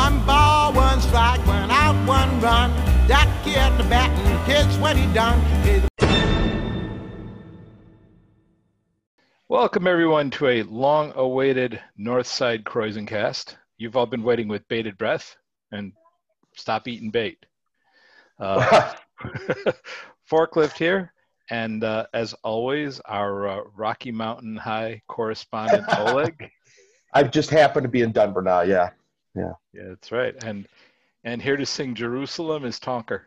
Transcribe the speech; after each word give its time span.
One 0.00 0.24
ball, 0.24 0.72
one 0.72 0.98
strike, 1.02 1.46
one 1.46 1.70
out, 1.70 1.94
one 2.08 2.40
run. 2.40 2.70
That 3.06 3.28
kid 3.44 3.76
the 3.76 3.86
batting, 3.90 4.46
kids 4.46 4.78
what 4.78 4.96
he 4.96 5.04
done. 5.12 5.38
Hey, 5.62 5.82
Welcome 9.46 9.86
everyone 9.86 10.30
to 10.30 10.48
a 10.48 10.62
long-awaited 10.62 11.82
Northside 12.00 12.64
Krausencast. 12.64 13.56
You've 13.76 13.94
all 13.94 14.06
been 14.06 14.22
waiting 14.22 14.48
with 14.48 14.66
bated 14.68 14.96
breath, 14.96 15.36
and 15.70 15.92
stop 16.56 16.88
eating 16.88 17.10
bait. 17.10 17.44
Uh, 18.38 18.94
forklift 20.30 20.78
here, 20.78 21.12
and 21.50 21.84
uh, 21.84 22.06
as 22.14 22.32
always, 22.42 23.00
our 23.00 23.48
uh, 23.48 23.60
Rocky 23.76 24.12
Mountain 24.12 24.56
High 24.56 25.02
correspondent 25.08 25.84
Oleg. 25.98 26.50
I 27.12 27.24
just 27.24 27.50
happen 27.50 27.82
to 27.82 27.88
be 27.90 28.00
in 28.00 28.12
Denver 28.12 28.40
now. 28.40 28.62
Yeah. 28.62 28.92
Yeah, 29.34 29.52
Yeah, 29.72 29.88
that's 29.88 30.10
right. 30.12 30.34
And 30.44 30.66
and 31.24 31.40
here 31.42 31.56
to 31.56 31.66
sing 31.66 31.94
Jerusalem 31.94 32.64
is 32.64 32.78
Tonker. 32.80 33.22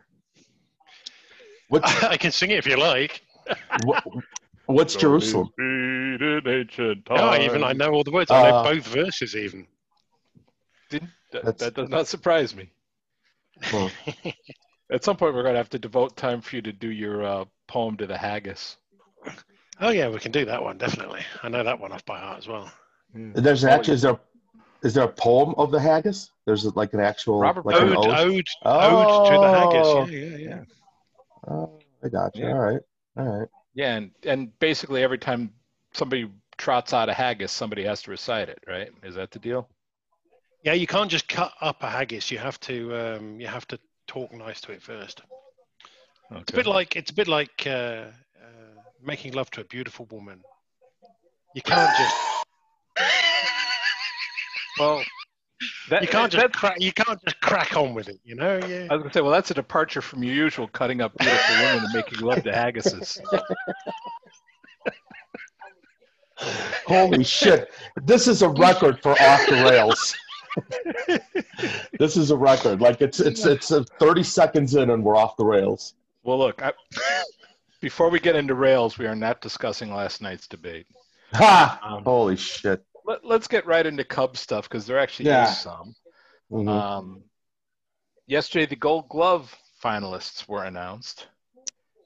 What's 1.68 2.02
I 2.04 2.16
can 2.16 2.32
sing 2.32 2.50
it 2.50 2.58
if 2.58 2.66
you 2.66 2.76
like. 2.76 3.22
what, 3.84 4.04
what's 4.66 4.96
Jerusalem? 4.96 5.50
Beat 5.56 5.64
in 6.22 6.42
ancient 6.46 7.06
Oh, 7.10 7.14
I 7.14 7.40
even 7.44 7.64
I 7.64 7.72
know 7.72 7.90
all 7.92 8.04
the 8.04 8.12
words. 8.12 8.30
I 8.30 8.42
know 8.50 8.56
Uh, 8.56 8.62
both 8.74 8.86
verses 8.86 9.34
even. 9.36 9.66
Didn't, 10.90 11.10
that, 11.32 11.44
That's- 11.44 11.60
that 11.60 11.74
does 11.74 11.88
not 11.88 12.06
surprise 12.06 12.54
me. 12.54 12.70
Hmm. 13.62 13.86
At 14.92 15.04
some 15.04 15.16
point, 15.16 15.34
we're 15.34 15.42
going 15.42 15.54
to 15.54 15.58
have 15.58 15.70
to 15.70 15.78
devote 15.78 16.16
time 16.16 16.40
for 16.40 16.56
you 16.56 16.62
to 16.62 16.72
do 16.72 16.88
your 16.90 17.24
uh, 17.24 17.44
poem 17.68 17.96
to 17.96 18.06
the 18.06 18.18
haggis. 18.18 18.76
Oh 19.80 19.90
yeah, 19.90 20.08
we 20.08 20.18
can 20.18 20.32
do 20.32 20.44
that 20.44 20.62
one 20.62 20.76
definitely. 20.78 21.22
I 21.42 21.48
know 21.48 21.64
that 21.64 21.80
one 21.80 21.92
off 21.92 22.04
by 22.04 22.18
heart 22.18 22.38
as 22.38 22.46
well. 22.48 22.70
There's 23.14 23.64
an 23.64 23.70
actually 23.70 23.94
is 23.94 24.02
there 24.02 24.18
is 24.84 24.94
there 24.94 25.04
a 25.04 25.12
poem 25.12 25.54
of 25.56 25.70
the 25.70 25.80
haggis? 25.80 26.30
There's 26.46 26.64
like 26.76 26.92
an 26.92 27.00
actual 27.00 27.40
Robert 27.40 27.64
like 27.66 27.80
an 27.80 27.88
Ode, 27.96 27.96
ode. 27.96 28.06
ode, 28.06 28.48
ode 28.64 29.26
to 29.26 29.32
the 29.32 29.48
Oh. 29.48 29.52
haggis. 29.52 30.12
Yeah, 30.12 30.18
yeah, 30.18 30.36
yeah. 30.48 30.64
Oh, 31.48 31.80
I 32.02 32.08
got 32.08 32.36
you. 32.36 32.44
Yeah. 32.46 32.52
All 32.52 32.58
right, 32.58 32.80
all 33.16 33.38
right. 33.40 33.48
Yeah, 33.74 33.96
and, 33.96 34.10
and 34.24 34.56
basically 34.60 35.02
every 35.02 35.18
time 35.18 35.52
somebody 35.92 36.30
trots 36.58 36.92
out 36.92 37.08
a 37.08 37.14
haggis, 37.14 37.50
somebody 37.50 37.82
has 37.84 38.02
to 38.02 38.10
recite 38.10 38.48
it, 38.48 38.62
right? 38.68 38.90
Is 39.02 39.14
that 39.16 39.30
the 39.30 39.38
deal? 39.38 39.68
Yeah, 40.62 40.74
you 40.74 40.86
can't 40.86 41.10
just 41.10 41.28
cut 41.28 41.52
up 41.60 41.82
a 41.82 41.88
haggis. 41.88 42.30
You 42.30 42.38
have 42.38 42.60
to 42.60 42.94
um, 42.96 43.40
you 43.40 43.46
have 43.46 43.66
to 43.68 43.78
talk 44.06 44.32
nice 44.32 44.60
to 44.62 44.72
it 44.72 44.82
first. 44.82 45.22
It's 46.30 46.52
a 46.52 46.56
bit 46.56 46.66
like 46.66 46.96
it's 46.96 47.10
a 47.10 47.14
bit 47.14 47.28
like 47.28 47.64
uh, 47.66 47.70
uh, 47.70 48.10
making 49.02 49.32
love 49.32 49.50
to 49.52 49.60
a 49.60 49.64
beautiful 49.64 50.06
woman. 50.10 50.40
You 51.54 51.62
can't 51.62 51.96
just 51.96 52.16
well, 54.78 55.02
that, 55.88 56.02
you 56.02 56.08
can't 56.08 56.32
just 56.32 56.52
crack 56.52 56.80
you 56.80 56.92
can't 56.92 57.20
just 57.24 57.40
crack 57.40 57.76
on 57.76 57.94
with 57.94 58.08
it. 58.08 58.18
You 58.24 58.34
know, 58.34 58.58
yeah. 58.66 58.86
I 58.90 58.94
was 58.94 59.02
gonna 59.02 59.12
say, 59.12 59.20
well, 59.20 59.30
that's 59.30 59.50
a 59.50 59.54
departure 59.54 60.02
from 60.02 60.22
your 60.22 60.34
usual 60.34 60.68
cutting 60.68 61.00
up 61.00 61.16
beautiful 61.18 61.54
women 61.56 61.84
and 61.84 61.94
making 61.94 62.20
love 62.20 62.42
to 62.42 62.52
haggises. 62.52 63.18
Holy 66.86 67.24
shit! 67.24 67.72
This 68.02 68.26
is 68.28 68.42
a 68.42 68.48
record 68.48 69.00
for 69.02 69.12
off 69.12 69.46
the 69.46 69.64
rails. 69.70 70.16
this 71.98 72.16
is 72.16 72.30
a 72.30 72.36
record. 72.36 72.80
Like 72.80 73.00
it's 73.00 73.20
it's 73.20 73.46
it's 73.46 73.70
uh, 73.72 73.84
30 73.98 74.22
seconds 74.22 74.74
in 74.74 74.90
and 74.90 75.02
we're 75.02 75.16
off 75.16 75.36
the 75.36 75.44
rails. 75.44 75.94
Well, 76.22 76.38
look, 76.38 76.62
I, 76.62 76.72
before 77.80 78.10
we 78.10 78.18
get 78.18 78.34
into 78.34 78.54
rails, 78.54 78.98
we 78.98 79.06
are 79.06 79.14
not 79.14 79.40
discussing 79.40 79.94
last 79.94 80.22
night's 80.22 80.48
debate. 80.48 80.86
Ha! 81.34 81.78
Um, 81.82 82.04
Holy 82.04 82.36
shit! 82.36 82.84
Let, 83.04 83.24
let's 83.24 83.48
get 83.48 83.66
right 83.66 83.84
into 83.84 84.04
Cubs 84.04 84.40
stuff 84.40 84.68
because 84.68 84.86
there 84.86 84.98
actually 84.98 85.26
Yeah. 85.26 85.50
is 85.50 85.58
some. 85.58 85.94
Mhm. 86.50 86.68
Um, 86.68 87.22
yesterday, 88.26 88.66
the 88.66 88.76
Gold 88.76 89.08
Glove 89.08 89.54
finalists 89.82 90.48
were 90.48 90.64
announced, 90.64 91.28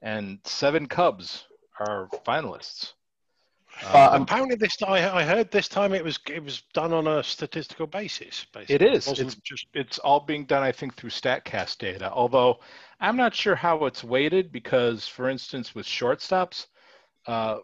and 0.03 0.39
seven 0.45 0.87
Cubs 0.87 1.45
are 1.79 2.09
finalists. 2.27 2.93
Uh, 3.85 4.11
Um, 4.15 4.23
Apparently, 4.23 4.57
this 4.57 4.83
I, 4.83 5.09
I 5.21 5.23
heard 5.23 5.53
this 5.53 5.69
time 5.69 5.95
it 5.95 6.03
was 6.03 6.19
it 6.29 6.43
was 6.43 6.63
done 6.75 6.93
on 6.93 7.07
a 7.07 7.23
statistical 7.23 7.87
basis. 7.87 8.45
Basically. 8.53 8.75
It 8.75 8.83
is. 8.83 9.07
wasn't 9.07 9.29
It's- 9.33 9.43
just 9.45 9.67
it's 9.75 9.99
all 10.01 10.19
being 10.19 10.47
done, 10.47 10.65
I 10.65 10.73
think, 10.73 10.97
through 10.97 11.11
Statcast 11.11 11.79
data. 11.79 12.11
Although 12.11 12.59
I'm 12.99 13.17
not 13.17 13.35
sure 13.37 13.55
how 13.55 13.85
it's 13.85 14.03
weighted 14.03 14.51
because, 14.51 15.07
for 15.07 15.29
instance, 15.29 15.77
with 15.77 15.87
shortstops, 15.87 16.67
uh, 17.27 17.59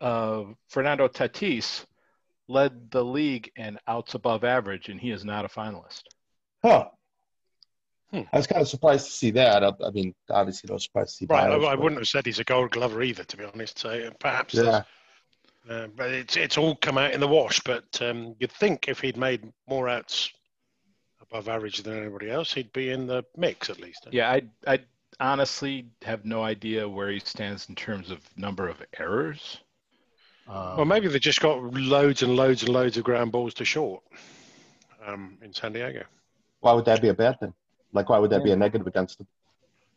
uh, 0.00 0.44
Fernando 0.68 1.08
Tatis 1.08 1.84
led 2.48 2.90
the 2.90 3.04
league 3.04 3.50
in 3.56 3.78
outs 3.88 4.14
above 4.14 4.44
average, 4.44 4.88
and 4.88 5.00
he 5.00 5.10
is 5.10 5.24
not 5.24 5.44
a 5.44 5.48
finalist. 5.48 6.02
Huh. 6.62 6.86
Hmm. 8.12 8.20
I 8.32 8.36
was 8.36 8.46
kind 8.46 8.62
of 8.62 8.68
surprised 8.68 9.06
to 9.06 9.12
see 9.12 9.30
that. 9.32 9.64
I, 9.64 9.72
I 9.84 9.90
mean, 9.90 10.14
obviously, 10.30 10.68
no 10.72 10.78
surprise 10.78 11.10
to 11.10 11.16
see. 11.16 11.26
right. 11.28 11.44
I, 11.44 11.48
Biles, 11.48 11.64
I 11.64 11.74
but- 11.74 11.82
wouldn't 11.82 12.00
have 12.00 12.08
said 12.08 12.24
he's 12.26 12.38
a 12.38 12.44
Gold 12.44 12.70
Glover 12.70 13.02
either, 13.02 13.24
to 13.24 13.36
be 13.36 13.44
honest. 13.44 13.78
So 13.80 14.10
perhaps, 14.20 14.54
Yeah. 14.54 14.82
uh, 15.68 15.88
but 15.88 16.10
it's 16.10 16.36
it's 16.36 16.56
all 16.56 16.76
come 16.76 16.98
out 16.98 17.12
in 17.14 17.20
the 17.20 17.26
wash. 17.28 17.60
But 17.60 17.84
um, 18.00 18.36
you'd 18.38 18.52
think 18.52 18.86
if 18.88 19.00
he'd 19.00 19.16
made 19.16 19.52
more 19.68 19.88
outs 19.88 20.30
above 21.20 21.48
average 21.48 21.78
than 21.82 21.98
anybody 21.98 22.30
else, 22.30 22.54
he'd 22.54 22.72
be 22.72 22.90
in 22.90 23.08
the 23.08 23.24
mix 23.36 23.70
at 23.70 23.80
least. 23.80 24.06
Yeah, 24.12 24.30
I, 24.30 24.42
I 24.66 24.78
honestly 25.18 25.88
have 26.02 26.24
no 26.24 26.44
idea 26.44 26.88
where 26.88 27.10
he 27.10 27.18
stands 27.18 27.68
in 27.68 27.74
terms 27.74 28.12
of 28.12 28.20
number 28.36 28.68
of 28.68 28.80
errors. 29.00 29.58
Um, 30.48 30.76
Well, 30.76 30.84
maybe 30.84 31.08
they 31.08 31.18
just 31.18 31.40
got 31.40 31.62
loads 31.74 32.22
and 32.22 32.36
loads 32.36 32.62
and 32.62 32.72
loads 32.72 32.96
of 32.96 33.04
ground 33.04 33.32
balls 33.32 33.54
to 33.54 33.64
short 33.64 34.02
um, 35.06 35.38
in 35.42 35.52
San 35.52 35.72
Diego. 35.72 36.04
Why 36.60 36.72
would 36.72 36.84
that 36.86 37.02
be 37.02 37.08
a 37.08 37.14
bad 37.14 37.38
thing? 37.40 37.52
Like, 37.92 38.08
why 38.08 38.18
would 38.18 38.30
that 38.30 38.44
be 38.44 38.52
a 38.52 38.56
negative 38.56 38.86
against 38.86 39.20
him? 39.20 39.26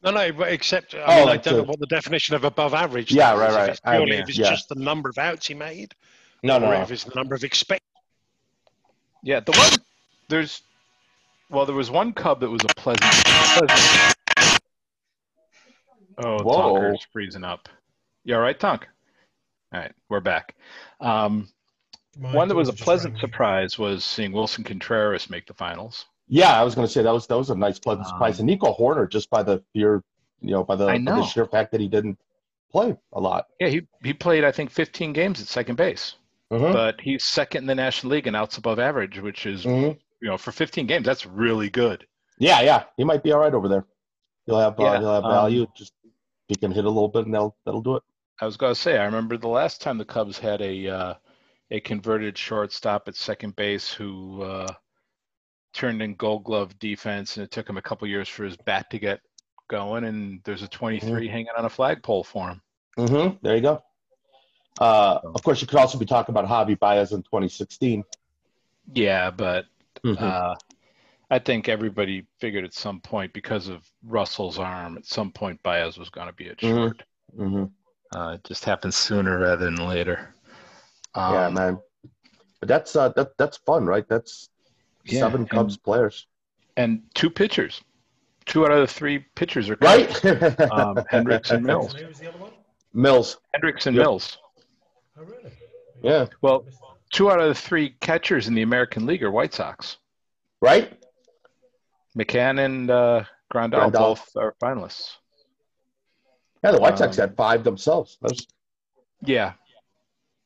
No, 0.02 0.12
no, 0.12 0.32
but 0.32 0.48
except 0.54 0.96
I 0.96 1.00
Oh, 1.06 1.20
mean, 1.26 1.30
I 1.30 1.38
don't 1.38 1.54
know 1.54 1.62
the- 1.62 1.64
what 1.64 1.80
the 1.80 1.88
definition 1.88 2.36
of 2.36 2.44
above 2.46 2.74
average. 2.74 3.12
Yeah, 3.12 3.34
is, 3.34 3.40
right, 3.40 3.50
if 3.50 3.56
right. 3.56 3.70
It's 3.72 3.82
I 3.84 3.92
purely 3.98 4.12
mean, 4.12 4.22
if 4.22 4.30
it's 4.30 4.38
yeah. 4.38 4.50
just 4.50 4.70
the 4.70 4.76
number 4.76 5.10
of 5.10 5.18
outs 5.18 5.48
he 5.48 5.54
made, 5.54 5.94
No, 6.42 6.56
or 6.58 6.60
no, 6.62 6.72
no. 6.72 6.82
if 6.82 6.92
it's 6.92 7.04
the 7.04 7.16
number 7.16 7.36
of 7.36 7.44
expect. 7.44 7.84
Yeah, 9.24 9.42
the 9.42 9.52
one 9.52 9.72
there's 10.30 10.62
well, 11.50 11.66
there 11.66 11.76
was 11.76 11.92
one 11.92 12.14
cub 12.14 12.40
that 12.42 12.50
was 12.50 12.62
a 12.64 12.74
pleasant. 12.76 13.12
pleasant 13.12 14.16
oh, 16.20 16.38
Whoa. 16.44 16.74
Tonker's 16.80 17.06
freezing 17.12 17.44
up. 17.44 17.68
You 18.24 18.36
all 18.36 18.42
right, 18.42 18.58
Tonk? 18.58 18.88
All 19.74 19.80
right, 19.80 19.92
we're 20.10 20.20
back. 20.20 20.56
Um, 21.00 21.48
one 22.18 22.48
that 22.48 22.56
was 22.56 22.70
a 22.70 22.74
pleasant 22.74 23.20
surprise 23.20 23.78
was 23.78 24.04
seeing 24.04 24.32
Willson 24.32 24.66
Contreras 24.66 25.30
make 25.30 25.46
the 25.46 25.54
finals. 25.54 26.06
Yeah, 26.28 26.60
I 26.60 26.64
was 26.64 26.76
going 26.76 26.88
to 26.88 26.92
say 26.92 27.04
that 27.04 27.14
was 27.14 27.28
that 27.28 27.38
was 27.38 27.50
a 27.50 27.56
nice 27.56 27.80
pleasant 27.80 28.08
Um, 28.08 28.14
surprise. 28.14 28.40
And 28.40 28.48
Nico 28.48 28.74
Hoerner, 28.74 29.10
just 29.10 29.30
by 29.30 29.44
the 29.44 29.64
fear, 29.74 30.04
you 30.42 30.52
know, 30.52 30.64
by 30.64 30.76
the, 30.76 30.88
I 30.88 30.98
by 31.00 31.16
the 31.18 31.24
sheer 31.26 31.46
fact 31.46 31.72
that 31.72 31.82
he 31.82 31.88
didn't 31.88 32.18
play 32.72 32.96
a 33.14 33.20
lot. 33.20 33.46
Yeah, 33.60 33.68
he 33.68 33.82
he 34.04 34.14
played 34.14 34.44
I 34.44 34.52
think 34.52 34.72
15 34.72 35.14
games 35.14 35.40
at 35.42 35.48
second 35.48 35.76
base, 35.76 36.16
Mhm. 36.52 36.74
but 36.74 37.00
he's 37.02 37.24
second 37.26 37.64
in 37.64 37.68
the 37.68 37.76
National 37.76 38.14
League 38.14 38.28
in 38.28 38.36
outs 38.36 38.58
above 38.58 38.80
average, 38.80 39.20
which 39.20 39.46
is 39.46 39.66
Mhm. 39.66 39.98
you 40.22 40.28
know 40.28 40.38
for 40.38 40.52
15 40.52 40.88
games 40.88 41.06
that's 41.06 41.26
really 41.28 41.70
good. 41.70 42.06
Yeah, 42.40 42.62
yeah, 42.62 42.84
he 42.98 43.04
might 43.04 43.22
be 43.24 43.32
all 43.32 43.40
right 43.40 43.54
over 43.54 43.68
there. 43.68 43.86
He'll 44.46 44.60
have 44.60 44.80
uh, 44.80 44.84
Yeah, 44.84 45.00
he'll 45.00 45.14
have 45.14 45.26
um, 45.26 45.32
value. 45.32 45.68
just 45.76 45.94
he 46.48 46.56
can 46.56 46.72
hit 46.72 46.86
a 46.86 46.90
little 46.90 47.10
bit, 47.10 47.26
and 47.26 47.34
that'll 47.34 47.56
that'll 47.66 47.82
do 47.84 47.96
it. 47.98 48.04
I 48.42 48.46
was 48.46 48.58
going 48.58 48.74
to 48.74 48.80
say, 48.80 48.98
I 48.98 49.06
remember 49.06 49.38
the 49.38 49.48
last 49.50 49.82
time 49.82 49.98
the 49.98 50.06
Cubs 50.06 50.40
had 50.40 50.62
a 50.62 50.88
uh, 50.88 51.14
a 51.72 51.80
converted 51.82 52.38
shortstop 52.38 53.08
at 53.08 53.16
second 53.16 53.56
base 53.56 53.92
who 53.92 54.42
uh, 54.42 54.68
turned 55.74 56.02
in 56.02 56.16
Gold 56.16 56.46
Glove 56.46 56.78
defense, 56.80 57.38
and 57.38 57.44
it 57.44 57.52
took 57.52 57.70
him 57.70 57.78
a 57.78 57.82
couple 57.82 58.08
years 58.08 58.28
for 58.30 58.44
his 58.46 58.58
bat 58.58 58.90
to 58.92 59.00
get 59.00 59.20
going. 59.68 60.06
And 60.06 60.42
there's 60.46 60.64
a 60.64 60.68
23 60.68 61.28
hanging 61.28 61.48
on 61.58 61.66
a 61.66 61.70
flagpole 61.70 62.24
for 62.24 62.50
him. 62.50 62.62
Mm-hmm. 62.98 63.38
There 63.42 63.56
you 63.56 63.62
go. 63.62 63.84
Uh, 64.80 65.20
of 65.24 65.44
course, 65.44 65.62
you 65.62 65.68
could 65.68 65.78
also 65.78 65.98
be 65.98 66.06
talking 66.06 66.34
about 66.34 66.48
Javi 66.48 66.80
Baez 66.80 67.12
in 67.12 67.22
2016. 67.24 68.04
Yeah, 68.94 69.30
but 69.30 69.66
Mhm. 70.04 70.22
uh, 70.22 70.56
I 71.30 71.40
think 71.40 71.68
everybody 71.68 72.26
figured 72.40 72.64
at 72.64 72.74
some 72.74 73.02
point 73.02 73.34
because 73.34 73.68
of 73.68 73.88
Russell's 74.04 74.58
arm, 74.58 74.98
at 74.98 75.06
some 75.06 75.32
point 75.32 75.62
Baez 75.62 75.98
was 75.98 76.10
going 76.10 76.28
to 76.28 76.34
be 76.34 76.48
at 76.48 76.58
Mhm. 76.58 76.78
short. 76.78 77.04
hmm 77.36 77.66
Uh, 78.16 78.32
it 78.36 78.44
just 78.44 78.66
happens 78.66 78.96
sooner 78.96 79.40
rather 79.40 79.66
than 79.66 79.76
later. 79.88 80.34
Um, 81.16 81.34
yeah, 81.34 81.50
man. 81.50 81.80
But 82.60 82.68
that's 82.70 82.96
uh, 82.96 83.10
that 83.10 83.38
that's 83.38 83.58
fun, 83.58 83.86
right? 83.86 84.08
That's 84.10 84.50
Yeah, 85.06 85.20
seven 85.22 85.42
and- 85.42 85.50
Cubs 85.50 85.78
players, 85.78 86.28
and 86.78 87.02
two 87.14 87.30
pitchers. 87.30 87.82
Two 88.46 88.66
out 88.66 88.72
of 88.72 88.80
the 88.80 88.88
three 88.88 89.20
pitchers 89.36 89.70
are 89.70 89.78
right? 89.82 90.26
Um, 90.72 90.98
Hendricks 91.10 91.52
and 91.52 91.64
Mills. 91.64 91.94
Who 91.94 92.08
was 92.08 92.18
the 92.20 92.30
other 92.30 92.40
one? 92.40 92.52
Mills. 92.94 93.38
Hendricks 93.54 93.86
and 93.86 93.96
Yep. 93.96 94.04
Mills. 94.04 94.38
Oh, 95.20 95.24
really? 95.24 95.52
Yeah. 96.02 96.26
Well, 96.42 96.66
two 97.12 97.30
out 97.30 97.40
of 97.40 97.48
the 97.48 97.54
three 97.54 97.92
catchers 98.02 98.48
in 98.48 98.56
the 98.56 98.64
American 98.64 99.06
League 99.06 99.22
are 99.24 99.30
White 99.30 99.54
Sox. 99.54 99.98
Right. 100.62 100.92
McCann 102.18 102.66
and 102.66 102.90
uh, 102.90 103.24
Grandal, 103.54 103.92
Grandal. 103.92 103.92
both 103.92 104.30
are 104.36 104.56
finalists. 104.62 105.12
Yeah, 106.64 106.72
the 106.72 106.80
White 106.80 106.98
Sox 106.98 107.18
Um, 107.18 107.30
had 107.30 107.38
five 107.38 107.64
themselves. 107.64 108.18
Was, 108.22 108.48
Yeah. 109.22 109.54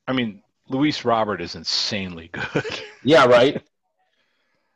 I 0.08 0.14
mean, 0.14 0.42
Luis 0.70 1.06
Robert 1.06 1.42
is 1.42 1.56
insanely 1.56 2.30
good. 2.30 2.82
yeah, 3.04 3.26
right. 3.26 3.62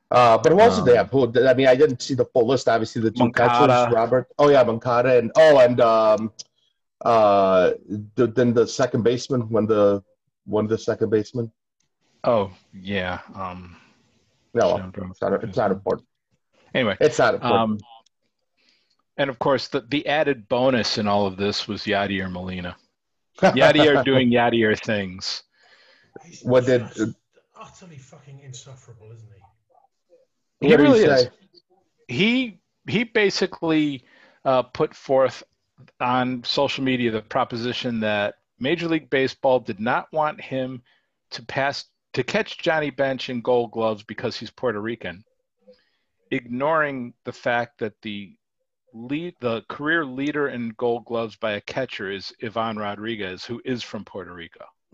Uh, 0.10 0.38
but 0.38 0.52
who 0.52 0.60
else 0.60 0.78
um, 0.78 0.86
did 0.86 0.94
they 0.94 0.98
have? 0.98 1.10
Who, 1.10 1.32
I 1.48 1.54
mean, 1.54 1.68
I 1.68 1.76
didn't 1.76 2.02
see 2.02 2.14
the 2.14 2.26
full 2.26 2.48
list. 2.48 2.70
Obviously, 2.70 3.02
the 3.02 3.12
two 3.12 3.32
catchers, 3.32 3.94
Robert. 3.94 4.28
Oh 4.40 4.50
yeah, 4.50 4.64
Moncada, 4.64 5.18
and 5.18 5.32
oh, 5.36 5.60
and 5.60 5.82
um, 5.82 6.32
uh, 7.04 7.72
the, 8.16 8.28
then 8.28 8.54
the 8.54 8.66
second 8.66 9.04
baseman 9.04 9.50
when 9.50 9.66
the 9.66 10.02
one 10.46 10.64
of 10.64 10.70
the 10.70 10.78
second 10.78 11.10
baseman. 11.10 11.52
Oh 12.24 12.52
yeah. 12.74 13.20
Um, 13.36 13.76
no, 14.54 14.92
it's 15.12 15.22
not, 15.22 15.44
it's 15.44 15.58
not 15.58 15.72
important. 15.72 16.08
Anyway, 16.74 16.96
it's 17.02 17.20
not 17.20 17.36
important. 17.36 17.62
Um, 17.62 17.80
and 19.18 19.30
of 19.30 19.40
course, 19.40 19.68
the, 19.68 19.82
the 19.82 20.06
added 20.08 20.48
bonus 20.48 20.98
in 20.98 21.08
all 21.08 21.26
of 21.26 21.38
this 21.38 21.68
was 21.68 21.84
Yadier 21.84 22.32
Molina. 22.32 22.76
Yadier 23.40 24.04
doing 24.04 24.32
Yadier 24.32 24.80
things. 24.80 25.44
what 26.44 26.66
did 26.66 26.88
utterly 27.60 27.98
fucking 27.98 28.40
insufferable, 28.44 29.12
isn't 29.12 29.30
he? 30.60 30.68
He 30.68 30.76
really 30.76 31.02
is. 31.02 31.30
He 32.08 32.60
he 32.88 33.04
basically 33.04 34.04
uh, 34.46 34.64
put 34.64 34.96
forth 34.96 35.44
on 36.00 36.44
social 36.44 36.84
media 36.84 37.12
the 37.12 37.22
proposition 37.22 38.00
that 38.00 38.36
Major 38.60 38.88
League 38.88 39.10
Baseball 39.10 39.60
did 39.60 39.80
not 39.80 40.12
want 40.12 40.42
him 40.42 40.82
to 41.32 41.44
pass 41.44 41.86
to 42.14 42.24
catch 42.24 42.58
Johnny 42.58 42.90
Bench 42.90 43.30
in 43.30 43.42
Gold 43.42 43.72
Gloves 43.72 44.04
because 44.04 44.38
he's 44.38 44.50
Puerto 44.50 44.80
Rican, 44.80 45.24
ignoring 46.32 47.14
the 47.26 47.34
fact 47.34 47.80
that 47.80 48.02
the 48.02 48.37
lead 48.98 49.36
the 49.40 49.62
career 49.70 50.06
leader 50.06 50.48
in 50.48 50.70
Gold 50.70 51.06
Gloves 51.06 51.36
by 51.36 51.52
a 51.54 51.62
catcher 51.62 52.12
is 52.12 52.34
Ivan 52.42 52.78
Rodriguez, 52.78 53.46
who 53.46 53.62
is 53.64 53.84
from 53.84 54.04
Puerto 54.06 54.34
Rico. 54.34 54.66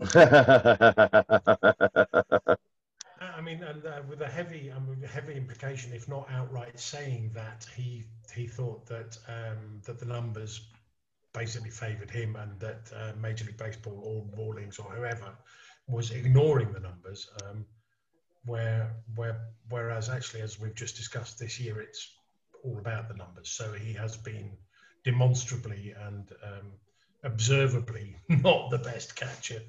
I 3.20 3.40
mean, 3.40 3.62
and, 3.62 3.86
uh, 3.86 4.02
with 4.08 4.20
a 4.20 4.28
heavy, 4.28 4.70
um, 4.70 5.02
heavy 5.02 5.34
implication, 5.34 5.92
if 5.92 6.08
not 6.08 6.28
outright 6.30 6.78
saying 6.78 7.30
that 7.34 7.66
he 7.74 8.04
he 8.34 8.46
thought 8.46 8.86
that 8.86 9.16
um, 9.28 9.80
that 9.84 9.98
the 9.98 10.06
numbers 10.06 10.68
basically 11.32 11.70
favoured 11.70 12.10
him, 12.10 12.36
and 12.36 12.58
that 12.60 12.90
uh, 12.94 13.12
Major 13.20 13.46
League 13.46 13.56
Baseball 13.56 14.00
or 14.04 14.24
Rawlings 14.36 14.78
or 14.78 14.90
whoever 14.90 15.32
was 15.86 16.10
ignoring 16.10 16.72
the 16.72 16.80
numbers. 16.80 17.28
Um, 17.42 17.64
where 18.46 18.94
where 19.14 19.40
whereas 19.70 20.10
actually, 20.10 20.42
as 20.42 20.60
we've 20.60 20.74
just 20.74 20.96
discussed 20.96 21.38
this 21.38 21.58
year, 21.58 21.80
it's 21.80 22.14
all 22.64 22.78
about 22.78 23.08
the 23.08 23.14
numbers. 23.14 23.50
So 23.50 23.72
he 23.72 23.92
has 23.94 24.16
been 24.16 24.50
demonstrably 25.04 25.94
and 26.06 26.28
um, 26.42 26.72
observably 27.22 28.16
not 28.28 28.70
the 28.70 28.78
best 28.78 29.16
catcher, 29.16 29.60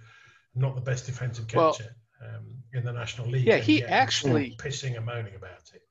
not 0.55 0.75
the 0.75 0.81
best 0.81 1.05
defensive 1.05 1.47
catcher 1.47 1.95
well, 2.21 2.35
um, 2.35 2.45
in 2.73 2.83
the 2.83 2.93
National 2.93 3.27
League. 3.27 3.45
Yeah, 3.45 3.57
he 3.57 3.83
actually 3.83 4.55
pissing 4.57 4.95
and 4.95 5.05
moaning 5.05 5.35
about 5.35 5.71
it. 5.73 5.81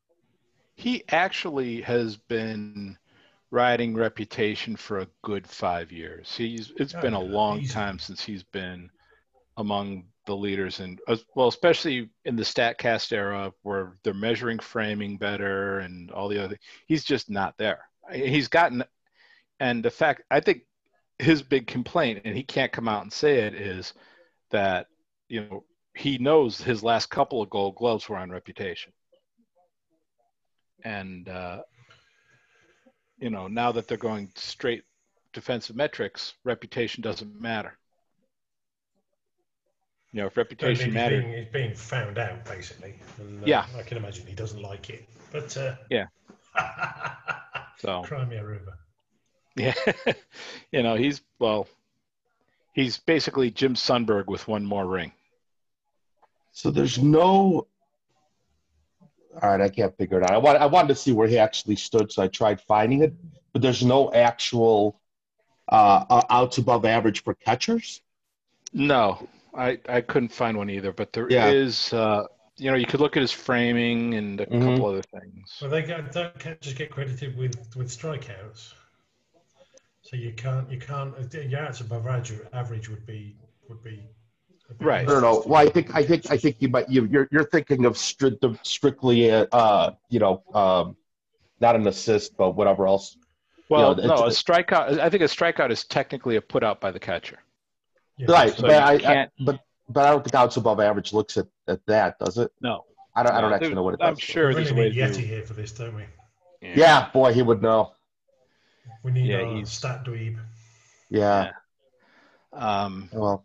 He 0.77 1.05
actually 1.09 1.83
has 1.83 2.17
been 2.17 2.99
riding 3.51 3.95
reputation 3.95 4.75
for 4.75 4.99
a 4.99 5.09
good 5.23 5.47
five 5.47 5.93
years. 5.93 6.35
He's 6.37 6.73
it's 6.77 6.95
oh, 6.95 7.01
been 7.01 7.15
a 7.15 7.21
long 7.21 7.61
easy. 7.61 7.73
time 7.73 7.99
since 7.99 8.23
he's 8.23 8.43
been 8.43 8.91
among 9.57 10.05
the 10.27 10.37
leaders 10.37 10.81
and 10.81 11.01
well 11.35 11.49
especially 11.49 12.09
in 12.25 12.37
the 12.37 12.43
statcast 12.43 13.13
era 13.13 13.53
where 13.63 13.97
they're 14.03 14.15
measuring 14.15 14.59
framing 14.59 15.19
better 15.19 15.81
and 15.81 16.11
all 16.11 16.29
the 16.29 16.43
other 16.43 16.59
he's 16.87 17.05
just 17.05 17.31
not 17.31 17.55
there. 17.59 17.81
He's 18.13 18.49
gotten 18.49 18.85
and 19.61 19.85
the 19.85 19.91
fact 19.91 20.23
i 20.31 20.41
think 20.41 20.63
his 21.19 21.43
big 21.43 21.67
complaint 21.67 22.23
and 22.25 22.37
he 22.37 22.43
can't 22.43 22.73
come 22.73 22.89
out 22.89 23.03
and 23.03 23.13
say 23.13 23.41
it 23.41 23.55
is 23.55 23.95
that 24.51 24.87
you 25.29 25.41
know 25.41 25.65
he 25.95 26.19
knows 26.19 26.61
his 26.61 26.83
last 26.83 27.07
couple 27.07 27.41
of 27.41 27.51
gold 27.51 27.77
gloves 27.77 28.09
were 28.09 28.17
on 28.17 28.31
reputation. 28.31 28.93
And 30.85 31.29
uh, 31.29 31.63
you 33.19 33.31
know 33.31 33.47
now 33.47 33.73
that 33.73 33.87
they're 33.87 33.97
going 33.97 34.31
straight 34.35 34.83
defensive 35.33 35.77
metrics 35.77 36.35
reputation 36.45 37.03
doesn't 37.03 37.41
matter 37.41 37.79
you 40.15 40.21
know, 40.21 40.29
if 40.29 40.37
reputation 40.37 40.87
he's 40.87 40.95
matters. 40.95 41.25
Being, 41.25 41.37
he's 41.37 41.53
being 41.53 41.75
found 41.75 42.19
out, 42.19 42.45
basically. 42.45 42.95
And, 43.19 43.43
uh, 43.43 43.47
yeah. 43.47 43.67
I 43.77 43.83
can 43.83 43.97
imagine 43.97 44.25
he 44.29 44.35
doesn't 44.35 44.63
like 44.63 44.89
it. 44.89 45.09
But 45.33 45.57
uh, 45.57 45.75
yeah. 45.91 46.07
so 47.79 48.03
cry 48.03 48.25
me 48.25 48.37
a 48.37 48.47
river. 48.47 48.79
Yeah. 49.57 49.75
you 50.73 50.85
know, 50.85 50.95
he's 50.95 51.21
well, 51.41 51.67
he's 52.73 52.97
basically 52.97 53.51
Jim 53.51 53.75
Sundberg 53.75 54.27
with 54.27 54.47
one 54.47 54.65
more 54.65 54.87
ring. 54.87 55.11
So 56.53 56.71
there's 56.71 56.97
no. 56.97 57.67
All 59.43 59.51
right, 59.51 59.61
I 59.61 59.69
can't 59.69 59.97
figure 59.97 60.19
it 60.19 60.23
out. 60.23 60.31
I 60.31 60.39
want 60.39 60.59
I 60.59 60.67
wanted 60.67 60.89
to 60.89 60.95
see 60.95 61.11
where 61.11 61.27
he 61.27 61.39
actually 61.39 61.75
stood, 61.75 62.13
so 62.13 62.23
I 62.23 62.29
tried 62.29 62.61
finding 62.61 63.03
it, 63.03 63.15
but 63.53 63.63
there's 63.63 63.85
no 63.85 64.13
actual 64.13 65.01
uh, 65.69 66.05
uh 66.09 66.23
outs 66.31 66.59
above 66.59 66.85
average 66.85 67.25
for 67.25 67.35
catchers. 67.35 68.01
No, 68.73 69.29
I, 69.57 69.79
I 69.89 70.01
couldn't 70.01 70.33
find 70.33 70.57
one 70.57 70.71
either, 70.71 70.93
but 70.93 71.13
there 71.13 71.31
yeah. 71.31 71.49
is. 71.49 71.93
Uh, 71.93 72.25
you 72.57 72.71
know, 72.71 72.77
you 72.77 72.87
could 72.87 73.01
look 73.01 73.17
at 73.17 73.21
his 73.21 73.33
framing 73.33 74.15
and 74.15 74.41
a 74.41 74.47
mm-hmm. 74.47 74.63
couple 74.63 74.87
other 74.87 75.03
things. 75.03 75.59
Well, 75.61 75.71
they 75.71 75.83
don't 75.83 76.61
just 76.61 76.77
get 76.77 76.91
credited 76.91 77.37
with 77.37 77.57
with 77.77 77.89
strikeouts, 77.89 78.75
so 80.03 80.17
you 80.17 80.33
can't 80.33 80.71
you 80.71 80.79
can't 80.79 81.13
yards 81.51 81.81
above 81.81 82.07
average 82.07 82.33
average 82.53 82.89
would 82.89 83.07
be 83.07 83.37
would 83.69 83.83
be. 83.83 84.05
Right. 84.81 85.07
No, 85.07 85.21
no. 85.21 85.43
Well, 85.47 85.61
I 85.61 85.69
think 85.69 85.95
I 85.95 86.03
think 86.05 86.31
I 86.31 86.37
think 86.37 86.57
you 86.61 86.69
might 86.69 86.89
you 86.89 87.07
you're 87.07 87.29
you're 87.31 87.45
thinking 87.45 87.85
of 87.85 87.99
strict, 87.99 88.45
strictly 88.63 89.31
uh 89.31 89.91
you 90.09 90.21
know 90.21 90.43
um 90.55 90.97
not 91.61 91.77
an 91.77 91.87
assist 91.87 92.37
but 92.37 92.53
whatever 92.53 92.87
else. 92.87 93.17
Well, 93.69 93.97
you 93.97 94.07
know, 94.07 94.17
no, 94.17 94.25
a 94.25 94.29
strikeout. 94.29 94.99
I 95.01 95.11
think 95.11 95.23
a 95.23 95.27
strikeout 95.27 95.71
is 95.71 95.85
technically 95.85 96.37
a 96.37 96.41
put 96.41 96.63
out 96.63 96.81
by 96.81 96.91
the 96.91 97.01
catcher. 97.01 97.39
Yeah, 98.17 98.31
right, 98.31 98.55
so 98.55 98.63
but 98.63 98.71
I, 98.71 99.23
I, 99.23 99.29
but 99.41 99.61
but 99.89 100.07
I 100.07 100.11
don't 100.11 100.23
think 100.25 100.35
outs 100.35 100.57
above 100.57 100.81
average 100.81 101.13
looks 101.13 101.37
at, 101.37 101.47
at 101.67 101.85
that, 101.87 102.19
does 102.19 102.39
it? 102.39 102.53
No, 102.61 102.85
I 103.15 103.23
don't. 103.23 103.33
I 103.33 103.41
don't 103.41 103.53
actually 103.53 103.75
know 103.75 103.83
what 103.83 103.95
it 103.95 104.01
does. 104.01 104.09
I'm 104.09 104.17
sure 104.17 104.49
we 104.49 104.55
really 104.55 104.73
need 104.73 104.95
Yeti 104.95 105.27
here 105.27 105.43
for 105.43 105.55
this, 105.55 105.73
don't 105.73 105.95
we? 105.95 106.05
Yeah. 106.61 106.73
yeah. 106.77 107.11
boy, 107.13 107.33
he 107.33 107.43
would 107.43 107.61
know. 107.61 107.93
We 109.03 109.11
need 109.11 109.27
yeah, 109.27 109.53
he's 109.53 109.71
stat 109.71 110.05
dweeb. 110.05 110.39
Yeah. 111.11 111.53
yeah. 112.53 112.85
Um. 112.85 113.09
Well. 113.13 113.45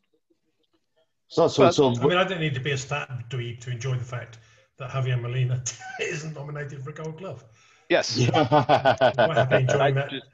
So 1.30 1.48
so 1.48 1.63
but, 1.63 1.74
so. 1.74 1.88
I 1.89 2.07
mean, 2.07 2.18
I 2.18 2.24
don't 2.24 2.39
need 2.39 2.53
to 2.53 2.60
be 2.60 2.72
a 2.72 2.77
stat 2.77 3.10
dweeb 3.29 3.60
to 3.62 3.72
enjoy 3.72 3.96
the 3.96 4.03
fact 4.03 4.38
that 4.77 4.91
Javier 4.91 5.20
Molina 5.20 5.63
isn't 6.00 6.36
nominated 6.36 6.84
for 6.84 6.91
a 6.91 6.93
Gold 6.93 7.17
Glove. 7.17 7.43
Yes. 7.89 8.17
Yeah. 8.17 9.13
I'm 9.17 9.51
enjoying 9.62 9.96
that 9.96 10.12
just, 10.12 10.25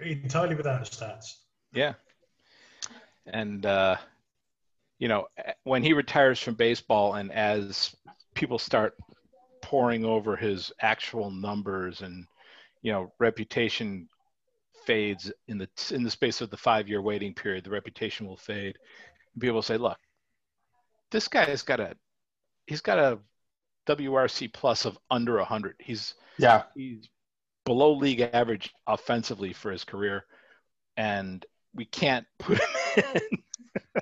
entirely 0.00 0.56
without 0.56 0.82
stats. 0.82 1.36
Yeah 1.72 1.94
and 3.26 3.64
uh, 3.66 3.96
you 4.98 5.08
know 5.08 5.26
when 5.64 5.82
he 5.82 5.92
retires 5.92 6.40
from 6.40 6.54
baseball 6.54 7.14
and 7.14 7.32
as 7.32 7.94
people 8.34 8.58
start 8.58 8.94
pouring 9.62 10.04
over 10.04 10.36
his 10.36 10.72
actual 10.80 11.30
numbers 11.30 12.02
and 12.02 12.26
you 12.82 12.92
know 12.92 13.12
reputation 13.18 14.08
fades 14.86 15.32
in 15.48 15.56
the 15.56 15.68
in 15.90 16.02
the 16.02 16.10
space 16.10 16.40
of 16.40 16.50
the 16.50 16.56
five 16.56 16.88
year 16.88 17.00
waiting 17.00 17.32
period 17.34 17.64
the 17.64 17.70
reputation 17.70 18.26
will 18.26 18.36
fade. 18.36 18.76
And 19.34 19.40
people 19.40 19.54
will 19.54 19.62
say 19.62 19.76
look 19.76 19.98
this 21.10 21.28
guy 21.28 21.44
has 21.44 21.62
got 21.62 21.80
a 21.80 21.96
he's 22.66 22.80
got 22.80 22.98
a 22.98 23.18
wrc 23.86 24.52
plus 24.52 24.86
of 24.86 24.98
under 25.10 25.36
100 25.36 25.76
he's 25.78 26.14
yeah. 26.38 26.62
he's 26.74 27.08
below 27.64 27.94
league 27.94 28.20
average 28.20 28.72
offensively 28.86 29.52
for 29.52 29.70
his 29.70 29.84
career. 29.84 30.24
And 30.96 31.44
we 31.74 31.84
can't 31.84 32.26
put 32.38 32.58
him 32.58 33.04
in. 33.14 33.94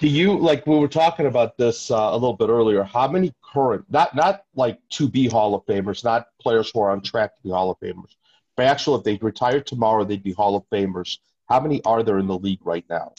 Do 0.00 0.08
you 0.08 0.36
like 0.36 0.66
we 0.66 0.78
were 0.78 0.88
talking 0.88 1.26
about 1.26 1.56
this 1.56 1.90
uh, 1.90 1.96
a 1.96 2.14
little 2.14 2.36
bit 2.36 2.48
earlier? 2.48 2.82
How 2.82 3.08
many 3.08 3.32
current, 3.42 3.84
not 3.88 4.14
not 4.14 4.44
like 4.54 4.78
to 4.90 5.08
be 5.08 5.28
Hall 5.28 5.54
of 5.54 5.64
Famers, 5.66 6.04
not 6.04 6.26
players 6.40 6.70
who 6.72 6.80
are 6.80 6.90
on 6.90 7.00
track 7.00 7.36
to 7.36 7.42
be 7.42 7.50
Hall 7.50 7.70
of 7.70 7.78
Famers, 7.78 8.16
but 8.56 8.66
actually, 8.66 8.98
if 8.98 9.04
they 9.04 9.16
retired 9.24 9.66
tomorrow, 9.66 10.04
they'd 10.04 10.22
be 10.22 10.32
Hall 10.32 10.56
of 10.56 10.64
Famers. 10.70 11.18
How 11.48 11.60
many 11.60 11.82
are 11.84 12.02
there 12.02 12.18
in 12.18 12.26
the 12.26 12.38
league 12.38 12.64
right 12.64 12.84
now? 12.90 13.14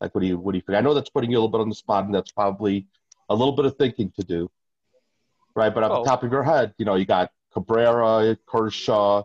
Like, 0.00 0.14
what 0.14 0.22
do 0.22 0.28
you 0.28 0.38
what 0.38 0.52
do 0.52 0.58
you 0.58 0.62
think? 0.62 0.78
I 0.78 0.80
know 0.80 0.94
that's 0.94 1.10
putting 1.10 1.30
you 1.30 1.36
a 1.36 1.40
little 1.40 1.50
bit 1.50 1.60
on 1.60 1.68
the 1.68 1.74
spot, 1.74 2.04
and 2.04 2.14
that's 2.14 2.32
probably 2.32 2.86
a 3.28 3.34
little 3.34 3.54
bit 3.54 3.66
of 3.66 3.76
thinking 3.76 4.12
to 4.12 4.24
do, 4.24 4.50
right? 5.54 5.74
But 5.74 5.84
off 5.84 5.90
oh. 5.92 6.02
the 6.02 6.08
top 6.08 6.22
of 6.22 6.32
your 6.32 6.42
head, 6.42 6.74
you 6.78 6.84
know, 6.84 6.94
you 6.94 7.04
got 7.04 7.30
Cabrera, 7.52 8.36
Kershaw. 8.46 9.22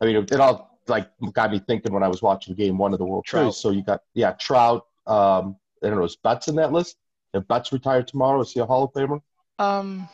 I 0.00 0.04
mean, 0.04 0.16
it 0.16 0.40
all 0.40 0.67
like 0.88 1.08
got 1.32 1.50
me 1.50 1.58
thinking 1.58 1.92
when 1.92 2.02
I 2.02 2.08
was 2.08 2.22
watching 2.22 2.54
Game 2.54 2.78
One 2.78 2.92
of 2.92 2.98
the 2.98 3.04
World 3.04 3.24
Trout. 3.24 3.54
Series. 3.54 3.56
So 3.56 3.70
you 3.70 3.82
got 3.82 4.02
yeah 4.14 4.32
Trout. 4.32 4.86
Um, 5.06 5.56
I 5.82 5.88
don't 5.88 5.98
know. 5.98 6.04
Is 6.04 6.16
Betts 6.16 6.48
in 6.48 6.56
that 6.56 6.72
list? 6.72 6.96
If 7.34 7.46
Betts 7.48 7.72
retired 7.72 8.08
tomorrow, 8.08 8.40
is 8.40 8.52
he 8.52 8.60
a 8.60 8.66
Hall 8.66 8.84
of 8.84 8.92
Famer? 8.92 9.20
Um, 9.58 10.08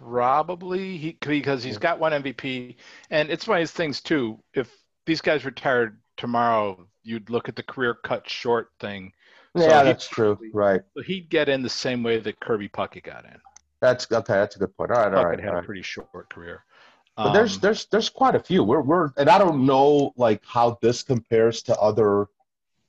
probably 0.00 0.96
he 0.96 1.16
because 1.20 1.62
he's 1.62 1.78
got 1.78 1.98
one 1.98 2.12
MVP, 2.12 2.76
and 3.10 3.30
it's 3.30 3.46
one 3.46 3.58
of 3.58 3.60
his 3.62 3.72
things 3.72 4.00
too. 4.00 4.38
If 4.54 4.70
these 5.06 5.20
guys 5.20 5.44
retired 5.44 6.00
tomorrow, 6.16 6.86
you'd 7.02 7.30
look 7.30 7.48
at 7.48 7.56
the 7.56 7.62
career 7.62 7.94
cut 7.94 8.28
short 8.28 8.70
thing. 8.80 9.12
Yeah, 9.54 9.80
so 9.80 9.84
that's 9.84 10.08
true. 10.08 10.38
Right. 10.52 10.82
He'd 11.06 11.28
get 11.28 11.48
in 11.48 11.62
the 11.62 11.68
same 11.68 12.02
way 12.02 12.18
that 12.18 12.40
Kirby 12.40 12.68
Puckett 12.68 13.02
got 13.02 13.24
in. 13.24 13.40
That's 13.80 14.10
okay. 14.10 14.34
That's 14.34 14.56
a 14.56 14.58
good 14.58 14.76
point. 14.76 14.92
All 14.92 14.98
right, 14.98 15.14
all 15.14 15.24
Puckett 15.24 15.28
right. 15.28 15.40
had 15.40 15.54
all 15.54 15.58
a 15.60 15.62
pretty 15.62 15.82
short 15.82 16.28
career. 16.30 16.64
But 17.22 17.32
there's 17.32 17.56
Um, 17.56 17.60
there's 17.60 17.86
there's 17.86 18.08
quite 18.10 18.34
a 18.34 18.40
few. 18.40 18.64
We're 18.64 18.80
we're 18.82 19.10
and 19.16 19.28
I 19.30 19.38
don't 19.38 19.66
know 19.66 20.12
like 20.16 20.42
how 20.46 20.78
this 20.82 21.02
compares 21.02 21.62
to 21.64 21.78
other 21.78 22.28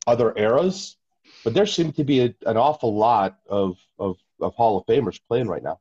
other 0.07 0.33
eras, 0.37 0.97
but 1.43 1.53
there 1.53 1.65
seem 1.67 1.91
to 1.93 2.03
be 2.03 2.21
a, 2.21 2.35
an 2.45 2.57
awful 2.57 2.95
lot 2.95 3.39
of, 3.47 3.77
of 3.99 4.17
of 4.41 4.55
Hall 4.55 4.77
of 4.77 4.85
Famers 4.87 5.19
playing 5.27 5.47
right 5.47 5.63
now. 5.63 5.79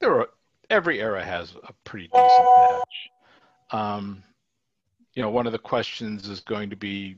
there 0.00 0.14
are 0.20 0.28
every 0.70 1.00
era 1.00 1.24
has 1.24 1.54
a 1.64 1.72
pretty 1.84 2.08
decent 2.08 2.50
bench. 2.56 3.10
Um, 3.70 4.22
you 5.14 5.22
know, 5.22 5.30
one 5.30 5.46
of 5.46 5.52
the 5.52 5.58
questions 5.58 6.28
is 6.28 6.40
going 6.40 6.70
to 6.70 6.76
be 6.76 7.16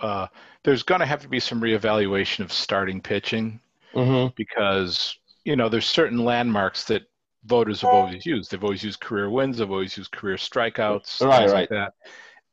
uh, 0.00 0.26
there's 0.64 0.82
going 0.82 1.00
to 1.00 1.06
have 1.06 1.22
to 1.22 1.28
be 1.28 1.40
some 1.40 1.60
reevaluation 1.60 2.40
of 2.40 2.52
starting 2.52 3.00
pitching 3.00 3.60
Mm-hmm. 3.94 4.32
because 4.36 5.16
you 5.44 5.56
know 5.56 5.68
there's 5.68 5.86
certain 5.86 6.24
landmarks 6.24 6.84
that 6.84 7.02
voters 7.44 7.80
have 7.82 7.90
always 7.90 8.24
used. 8.26 8.50
They've 8.50 8.62
always 8.62 8.82
used 8.84 9.00
career 9.00 9.28
wins. 9.30 9.58
They've 9.58 9.70
always 9.70 9.96
used 9.96 10.12
career 10.12 10.36
strikeouts, 10.36 11.20
Right, 11.20 11.38
things 11.40 11.52
right. 11.52 11.60
like 11.60 11.68
that. 11.70 11.94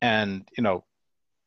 And 0.01 0.47
you 0.57 0.63
know, 0.63 0.83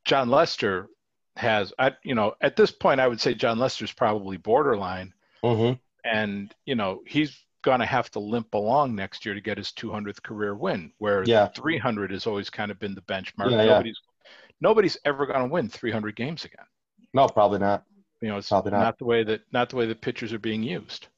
Jon 0.05 0.29
Lester 0.29 0.89
has, 1.37 1.73
I 1.79 1.93
you 2.05 2.15
know, 2.15 2.35
at 2.41 2.57
this 2.57 2.71
point, 2.71 3.01
I 3.01 3.09
would 3.09 3.21
say 3.21 3.35
Jon 3.35 3.59
Lester's 3.59 3.93
probably 3.93 4.37
borderline, 4.37 5.13
Mm-hmm. 5.45 5.73
and 6.09 6.55
you 6.67 6.75
know 6.77 7.03
he's 7.07 7.37
going 7.63 7.81
to 7.81 7.87
have 7.87 8.11
to 8.11 8.19
limp 8.19 8.55
along 8.55 8.95
next 8.95 9.25
year 9.25 9.35
to 9.35 9.41
get 9.41 9.57
his 9.57 9.69
200th 9.71 10.23
career 10.23 10.55
win, 10.55 10.93
where 10.99 11.23
Yeah. 11.25 11.47
300 11.49 12.11
has 12.11 12.27
always 12.27 12.51
kind 12.51 12.71
of 12.73 12.79
been 12.81 12.95
the 12.95 13.03
benchmark. 13.03 13.51
Yeah, 13.53 13.63
yeah. 13.63 13.65
nobody's 13.67 14.01
nobody's 14.61 14.97
ever 15.05 15.27
going 15.27 15.41
to 15.41 15.47
win 15.53 15.69
300 15.69 16.15
games 16.17 16.45
again. 16.45 16.65
No, 17.15 17.27
probably 17.29 17.59
not. 17.61 17.85
You 18.21 18.29
know, 18.29 18.37
it's 18.39 18.49
Probably 18.49 18.71
not. 18.71 18.81
not. 18.81 18.99
the 18.99 19.05
way 19.05 19.25
that 19.25 19.41
not 19.53 19.69
the 19.71 19.77
way 19.77 19.87
that 19.87 20.01
pitchers 20.01 20.33
are 20.33 20.39
being 20.39 20.63
used. 20.63 21.09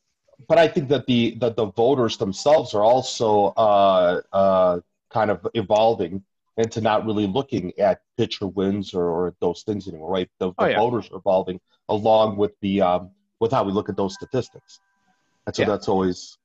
But 0.49 0.59
I 0.59 0.69
think 0.69 0.89
that 0.89 1.07
the 1.07 1.37
that 1.41 1.57
the 1.57 1.67
voters 1.67 2.17
themselves 2.17 2.75
are 2.75 2.83
also 2.83 3.53
uh, 3.57 4.21
uh, 4.33 4.81
kind 5.11 5.31
of 5.31 5.47
evolving 5.55 6.23
into 6.57 6.81
not 6.81 7.05
really 7.07 7.27
looking 7.27 7.73
at 7.79 8.03
pitcher 8.17 8.47
wins 8.47 8.95
or, 8.95 9.05
or 9.09 9.35
those 9.41 9.63
things 9.63 9.89
anymore, 9.89 10.11
right? 10.11 10.31
The, 10.39 10.49
the 10.51 10.55
Oh, 10.59 10.67
yeah. 10.67 10.79
voters 10.79 11.11
are 11.11 11.17
evolving 11.17 11.61
along 11.89 12.37
with 12.37 12.53
the 12.61 12.81
um, 12.81 13.11
with 13.41 13.53
how 13.53 13.65
we 13.65 13.73
look 13.73 13.89
at 13.89 13.97
those 13.97 14.15
statistics, 14.15 14.81
and 15.47 15.55
so 15.55 15.63
Yeah. 15.63 15.69
that's 15.69 15.89
always. 15.89 16.39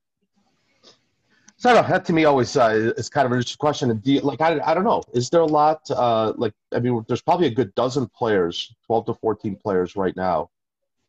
So 1.57 1.69
I 1.69 1.73
don't 1.73 1.83
know, 1.83 1.89
that 1.89 2.05
to 2.05 2.13
me 2.13 2.23
always 2.23 2.55
uh, 2.55 2.93
is 2.95 3.09
kind 3.09 3.25
of 3.25 3.33
an 3.33 3.37
interesting 3.39 3.57
question. 3.57 3.91
And 3.91 4.01
do 4.01 4.13
you, 4.13 4.21
like 4.21 4.39
I, 4.39 4.61
I 4.63 4.73
don't 4.73 4.85
know, 4.85 5.03
is 5.13 5.29
there 5.29 5.41
a 5.41 5.45
lot 5.45 5.81
uh, 5.91 6.31
like 6.37 6.53
I 6.73 6.79
mean, 6.79 7.03
there's 7.07 7.21
probably 7.21 7.47
a 7.47 7.51
good 7.53 7.75
dozen 7.75 8.07
players, 8.07 8.73
twelve 8.85 9.05
to 9.07 9.13
fourteen 9.15 9.57
players 9.57 9.95
right 9.97 10.15
now, 10.15 10.49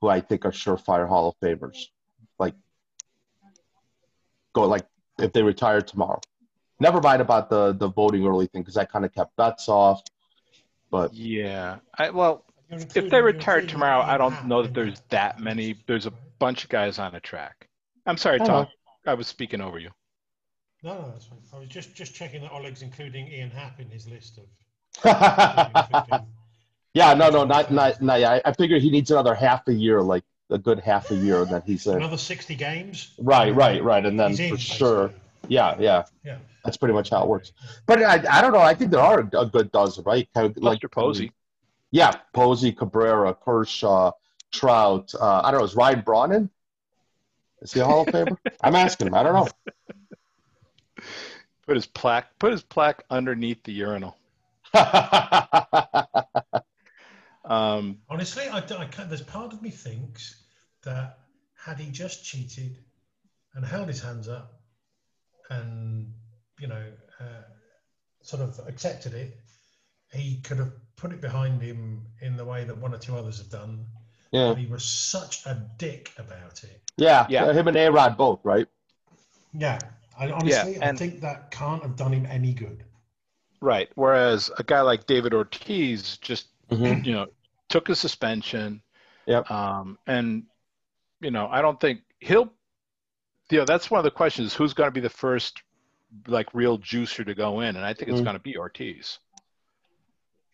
who 0.00 0.08
I 0.08 0.20
think 0.20 0.44
are 0.44 0.50
surefire 0.50 1.06
Hall 1.08 1.28
of 1.28 1.36
Famers. 1.40 1.86
Like 4.54 4.62
go 4.62 4.68
like 4.68 4.86
if 5.18 5.32
they 5.32 5.42
retire 5.42 5.80
tomorrow. 5.80 6.20
Never 6.78 7.00
mind 7.00 7.20
about 7.20 7.50
the 7.50 7.72
the 7.72 7.88
voting 7.88 8.26
early 8.26 8.46
thing 8.46 8.62
because 8.62 8.76
I 8.76 8.84
kind 8.84 9.04
of 9.04 9.14
kept 9.14 9.36
Betts 9.36 9.68
off. 9.68 10.02
But 10.90 11.14
Yeah. 11.14 11.78
I, 11.96 12.10
well, 12.10 12.44
if 12.70 13.10
they 13.10 13.20
retire 13.20 13.60
tomorrow, 13.60 14.02
I 14.02 14.18
don't 14.18 14.46
know 14.46 14.62
that 14.62 14.74
there's 14.74 15.00
that 15.10 15.38
many. 15.40 15.76
There's 15.86 16.06
a 16.06 16.12
bunch 16.38 16.64
of 16.64 16.70
guys 16.70 16.98
on 16.98 17.12
the 17.12 17.20
track. 17.20 17.68
I'm 18.06 18.16
sorry, 18.16 18.40
I 18.40 18.44
Tom. 18.44 18.64
know. 18.64 18.68
I 19.06 19.14
was 19.14 19.26
speaking 19.28 19.60
over 19.60 19.78
you. 19.78 19.90
No, 20.82 20.94
no, 20.94 21.10
that's 21.10 21.26
fine. 21.26 21.38
I 21.52 21.58
was 21.58 21.68
just 21.68 21.94
just 21.94 22.14
checking 22.14 22.42
that 22.42 22.52
Oleg's 22.52 22.82
including 22.82 23.28
Ian 23.28 23.50
Happ 23.50 23.78
in 23.80 23.88
his 23.88 24.08
list 24.08 24.38
of. 24.38 24.44
yeah, 26.94 27.14
no, 27.14 27.30
no, 27.30 27.44
not 27.44 27.70
not 27.70 28.00
not. 28.02 28.20
Yeah, 28.20 28.32
I, 28.32 28.42
I 28.46 28.52
figure 28.52 28.78
he 28.78 28.90
needs 28.90 29.10
another 29.10 29.34
half 29.34 29.68
a 29.68 29.72
year, 29.72 30.02
like 30.02 30.24
a 30.50 30.58
good 30.58 30.80
half 30.80 31.10
a 31.10 31.14
year, 31.14 31.42
and 31.42 31.50
then 31.50 31.62
he's 31.66 31.86
in. 31.86 31.96
Another 31.96 32.16
60 32.16 32.54
games. 32.54 33.12
Right, 33.18 33.54
right, 33.54 33.82
right, 33.82 34.04
and 34.04 34.18
then 34.18 34.30
He's 34.30 34.40
in, 34.40 34.50
for 34.50 34.56
sure, 34.58 35.12
yeah, 35.48 35.76
yeah, 35.78 36.04
Yeah. 36.24 36.38
that's 36.64 36.76
pretty 36.76 36.94
much 36.94 37.10
how 37.10 37.22
it 37.22 37.28
works. 37.28 37.52
But 37.86 38.02
I, 38.02 38.22
I 38.38 38.40
don't 38.40 38.52
know. 38.52 38.60
I 38.60 38.74
think 38.74 38.90
there 38.90 39.00
are 39.00 39.20
a 39.20 39.46
good 39.46 39.70
dozen, 39.72 40.04
right? 40.04 40.28
Kind 40.34 40.46
of 40.56 40.62
Lester 40.62 40.88
Posey. 40.88 41.32
Yeah, 41.90 42.12
Posey, 42.32 42.72
Cabrera, 42.72 43.34
Kershaw, 43.34 44.12
Trout. 44.52 45.12
Uh, 45.20 45.40
I 45.44 45.50
don't 45.50 45.60
know. 45.60 45.66
Is 45.66 45.74
Ryan 45.74 46.02
Braun 46.02 46.32
in? 46.32 46.50
Is 47.62 47.72
he 47.72 47.80
a 47.80 47.84
Hall 47.84 48.02
of 48.02 48.08
Famer? 48.08 48.36
I'm 48.62 48.74
asking 48.76 49.08
him. 49.08 49.14
I 49.14 49.22
don't 49.22 49.34
know. 49.34 49.48
Put 51.66 51.76
his 51.76 51.86
plaque. 51.86 52.38
Put 52.38 52.52
his 52.52 52.62
plaque 52.62 53.04
underneath 53.10 53.62
the 53.64 53.72
urinal. 53.72 54.16
Um, 57.44 57.98
Honestly, 58.08 58.48
I, 58.48 58.60
don't- 58.60 58.80
I 58.80 58.84
can't, 58.86 59.08
there's 59.08 59.22
part 59.22 59.52
of 59.52 59.60
me 59.60 59.70
thinks 59.70 60.39
that 60.82 61.18
had 61.64 61.78
he 61.78 61.90
just 61.90 62.24
cheated 62.24 62.78
and 63.54 63.64
held 63.64 63.88
his 63.88 64.02
hands 64.02 64.28
up 64.28 64.60
and, 65.50 66.12
you 66.58 66.68
know, 66.68 66.84
uh, 67.20 67.24
sort 68.22 68.42
of 68.42 68.58
accepted 68.66 69.14
it, 69.14 69.36
he 70.12 70.40
could 70.40 70.58
have 70.58 70.72
put 70.96 71.12
it 71.12 71.20
behind 71.20 71.60
him 71.62 72.06
in 72.20 72.36
the 72.36 72.44
way 72.44 72.64
that 72.64 72.76
one 72.76 72.94
or 72.94 72.98
two 72.98 73.16
others 73.16 73.38
have 73.38 73.50
done. 73.50 73.86
yeah, 74.30 74.48
But 74.48 74.58
he 74.58 74.66
was 74.66 74.84
such 74.84 75.44
a 75.46 75.66
dick 75.78 76.12
about 76.18 76.62
it. 76.64 76.80
yeah, 76.96 77.26
Yeah. 77.28 77.52
Him 77.52 77.68
and 77.68 77.76
A 77.76 77.90
Rod 77.90 78.16
both, 78.16 78.40
right? 78.44 78.66
Yeah. 79.52 79.78
I, 80.18 80.30
honestly, 80.30 80.78
I 80.80 80.88
and- 80.88 80.98
think 80.98 81.20
that 81.22 81.50
can't 81.50 81.82
have 81.82 81.96
done 81.96 82.12
him 82.12 82.26
any 82.26 82.52
good. 82.52 82.84
right. 83.62 83.90
Whereas 83.94 84.50
a 84.58 84.62
guy 84.62 84.80
like 84.80 85.06
David 85.06 85.34
Ortiz 85.34 86.16
just 86.18 86.46
Mhm. 86.70 87.04
you 87.04 87.12
know 87.12 87.26
took 87.68 87.88
a 87.88 87.94
suspension. 87.94 88.82
Yep. 89.26 89.50
Um, 89.50 89.98
and 90.06 90.44
you 91.20 91.30
know 91.30 91.48
I 91.48 91.62
don't 91.62 91.80
think 91.80 92.00
he'll. 92.20 92.52
You 93.50 93.58
know 93.58 93.64
that's 93.64 93.90
one 93.90 93.98
of 93.98 94.04
the 94.04 94.10
questions: 94.10 94.54
who's 94.54 94.72
going 94.74 94.88
to 94.88 94.92
be 94.92 95.00
the 95.00 95.08
first 95.10 95.62
like 96.26 96.52
real 96.54 96.78
juicer 96.78 97.24
to 97.26 97.34
go 97.34 97.60
in? 97.60 97.76
And 97.76 97.84
I 97.84 97.94
think 97.94 98.10
it's 98.10 98.20
Mm. 98.20 98.24
going 98.24 98.36
to 98.36 98.40
be 98.42 98.56
Ortiz. 98.56 99.18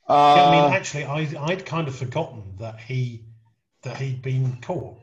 Yeah, 0.09 0.15
I 0.15 0.51
mean, 0.51 0.73
Uh, 0.73 0.77
actually, 0.77 1.05
I, 1.05 1.29
I'd 1.47 1.67
kind 1.67 1.89
of 1.89 1.97
forgotten 1.97 2.43
that 2.59 2.79
he 2.81 3.25
that 3.83 3.97
he'd 3.99 4.23
been 4.23 4.59
caught 4.61 4.97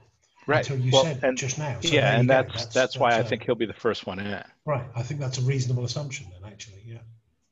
Right. 0.48 0.60
until 0.70 0.84
you 0.84 0.92
Well, 0.92 1.04
said 1.04 1.24
and- 1.24 1.38
just 1.38 1.58
now. 1.58 1.78
So 1.82 1.88
yeah, 1.90 2.18
and 2.18 2.28
go. 2.28 2.34
that's 2.34 2.66
that's, 2.68 2.98
why 2.98 3.12
I 3.14 3.20
uh, 3.22 3.24
think 3.24 3.44
he'll 3.44 3.56
be 3.56 3.66
the 3.66 3.74
first 3.74 4.06
one 4.06 4.20
in. 4.20 4.44
right. 4.66 4.86
I 4.96 5.02
think 5.04 5.20
that's 5.20 5.38
a 5.38 5.42
reasonable 5.42 5.86
assumption 5.86 6.28
then. 6.32 6.52
Actually, 6.52 6.82
yeah. 6.86 7.00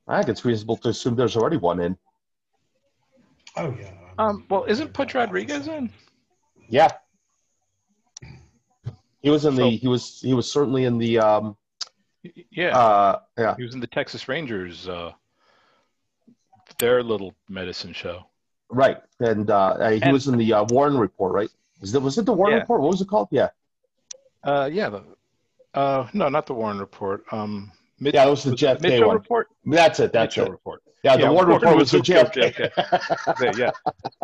I 0.08 0.18
think 0.18 0.30
it's 0.30 0.44
reasonable 0.46 0.78
to 0.78 0.90
assume 0.90 1.16
there's 1.16 1.38
already 1.38 1.58
one 1.58 1.80
in. 1.80 1.98
Oh 3.58 3.76
yeah. 3.80 3.92
Um, 4.18 4.46
well, 4.50 4.66
isn't 4.66 4.86
no 4.86 4.88
doubt 4.88 4.94
Pudge 4.94 5.14
Rodriguez 5.16 5.68
in? 5.68 5.92
Yeah. 6.70 6.90
He 9.22 9.30
was 9.30 9.46
in 9.46 9.56
the. 9.56 9.70
He 9.70 9.88
was. 9.88 10.20
He 10.22 10.34
was 10.34 10.52
certainly 10.52 10.86
in 10.86 10.98
the. 10.98 11.20
Um. 11.20 11.56
Yeah, 12.52 12.78
Uh. 12.78 13.20
Yeah. 13.38 13.56
he 13.56 13.64
was 13.64 13.74
in 13.74 13.80
the 13.80 13.88
Texas 13.88 14.28
Rangers. 14.28 14.88
Uh, 14.88 15.12
their 16.78 17.04
little 17.04 17.34
medicine 17.50 17.94
show. 17.94 18.26
Right. 18.70 18.98
And 19.20 19.50
uh, 19.50 19.90
he 19.90 20.02
And- 20.02 20.14
was 20.14 20.28
in 20.28 20.38
the 20.38 20.54
uh, 20.54 20.64
Warren 20.70 20.98
Report, 20.98 21.34
right? 21.34 21.50
Was 21.82 21.94
it, 21.94 22.02
was 22.02 22.18
it 22.18 22.26
the 22.26 22.34
Warren 22.34 22.54
Yeah. 22.54 22.60
Report? 22.60 22.82
What 22.82 22.92
was 22.92 23.02
it 23.02 23.08
called? 23.08 23.28
Yeah. 23.32 23.50
Uh, 24.44 24.70
yeah. 24.72 24.90
The, 24.90 25.04
uh, 25.74 26.08
no, 26.14 26.30
not 26.30 26.46
the 26.46 26.54
Warren 26.54 26.80
Report. 26.80 27.24
Um, 27.32 27.72
Yeah, 28.00 28.26
it 28.26 28.30
was 28.30 28.44
the 28.44 28.54
it 28.54 28.82
Mitchell 28.82 29.08
one. 29.08 29.18
Report. 29.18 29.48
That's 29.66 30.00
it. 30.00 30.14
That's 30.14 30.36
Mitchell 30.38 30.48
it. 30.48 30.52
Report. 30.52 30.82
Yeah, 31.04 31.18
the 31.18 31.24
Yeah, 31.24 31.30
Warren 31.32 31.50
Report 31.50 31.76
was 31.76 31.92
was 31.94 32.02
the 32.06 32.14
killed 32.14 32.28
JFK. 32.28 32.72
Yeah, 33.42 33.52
yeah, 33.58 33.72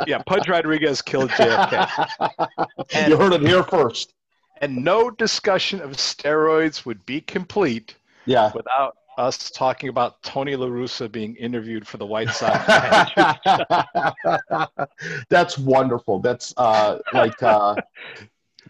yeah. 0.07 0.21
Pudge 0.23 0.47
Rodriguez 0.47 1.01
killed 1.01 1.29
JFK, 1.31 2.47
And- 2.93 3.09
you 3.11 3.17
heard 3.17 3.33
it 3.33 3.41
here 3.41 3.63
first. 3.63 4.13
And 4.61 4.83
no 4.83 5.09
discussion 5.09 5.81
of 5.81 5.91
steroids 5.91 6.85
would 6.85 7.05
be 7.05 7.21
complete 7.21 7.95
Yeah. 8.25 8.51
without 8.53 8.97
us 9.17 9.49
talking 9.49 9.89
about 9.89 10.21
Tony 10.21 10.55
La 10.55 10.67
Russa 10.67 11.11
being 11.11 11.35
interviewed 11.37 11.87
for 11.87 11.97
the 11.97 12.05
White 12.05 12.29
Sox. 12.39 12.65
that's 15.29 15.57
wonderful. 15.57 16.19
That's 16.19 16.53
uh, 16.57 16.99
like 17.13 17.41
uh, 17.41 17.75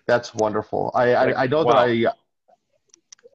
that's 0.05 0.33
wonderful. 0.33 0.91
I 0.95 1.13
I, 1.13 1.43
I 1.43 1.47
know 1.47 1.63
wow. 1.63 1.85
that 1.85 2.15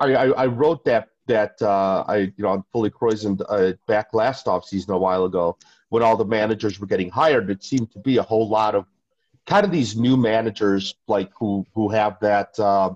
I, 0.01 0.15
I 0.15 0.27
I 0.31 0.47
wrote 0.47 0.85
that 0.87 1.09
that 1.27 1.61
uh, 1.61 2.05
I 2.09 2.17
you 2.17 2.33
know 2.39 2.49
on 2.49 2.65
fully 2.73 2.91
croissant 2.91 3.43
uh, 3.49 3.73
back 3.87 4.15
last 4.15 4.49
off 4.49 4.65
season 4.65 4.95
a 4.95 4.99
while 4.99 5.25
ago 5.25 5.57
when 5.91 6.03
all 6.03 6.17
the 6.17 6.25
managers 6.25 6.81
were 6.81 6.87
getting 6.87 7.11
hired. 7.11 7.51
It 7.51 7.63
seemed 7.63 7.93
to 7.93 7.99
be 7.99 8.17
a 8.17 8.23
whole 8.23 8.49
lot 8.49 8.75
of 8.75 8.87
kind 9.47 9.65
of 9.65 9.71
these 9.71 9.97
new 9.97 10.17
managers 10.17 10.95
like 11.09 11.31
who 11.39 11.67
who 11.75 11.89
have 11.89 12.19
that. 12.21 12.59
Uh, 12.59 12.95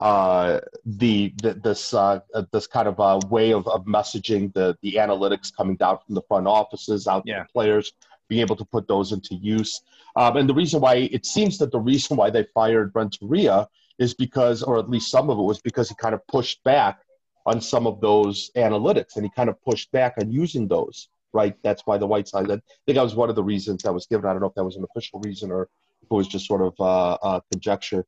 uh, 0.00 0.60
the, 0.84 1.34
the 1.42 1.54
this 1.54 1.92
uh, 1.92 2.20
this 2.52 2.68
kind 2.68 2.86
of 2.86 3.00
uh, 3.00 3.18
way 3.30 3.52
of, 3.52 3.66
of 3.66 3.84
messaging 3.84 4.52
the 4.54 4.78
the 4.80 4.92
analytics 4.92 5.52
coming 5.52 5.74
down 5.74 5.98
from 6.06 6.14
the 6.14 6.22
front 6.28 6.46
offices 6.46 7.08
out 7.08 7.26
to 7.26 7.32
the 7.32 7.52
players, 7.52 7.94
being 8.28 8.40
able 8.40 8.54
to 8.54 8.64
put 8.64 8.86
those 8.86 9.10
into 9.10 9.34
use. 9.34 9.80
Um, 10.14 10.36
and 10.36 10.48
the 10.48 10.54
reason 10.54 10.80
why 10.80 11.08
it 11.10 11.26
seems 11.26 11.58
that 11.58 11.72
the 11.72 11.80
reason 11.80 12.16
why 12.16 12.30
they 12.30 12.46
fired 12.54 12.92
Renteria 12.94 13.68
is 13.98 14.14
because, 14.14 14.62
or 14.62 14.78
at 14.78 14.88
least 14.88 15.10
some 15.10 15.30
of 15.30 15.38
it 15.38 15.42
was 15.42 15.60
because 15.60 15.88
he 15.88 15.96
kind 15.96 16.14
of 16.14 16.24
pushed 16.28 16.62
back 16.62 17.00
on 17.46 17.60
some 17.60 17.86
of 17.86 18.00
those 18.00 18.50
analytics, 18.56 19.16
and 19.16 19.24
he 19.24 19.30
kind 19.34 19.48
of 19.48 19.60
pushed 19.62 19.90
back 19.90 20.14
on 20.20 20.30
using 20.30 20.68
those. 20.68 21.08
Right, 21.34 21.54
that's 21.62 21.82
why 21.84 21.98
the 21.98 22.06
White 22.06 22.26
side. 22.26 22.50
I 22.50 22.58
think 22.86 22.96
that 22.96 23.02
was 23.02 23.14
one 23.14 23.28
of 23.28 23.36
the 23.36 23.44
reasons 23.44 23.82
that 23.82 23.92
was 23.92 24.06
given. 24.06 24.26
I 24.26 24.32
don't 24.32 24.40
know 24.40 24.48
if 24.48 24.54
that 24.54 24.64
was 24.64 24.76
an 24.76 24.84
official 24.84 25.20
reason 25.20 25.50
or 25.50 25.62
if 26.02 26.10
it 26.10 26.14
was 26.14 26.26
just 26.26 26.46
sort 26.46 26.62
of 26.62 26.74
uh, 26.80 27.18
uh, 27.22 27.40
conjecture. 27.52 28.06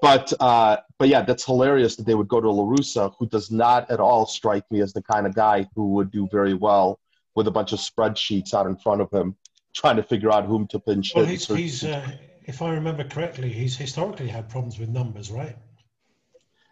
But 0.00 0.32
uh, 0.40 0.78
but 0.98 1.08
yeah, 1.08 1.22
that's 1.22 1.44
hilarious 1.44 1.96
that 1.96 2.06
they 2.06 2.14
would 2.14 2.28
go 2.28 2.40
to 2.40 2.50
La 2.50 2.64
Russa, 2.64 3.12
who 3.18 3.26
does 3.26 3.50
not 3.50 3.90
at 3.90 4.00
all 4.00 4.24
strike 4.24 4.64
me 4.70 4.80
as 4.80 4.92
the 4.92 5.02
kind 5.02 5.26
of 5.26 5.34
guy 5.34 5.66
who 5.74 5.92
would 5.94 6.10
do 6.10 6.28
very 6.30 6.54
well 6.54 6.98
with 7.34 7.46
a 7.46 7.50
bunch 7.50 7.72
of 7.72 7.80
spreadsheets 7.80 8.54
out 8.54 8.66
in 8.66 8.76
front 8.76 9.00
of 9.00 9.10
him, 9.10 9.36
trying 9.74 9.96
to 9.96 10.02
figure 10.02 10.32
out 10.32 10.46
whom 10.46 10.66
to 10.68 10.78
pinch. 10.78 11.12
Well, 11.14 11.26
he's, 11.26 11.46
he's 11.46 11.84
uh, 11.84 12.10
if 12.44 12.62
I 12.62 12.70
remember 12.70 13.04
correctly, 13.04 13.50
he's 13.52 13.76
historically 13.76 14.28
had 14.28 14.48
problems 14.48 14.78
with 14.78 14.88
numbers, 14.88 15.30
right? 15.30 15.56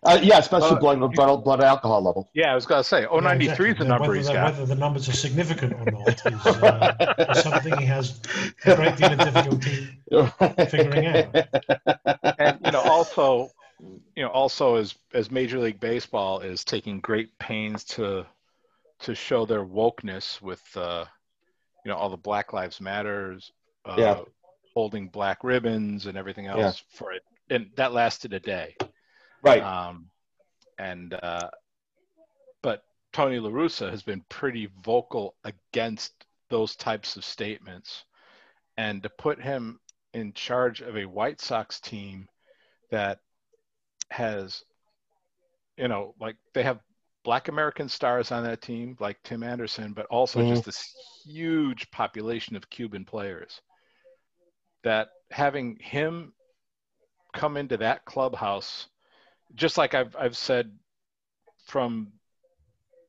Uh, 0.05 0.19
yeah, 0.23 0.39
especially 0.39 0.77
uh, 0.77 0.79
blood, 0.79 0.99
blood, 1.15 1.45
blood 1.45 1.61
alcohol 1.61 2.01
level. 2.03 2.31
Yeah, 2.33 2.53
I 2.53 2.55
was 2.55 2.67
going 2.67 2.81
to 2.81 2.89
say, 2.89 3.07
093 3.11 3.27
yeah, 3.27 3.53
exactly. 3.53 3.71
is 3.71 3.79
the 3.79 3.85
number 3.85 4.03
whether, 4.03 4.15
he's 4.15 4.29
got. 4.29 4.53
Whether 4.53 4.67
the 4.67 4.75
numbers 4.77 5.09
are 5.09 5.13
significant 5.13 5.73
or 5.73 5.91
not 5.91 6.27
is, 6.27 6.47
uh, 6.63 7.15
is 7.31 7.43
something 7.43 7.77
he 7.79 7.87
has 7.87 8.21
a 8.65 8.77
great 8.77 8.97
deal 8.97 9.13
of 9.13 9.19
difficulty 9.19 9.89
figuring 10.71 11.07
out. 11.07 12.37
And 12.39 12.59
you 12.65 12.71
know, 12.71 12.81
also, 12.83 13.51
you 14.15 14.23
know, 14.23 14.29
also 14.29 14.77
as 14.77 14.95
as 15.15 15.33
Major 15.33 15.59
League 15.59 15.81
Baseball 15.81 16.41
is 16.41 16.65
taking 16.65 17.01
great 17.01 17.37
pains 17.41 17.83
to 17.85 18.25
to 19.01 19.15
show 19.15 19.47
their 19.47 19.65
wokeness 19.65 20.41
with, 20.41 20.65
uh, 20.77 21.05
you 21.85 21.91
know, 21.91 21.97
all 21.97 22.09
the 22.09 22.17
Black 22.17 22.53
Lives 22.53 22.81
Matters, 22.81 23.53
uh, 23.85 23.95
yeah. 23.97 24.21
holding 24.75 25.09
black 25.09 25.43
ribbons 25.45 26.07
and 26.07 26.17
everything 26.17 26.47
else 26.47 26.83
yeah. 26.89 26.97
for 26.99 27.13
it, 27.13 27.23
and 27.51 27.71
that 27.77 27.93
lasted 27.93 28.33
a 28.33 28.41
day. 28.41 28.77
Right. 29.43 29.63
Um, 29.63 30.11
and 30.79 31.15
uh, 31.15 31.49
but 32.63 32.83
Tony 33.13 33.39
La 33.39 33.51
Russa 33.51 33.91
has 33.91 34.03
been 34.03 34.25
pretty 34.29 34.69
vocal 34.83 35.35
against 35.45 36.13
those 36.51 36.77
types 36.77 37.17
of 37.17 37.25
statements, 37.25 38.05
and 38.77 39.03
to 39.03 39.09
put 39.09 39.41
him 39.41 39.81
in 40.15 40.33
charge 40.33 40.81
of 40.81 40.97
a 40.97 41.05
White 41.05 41.41
Sox 41.41 41.81
team 41.81 42.29
that 42.91 43.21
has, 44.11 44.63
you 45.77 45.89
know, 45.89 46.15
like 46.21 46.37
they 46.55 46.63
have 46.63 46.81
black 47.25 47.49
American 47.49 47.89
stars 47.89 48.33
on 48.33 48.45
that 48.45 48.63
team, 48.63 48.97
like 49.01 49.23
Tim 49.23 49.43
Anderson, 49.43 49.93
but 49.93 50.07
also 50.07 50.41
mm-hmm. 50.41 50.51
just 50.51 50.65
this 50.65 50.95
huge 51.25 51.91
population 51.91 52.57
of 52.57 52.71
Cuban 52.71 53.05
players. 53.05 53.61
That 54.85 55.09
having 55.31 55.77
him 55.81 56.33
come 57.35 57.57
into 57.57 57.77
that 57.79 58.05
clubhouse 58.05 58.89
just 59.55 59.79
like 59.79 59.95
I've 59.95 60.15
I've 60.17 60.37
said 60.37 60.73
from 61.67 62.13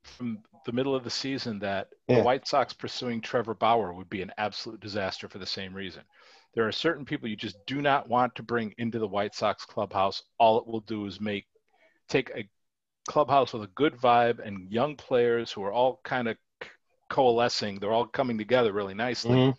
from 0.04 0.40
the 0.66 0.72
middle 0.72 0.96
of 0.96 1.04
the 1.04 1.10
season 1.10 1.60
that 1.60 1.90
yeah. 2.08 2.18
the 2.18 2.24
White 2.24 2.48
Sox 2.48 2.74
pursuing 2.74 3.22
Trevor 3.22 3.54
Bauer 3.54 3.94
would 3.94 4.10
be 4.10 4.22
an 4.22 4.32
absolute 4.38 4.80
disaster 4.80 5.28
for 5.28 5.38
the 5.38 5.46
same 5.46 5.74
reason. 5.74 6.04
There 6.54 6.68
are 6.68 6.72
certain 6.72 7.06
people 7.06 7.30
you 7.30 7.36
just 7.36 7.58
do 7.66 7.82
not 7.82 8.10
want 8.10 8.36
to 8.36 8.44
bring 8.44 8.74
into 8.78 9.00
the 9.00 9.08
White 9.08 9.36
Sox 9.36 9.66
clubhouse. 9.66 10.24
All 10.38 10.58
it 10.60 10.68
will 10.68 10.82
do 10.82 11.06
is 11.06 11.22
make 11.22 11.46
take 12.08 12.32
a 12.32 12.50
clubhouse 13.08 13.54
with 13.54 13.64
a 13.64 13.68
good 13.76 13.96
vibe 13.96 14.46
and 14.46 14.72
young 14.72 14.96
players 14.96 15.52
who 15.52 15.64
are 15.64 15.72
all 15.72 16.00
kind 16.04 16.28
of 16.28 16.38
coalescing. 17.10 17.80
They're 17.80 17.92
all 17.92 18.08
coming 18.08 18.38
together 18.38 18.72
really 18.74 18.94
nicely. 18.94 19.36
Mm-hmm. 19.36 19.52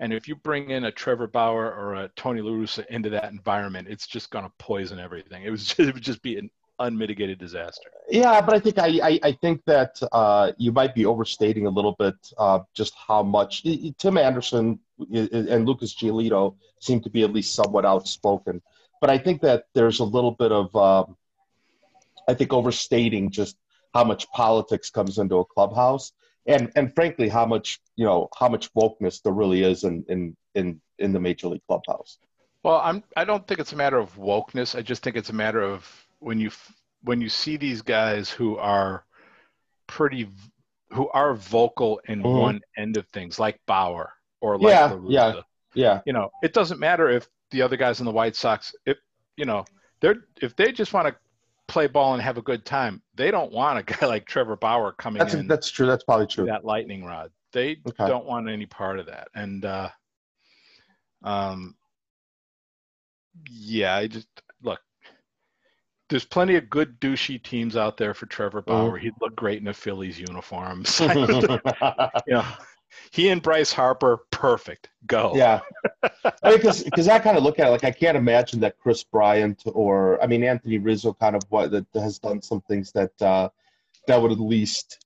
And 0.00 0.12
if 0.12 0.26
you 0.26 0.34
bring 0.34 0.70
in 0.70 0.84
a 0.84 0.90
Trevor 0.90 1.26
Bauer 1.26 1.72
or 1.72 1.94
a 1.94 2.08
Tony 2.16 2.40
La 2.40 2.50
Russa 2.50 2.84
into 2.86 3.10
that 3.10 3.30
environment, 3.30 3.88
it's 3.88 4.06
just 4.06 4.30
going 4.30 4.44
to 4.44 4.52
poison 4.58 4.98
everything. 4.98 5.44
It 5.44 5.50
was 5.50 5.64
just, 5.66 5.80
it 5.80 5.94
would 5.94 6.02
just 6.02 6.22
be 6.22 6.38
an 6.38 6.50
unmitigated 6.80 7.38
disaster. 7.38 7.90
Yeah, 8.10 8.40
but 8.40 8.54
I 8.54 8.60
think 8.60 8.78
I, 8.78 8.98
I, 9.02 9.20
I 9.22 9.32
think 9.32 9.64
that 9.66 10.00
uh, 10.12 10.52
you 10.58 10.72
might 10.72 10.94
be 10.94 11.06
overstating 11.06 11.66
a 11.66 11.70
little 11.70 11.94
bit 11.98 12.14
uh, 12.36 12.60
just 12.74 12.94
how 12.94 13.22
much 13.22 13.64
Tim 13.98 14.18
Anderson 14.18 14.80
and 15.12 15.66
Lucas 15.66 15.94
Giolito 15.94 16.56
seem 16.80 17.00
to 17.00 17.10
be 17.10 17.22
at 17.22 17.32
least 17.32 17.54
somewhat 17.54 17.84
outspoken. 17.84 18.60
But 19.00 19.10
I 19.10 19.18
think 19.18 19.42
that 19.42 19.66
there's 19.74 20.00
a 20.00 20.04
little 20.04 20.32
bit 20.32 20.50
of 20.50 20.74
um, 20.74 21.16
I 22.26 22.34
think 22.34 22.52
overstating 22.52 23.30
just 23.30 23.56
how 23.92 24.04
much 24.04 24.28
politics 24.32 24.90
comes 24.90 25.18
into 25.18 25.36
a 25.36 25.44
clubhouse 25.44 26.12
and 26.46 26.70
and 26.76 26.94
frankly 26.94 27.28
how 27.28 27.46
much 27.46 27.80
you 27.96 28.04
know 28.04 28.28
how 28.38 28.48
much 28.48 28.72
wokeness 28.74 29.22
there 29.22 29.32
really 29.32 29.62
is 29.62 29.84
in 29.84 30.04
in 30.08 30.36
in, 30.54 30.80
in 30.98 31.12
the 31.12 31.20
major 31.20 31.48
league 31.48 31.62
clubhouse. 31.66 32.18
Well 32.62 32.80
i'm 32.82 33.02
i 33.16 33.24
don't 33.24 33.46
think 33.46 33.60
it's 33.60 33.72
a 33.72 33.76
matter 33.76 33.98
of 33.98 34.16
wokeness. 34.16 34.76
I 34.76 34.82
just 34.82 35.02
think 35.02 35.16
it's 35.16 35.30
a 35.30 35.34
matter 35.34 35.62
of 35.62 35.88
when 36.20 36.38
you 36.38 36.50
when 37.02 37.20
you 37.20 37.28
see 37.28 37.56
these 37.56 37.82
guys 37.82 38.30
who 38.30 38.56
are 38.56 39.04
pretty 39.86 40.28
who 40.90 41.08
are 41.10 41.34
vocal 41.34 42.00
in 42.06 42.20
mm-hmm. 42.20 42.38
one 42.38 42.60
end 42.76 42.96
of 42.96 43.06
things 43.08 43.38
like 43.38 43.60
bauer 43.66 44.12
or 44.40 44.58
like 44.58 44.72
yeah 44.72 44.98
yeah 45.08 45.40
yeah. 45.74 46.00
You 46.06 46.12
know 46.12 46.30
it 46.42 46.52
doesn't 46.52 46.80
matter 46.80 47.08
if 47.08 47.28
the 47.50 47.62
other 47.62 47.76
guys 47.76 48.00
in 48.00 48.06
the 48.06 48.12
white 48.12 48.36
sox 48.36 48.74
if 48.86 48.98
you 49.36 49.44
know 49.44 49.64
they're 50.00 50.24
if 50.40 50.56
they 50.56 50.72
just 50.72 50.92
want 50.92 51.08
to 51.08 51.16
play 51.68 51.86
ball 51.86 52.14
and 52.14 52.22
have 52.22 52.38
a 52.38 52.42
good 52.42 52.64
time. 52.64 53.02
They 53.14 53.30
don't 53.30 53.52
want 53.52 53.78
a 53.78 53.82
guy 53.94 54.06
like 54.06 54.26
Trevor 54.26 54.56
Bauer 54.56 54.92
coming 54.92 55.20
that's, 55.20 55.34
in. 55.34 55.46
That's 55.46 55.70
true. 55.70 55.86
That's 55.86 56.04
probably 56.04 56.26
true. 56.26 56.46
That 56.46 56.64
lightning 56.64 57.04
rod. 57.04 57.30
They 57.52 57.78
okay. 57.86 58.08
don't 58.08 58.26
want 58.26 58.48
any 58.48 58.66
part 58.66 58.98
of 58.98 59.06
that. 59.06 59.28
And 59.34 59.64
uh, 59.64 59.88
um, 61.22 61.76
yeah, 63.50 63.94
I 63.94 64.06
just 64.08 64.28
look. 64.62 64.80
There's 66.10 66.24
plenty 66.24 66.56
of 66.56 66.68
good 66.68 67.00
douchey 67.00 67.42
teams 67.42 67.76
out 67.76 67.96
there 67.96 68.12
for 68.12 68.26
Trevor 68.26 68.60
mm-hmm. 68.60 68.70
Bauer. 68.70 68.96
Mm-hmm. 68.96 69.04
He'd 69.04 69.14
look 69.20 69.36
great 69.36 69.60
in 69.60 69.68
a 69.68 69.74
Phillies 69.74 70.18
uniform. 70.18 70.84
yeah 72.26 72.54
he 73.10 73.28
and 73.28 73.42
Bryce 73.42 73.72
Harper, 73.72 74.18
perfect. 74.30 74.90
Go. 75.06 75.32
Yeah. 75.34 75.60
I 76.42 76.50
mean, 76.50 76.58
because 76.58 77.08
I 77.08 77.18
kind 77.18 77.36
of 77.36 77.42
look 77.42 77.58
at 77.58 77.68
it 77.68 77.70
like 77.70 77.84
I 77.84 77.90
can't 77.90 78.16
imagine 78.16 78.60
that 78.60 78.78
Kris 78.78 79.04
Bryant 79.04 79.62
or 79.66 80.22
I 80.22 80.26
mean 80.26 80.42
Anthony 80.42 80.78
Rizzo 80.78 81.12
kind 81.12 81.36
of 81.36 81.42
what 81.48 81.70
that 81.70 81.86
has 81.94 82.18
done 82.18 82.42
some 82.42 82.60
things 82.62 82.92
that 82.92 83.20
uh, 83.22 83.48
that 84.06 84.20
would 84.20 84.32
at 84.32 84.40
least 84.40 85.04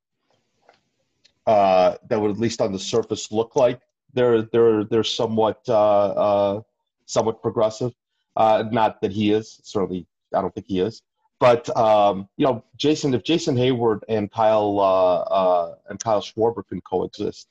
uh, 1.46 1.96
that 2.08 2.20
would 2.20 2.30
at 2.30 2.38
least 2.38 2.60
on 2.60 2.72
the 2.72 2.78
surface 2.78 3.32
look 3.32 3.56
like 3.56 3.80
they're 4.14 4.42
they're 4.42 4.84
they're 4.84 5.04
somewhat 5.04 5.60
uh, 5.68 6.08
uh, 6.08 6.62
somewhat 7.06 7.42
progressive. 7.42 7.92
Uh, 8.36 8.64
not 8.70 9.00
that 9.00 9.12
he 9.12 9.32
is 9.32 9.60
certainly. 9.62 10.06
I 10.34 10.42
don't 10.42 10.54
think 10.54 10.66
he 10.66 10.80
is. 10.80 11.02
But 11.40 11.74
um, 11.76 12.28
you 12.36 12.46
know, 12.46 12.64
Jason, 12.76 13.14
if 13.14 13.22
Jason 13.22 13.56
Heyward 13.56 14.00
and 14.08 14.30
Kyle 14.30 14.78
uh, 14.78 15.18
uh, 15.20 15.74
and 15.88 15.98
Kyle 15.98 16.20
Schwarber 16.20 16.66
can 16.66 16.80
coexist, 16.80 17.48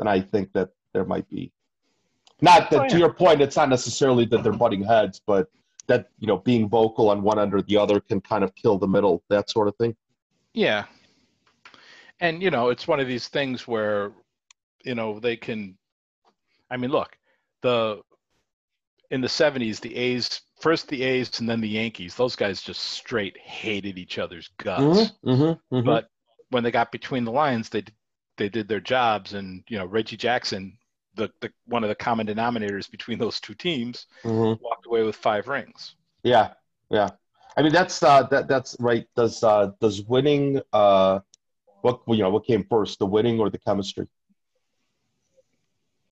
then 0.00 0.08
I 0.08 0.20
think 0.20 0.52
that 0.54 0.70
there 0.94 1.04
might 1.04 1.28
be 1.28 1.52
not 2.40 2.70
that 2.70 2.80
oh, 2.80 2.82
yeah. 2.84 2.88
to 2.88 2.98
your 2.98 3.12
point, 3.12 3.42
it's 3.42 3.56
not 3.56 3.68
necessarily 3.68 4.24
that 4.26 4.42
they're 4.42 4.52
butting 4.52 4.82
heads, 4.82 5.20
but 5.26 5.48
that 5.88 6.08
you 6.18 6.26
know 6.26 6.38
being 6.38 6.68
vocal 6.68 7.10
on 7.10 7.22
one 7.22 7.38
end 7.38 7.52
or 7.52 7.62
the 7.62 7.76
other 7.76 8.00
can 8.00 8.20
kind 8.20 8.42
of 8.42 8.54
kill 8.54 8.78
the 8.78 8.88
middle, 8.88 9.22
that 9.28 9.50
sort 9.50 9.68
of 9.68 9.76
thing. 9.76 9.94
Yeah, 10.54 10.84
and 12.20 12.42
you 12.42 12.50
know 12.50 12.70
it's 12.70 12.88
one 12.88 13.00
of 13.00 13.06
these 13.06 13.28
things 13.28 13.68
where 13.68 14.12
you 14.84 14.94
know 14.94 15.20
they 15.20 15.36
can. 15.36 15.76
I 16.70 16.76
mean, 16.76 16.90
look, 16.90 17.18
the 17.60 18.00
in 19.10 19.20
the 19.20 19.28
'70s, 19.28 19.80
the 19.80 19.94
A's 19.94 20.40
first 20.60 20.88
the 20.88 21.02
A's 21.02 21.40
and 21.40 21.48
then 21.48 21.60
the 21.60 21.68
Yankees. 21.68 22.14
Those 22.14 22.36
guys 22.36 22.62
just 22.62 22.80
straight 22.82 23.36
hated 23.38 23.98
each 23.98 24.18
other's 24.18 24.48
guts. 24.56 24.82
Mm-hmm, 24.82 25.30
mm-hmm, 25.30 25.76
mm-hmm. 25.76 25.86
But 25.86 26.08
when 26.48 26.64
they 26.64 26.70
got 26.70 26.90
between 26.90 27.24
the 27.24 27.32
lines, 27.32 27.68
they 27.68 27.84
they 28.40 28.48
did 28.48 28.66
their 28.66 28.80
jobs, 28.80 29.34
and 29.34 29.62
you 29.68 29.78
know 29.78 29.84
Reggie 29.84 30.16
Jackson, 30.16 30.76
the, 31.14 31.30
the 31.40 31.52
one 31.66 31.84
of 31.84 31.88
the 31.88 31.94
common 31.94 32.26
denominators 32.26 32.90
between 32.90 33.18
those 33.18 33.38
two 33.38 33.54
teams, 33.54 34.06
mm-hmm. 34.24 34.60
walked 34.64 34.86
away 34.86 35.02
with 35.02 35.14
five 35.14 35.46
rings. 35.46 35.94
Yeah, 36.24 36.54
yeah. 36.88 37.10
I 37.56 37.62
mean 37.62 37.72
that's 37.72 38.02
uh, 38.02 38.22
that 38.24 38.48
that's 38.48 38.76
right. 38.80 39.06
Does 39.14 39.44
uh, 39.44 39.72
does 39.80 40.02
winning 40.02 40.62
uh, 40.72 41.20
what 41.82 42.00
you 42.08 42.18
know 42.18 42.30
what 42.30 42.46
came 42.46 42.64
first, 42.68 42.98
the 42.98 43.06
winning 43.06 43.38
or 43.38 43.50
the 43.50 43.58
chemistry? 43.58 44.08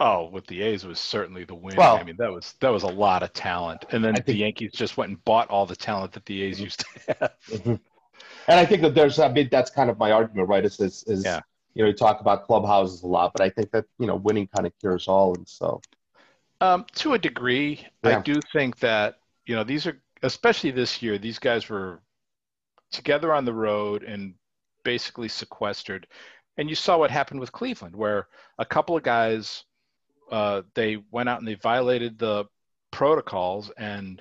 Oh, 0.00 0.28
with 0.28 0.46
the 0.46 0.62
A's 0.62 0.86
was 0.86 1.00
certainly 1.00 1.44
the 1.44 1.54
win. 1.54 1.76
Well, 1.76 1.96
I 1.96 2.04
mean, 2.04 2.16
that 2.18 2.30
was 2.30 2.54
that 2.60 2.68
was 2.68 2.82
a 2.82 2.88
lot 2.88 3.22
of 3.22 3.32
talent, 3.32 3.86
and 3.90 4.04
then 4.04 4.14
think, 4.14 4.26
the 4.26 4.34
Yankees 4.34 4.72
just 4.72 4.98
went 4.98 5.08
and 5.08 5.24
bought 5.24 5.48
all 5.48 5.64
the 5.64 5.74
talent 5.74 6.12
that 6.12 6.26
the 6.26 6.42
A's 6.42 6.56
mm-hmm. 6.56 6.64
used 6.64 6.80
to 6.80 6.86
have. 7.20 7.32
Mm-hmm. 7.48 7.74
And 8.48 8.58
I 8.58 8.64
think 8.64 8.82
that 8.82 8.94
there's, 8.94 9.18
I 9.18 9.30
mean, 9.30 9.48
that's 9.50 9.70
kind 9.70 9.90
of 9.90 9.98
my 9.98 10.10
argument, 10.10 10.48
right? 10.48 10.64
Is 10.64 10.78
is, 10.80 11.04
is 11.04 11.24
yeah 11.24 11.40
you 11.74 11.82
know, 11.82 11.88
you 11.88 11.94
talk 11.94 12.20
about 12.20 12.46
clubhouses 12.46 13.02
a 13.02 13.06
lot, 13.06 13.32
but 13.32 13.42
I 13.42 13.50
think 13.50 13.70
that 13.72 13.84
you 13.98 14.06
know, 14.06 14.16
winning 14.16 14.48
kind 14.48 14.66
of 14.66 14.72
cures 14.80 15.08
all, 15.08 15.34
and 15.34 15.48
so. 15.48 15.80
Um, 16.60 16.86
to 16.96 17.14
a 17.14 17.18
degree, 17.18 17.86
yeah. 18.02 18.18
I 18.18 18.22
do 18.22 18.40
think 18.52 18.78
that 18.80 19.20
you 19.46 19.54
know 19.54 19.64
these 19.64 19.86
are, 19.86 20.00
especially 20.22 20.70
this 20.70 21.02
year, 21.02 21.18
these 21.18 21.38
guys 21.38 21.68
were 21.68 22.00
together 22.90 23.32
on 23.32 23.44
the 23.44 23.52
road 23.52 24.02
and 24.02 24.34
basically 24.82 25.28
sequestered. 25.28 26.06
And 26.56 26.68
you 26.68 26.74
saw 26.74 26.98
what 26.98 27.10
happened 27.10 27.38
with 27.40 27.52
Cleveland, 27.52 27.94
where 27.94 28.26
a 28.58 28.64
couple 28.64 28.96
of 28.96 29.04
guys 29.04 29.64
uh, 30.32 30.62
they 30.74 30.98
went 31.10 31.28
out 31.28 31.38
and 31.38 31.46
they 31.46 31.54
violated 31.54 32.18
the 32.18 32.46
protocols, 32.90 33.70
and 33.76 34.20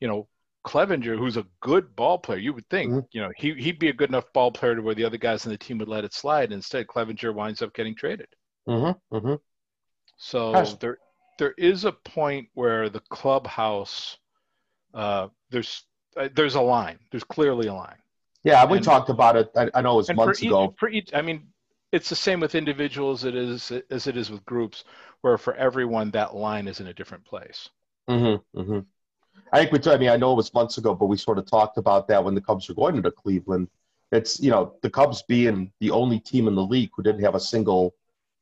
you 0.00 0.08
know 0.08 0.28
Clevinger, 0.64 1.18
who's 1.18 1.36
a 1.36 1.46
good 1.60 1.94
ball 1.94 2.18
player, 2.18 2.38
you 2.38 2.52
would 2.52 2.68
think, 2.68 2.90
mm-hmm. 2.90 3.06
you 3.12 3.20
know, 3.20 3.30
he, 3.36 3.54
he'd 3.54 3.78
be 3.78 3.88
a 3.88 3.92
good 3.92 4.08
enough 4.08 4.32
ball 4.32 4.50
player 4.50 4.74
to 4.74 4.82
where 4.82 4.94
the 4.94 5.04
other 5.04 5.18
guys 5.18 5.44
on 5.46 5.52
the 5.52 5.58
team 5.58 5.78
would 5.78 5.88
let 5.88 6.04
it 6.04 6.14
slide. 6.14 6.52
Instead, 6.52 6.86
Clevinger 6.86 7.34
winds 7.34 7.62
up 7.62 7.74
getting 7.74 7.94
traded. 7.94 8.28
Mm-hmm. 8.68 9.16
Mm-hmm. 9.16 9.34
So 10.16 10.64
there, 10.80 10.98
there 11.38 11.54
is 11.58 11.84
a 11.84 11.92
point 11.92 12.48
where 12.54 12.88
the 12.88 13.00
clubhouse 13.10 14.18
uh, 14.94 15.28
there's 15.50 15.84
uh, 16.16 16.28
there's 16.34 16.54
a 16.54 16.60
line. 16.60 16.98
There's 17.10 17.24
clearly 17.24 17.66
a 17.66 17.74
line. 17.74 17.96
Yeah, 18.44 18.64
we 18.64 18.76
and, 18.76 18.84
talked 18.84 19.10
about 19.10 19.36
it. 19.36 19.50
I, 19.56 19.70
I 19.74 19.80
know 19.82 19.94
it 19.94 19.96
was 19.96 20.14
months 20.14 20.42
ago. 20.42 20.74
For 20.78 20.88
each, 20.88 21.10
I 21.14 21.22
mean, 21.22 21.48
it's 21.92 22.08
the 22.08 22.16
same 22.16 22.40
with 22.40 22.54
individuals 22.54 23.24
it 23.24 23.34
is 23.34 23.72
as 23.90 24.06
it 24.06 24.16
is 24.16 24.30
with 24.30 24.44
groups, 24.44 24.84
where 25.22 25.36
for 25.36 25.54
everyone 25.54 26.10
that 26.12 26.34
line 26.34 26.68
is 26.68 26.80
in 26.80 26.86
a 26.86 26.94
different 26.94 27.24
place. 27.24 27.68
Mm-hmm, 28.08 28.60
mm-hmm. 28.60 28.78
I 29.54 29.58
think 29.58 29.70
we. 29.70 29.92
I 29.92 29.96
mean, 29.96 30.08
I 30.08 30.16
know 30.16 30.32
it 30.32 30.36
was 30.36 30.52
months 30.52 30.78
ago, 30.78 30.96
but 30.96 31.06
we 31.06 31.16
sort 31.16 31.38
of 31.38 31.48
talked 31.48 31.78
about 31.78 32.08
that 32.08 32.24
when 32.24 32.34
the 32.34 32.40
Cubs 32.40 32.68
were 32.68 32.74
going 32.74 32.96
into 32.96 33.12
Cleveland. 33.12 33.68
It's 34.10 34.40
you 34.40 34.50
know 34.50 34.74
the 34.82 34.90
Cubs 34.90 35.22
being 35.22 35.70
the 35.78 35.92
only 35.92 36.18
team 36.18 36.48
in 36.48 36.56
the 36.56 36.62
league 36.62 36.90
who 36.96 37.04
didn't 37.04 37.22
have 37.22 37.36
a 37.36 37.40
single 37.40 37.94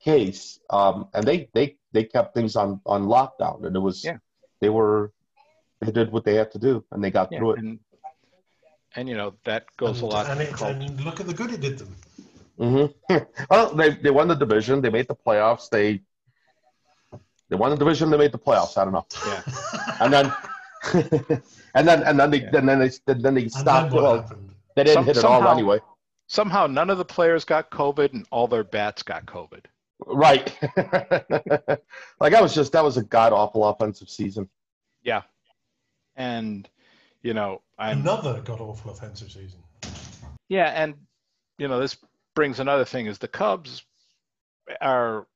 case, 0.03 0.59
um, 0.71 1.09
and 1.13 1.27
they 1.27 1.51
they 1.53 1.77
they 1.93 2.05
kept 2.05 2.33
things 2.33 2.57
on 2.57 2.81
on 2.87 3.05
lockdown, 3.05 3.67
and 3.67 3.77
it 3.77 3.79
was 3.79 4.03
yeah. 4.03 4.17
they 4.63 4.71
were 4.71 5.13
they 5.81 5.93
did 5.93 6.11
what 6.11 6.25
they 6.25 6.35
had 6.35 6.51
to 6.53 6.59
do, 6.59 6.83
and 6.93 7.05
they 7.05 7.11
got 7.11 7.31
yeah, 7.31 7.39
through 7.39 7.53
it. 7.53 7.59
And, 7.59 7.79
and 8.97 9.07
you 9.07 9.15
know 9.15 9.35
that 9.45 9.67
goes 9.77 10.01
and, 10.01 10.11
a 10.11 10.15
lot. 10.15 10.31
And, 10.31 10.41
it, 10.41 10.63
and 10.63 11.05
look 11.05 11.21
at 11.21 11.27
the 11.27 11.35
good 11.35 11.53
it 11.53 11.61
did 11.61 11.77
them. 11.77 11.95
Mm-hmm. 12.59 13.19
well, 13.51 13.75
they 13.75 13.91
they 13.91 14.11
won 14.11 14.29
the 14.29 14.35
division. 14.35 14.81
They 14.81 14.89
made 14.89 15.09
the 15.09 15.15
playoffs. 15.15 15.69
They 15.69 16.01
they 17.51 17.57
won 17.57 17.71
the 17.71 17.77
division. 17.77 18.09
They 18.09 18.17
made 18.17 18.33
the 18.33 18.39
playoffs. 18.39 18.79
I 18.79 18.85
don't 18.85 18.95
know. 18.95 19.07
Yeah. 19.27 19.43
and 20.01 20.11
then 20.11 20.33
and 21.75 21.87
then 21.89 22.03
and 22.03 22.19
then 22.19 22.31
they 22.31 22.41
yeah. 22.41 22.57
and 22.57 22.69
then 22.69 22.79
they 22.79 22.91
then 23.15 23.35
they 23.35 23.49
stopped. 23.49 23.93
Then 23.93 24.03
well, 24.03 24.31
they 24.77 24.85
didn't 24.85 24.95
Some, 24.95 25.05
hit 25.05 25.17
it 25.17 25.21
somehow, 25.21 25.49
all 25.49 25.55
anyway. 25.55 25.81
Somehow, 26.27 26.67
none 26.67 26.91
of 26.91 26.99
the 26.99 27.05
players 27.05 27.45
got 27.45 27.71
COVID, 27.71 28.13
and 28.13 28.27
all 28.31 28.49
their 28.49 28.65
bats 28.65 29.03
got 29.03 29.27
COVID. 29.27 29.67
Right. 30.07 30.57
like 32.21 32.33
that 32.33 32.43
was 32.43 32.55
just 32.55 32.73
that 32.73 32.83
was 32.83 32.97
a 32.97 33.05
god 33.05 33.33
awful 33.33 33.65
offensive 33.65 34.09
season. 34.09 34.49
Yeah. 35.03 35.23
And 36.17 36.69
you 37.23 37.35
know, 37.35 37.63
I'm, 37.79 38.01
another 38.01 38.41
god 38.41 38.61
awful 38.61 38.91
offensive 38.91 39.31
season. 39.31 39.61
Yeah, 40.49 40.69
and 40.69 40.95
you 41.59 41.69
know, 41.69 41.79
this 41.79 41.97
brings 42.35 42.61
another 42.61 42.85
thing 42.85 43.07
is 43.07 43.19
the 43.19 43.29
Cubs 43.29 43.85
are 44.81 45.27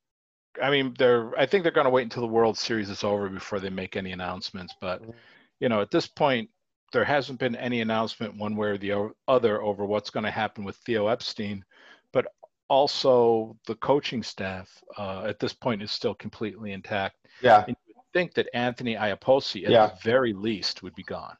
I 0.62 0.70
mean, 0.70 0.94
they're 0.98 1.38
I 1.38 1.46
think 1.46 1.62
they're 1.62 1.72
going 1.72 1.84
to 1.84 1.90
wait 1.90 2.02
until 2.02 2.22
the 2.22 2.28
World 2.28 2.58
Series 2.58 2.90
is 2.90 3.04
over 3.04 3.28
before 3.28 3.60
they 3.60 3.70
make 3.70 3.96
any 3.96 4.12
announcements, 4.12 4.74
but 4.80 5.02
mm-hmm. 5.02 5.12
You 5.60 5.68
know, 5.68 5.80
at 5.80 5.90
this 5.90 6.06
point 6.06 6.50
there 6.92 7.04
hasn't 7.04 7.38
been 7.38 7.56
any 7.56 7.80
announcement 7.80 8.36
one 8.36 8.56
way 8.56 8.68
or 8.68 8.78
the 8.78 9.10
other 9.28 9.62
over 9.62 9.84
what's 9.84 10.10
going 10.10 10.24
to 10.24 10.30
happen 10.30 10.64
with 10.64 10.76
Theo 10.76 11.08
Epstein, 11.08 11.64
but 12.12 12.26
also 12.68 13.56
the 13.66 13.74
coaching 13.76 14.22
staff 14.22 14.68
uh, 14.96 15.24
at 15.24 15.38
this 15.38 15.52
point 15.52 15.82
is 15.82 15.90
still 15.90 16.14
completely 16.14 16.72
intact. 16.72 17.16
Yeah. 17.42 17.64
And 17.66 17.76
you 17.86 17.94
would 17.96 18.12
think 18.12 18.34
that 18.34 18.48
Anthony 18.54 18.94
Iapoce 18.94 19.64
at 19.64 19.70
yeah. 19.70 19.86
the 19.86 19.94
very 20.02 20.32
least 20.32 20.82
would 20.82 20.94
be 20.94 21.02
gone. 21.02 21.36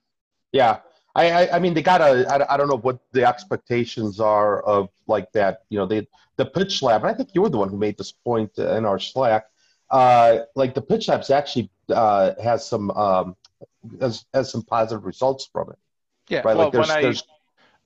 Yeah. 0.53 0.79
I, 1.15 1.31
I, 1.31 1.57
I 1.57 1.59
mean, 1.59 1.73
they 1.73 1.83
got 1.83 2.01
a, 2.03 2.27
I, 2.29 2.55
I 2.55 2.57
don't 2.57 2.69
know 2.69 2.77
what 2.77 2.99
the 3.13 3.25
expectations 3.27 4.21
are 4.21 4.63
of 4.63 4.91
like 5.07 5.33
that, 5.33 5.61
you 5.71 5.79
know, 5.79 5.87
they, 5.87 6.07
the 6.37 6.45
pitch 6.45 6.83
lab, 6.83 7.03
and 7.03 7.11
I 7.11 7.15
think 7.15 7.31
you 7.35 7.41
were 7.41 7.49
the 7.49 7.57
one 7.57 7.71
who 7.71 7.79
made 7.79 7.97
this 7.97 8.13
point 8.13 8.59
in 8.59 8.85
our 8.85 8.99
Slack. 8.99 9.47
Uh, 9.91 10.41
like 10.55 10.75
the 10.75 10.83
pitch 10.83 11.09
labs 11.09 11.31
actually 11.31 11.71
uh, 11.89 12.33
has 12.43 12.69
some 12.69 12.91
um, 12.91 13.37
has, 14.01 14.25
has 14.33 14.51
some 14.51 14.63
positive 14.63 15.05
results 15.05 15.49
from 15.53 15.71
it. 15.71 15.79
Yeah, 16.29 16.39
right? 16.39 16.57
well, 16.57 16.67
like 16.67 16.73
there's, 16.73 16.89
when 16.89 16.99
I, 16.99 17.03
there's... 17.03 17.23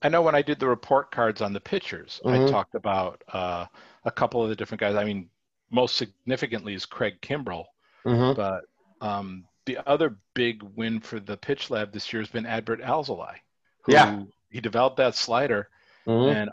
I 0.01 0.09
know 0.09 0.23
when 0.23 0.33
I 0.33 0.41
did 0.41 0.59
the 0.59 0.67
report 0.67 1.11
cards 1.11 1.41
on 1.41 1.53
the 1.53 1.59
pitchers, 1.59 2.19
mm-hmm. 2.25 2.47
I 2.47 2.49
talked 2.49 2.73
about 2.73 3.23
uh, 3.31 3.67
a 4.03 4.11
couple 4.11 4.41
of 4.41 4.49
the 4.49 4.55
different 4.55 4.81
guys. 4.81 4.95
I 4.95 5.03
mean, 5.03 5.29
most 5.69 5.95
significantly 5.95 6.73
is 6.73 6.87
Craig 6.87 7.21
Kimbrel, 7.21 7.65
mm-hmm. 8.03 8.35
but 8.35 8.63
um, 8.99 9.45
the 9.65 9.77
other 9.87 10.17
big 10.33 10.63
win 10.75 10.99
for 11.01 11.19
the 11.19 11.37
pitch 11.37 11.69
lab 11.69 11.91
this 11.91 12.11
year 12.11 12.21
has 12.21 12.29
been 12.29 12.45
Adbert 12.45 12.81
Alzolay, 12.81 13.35
who 13.83 13.93
yeah. 13.93 14.23
he 14.49 14.59
developed 14.59 14.97
that 14.97 15.13
slider, 15.13 15.69
mm-hmm. 16.07 16.35
and 16.35 16.49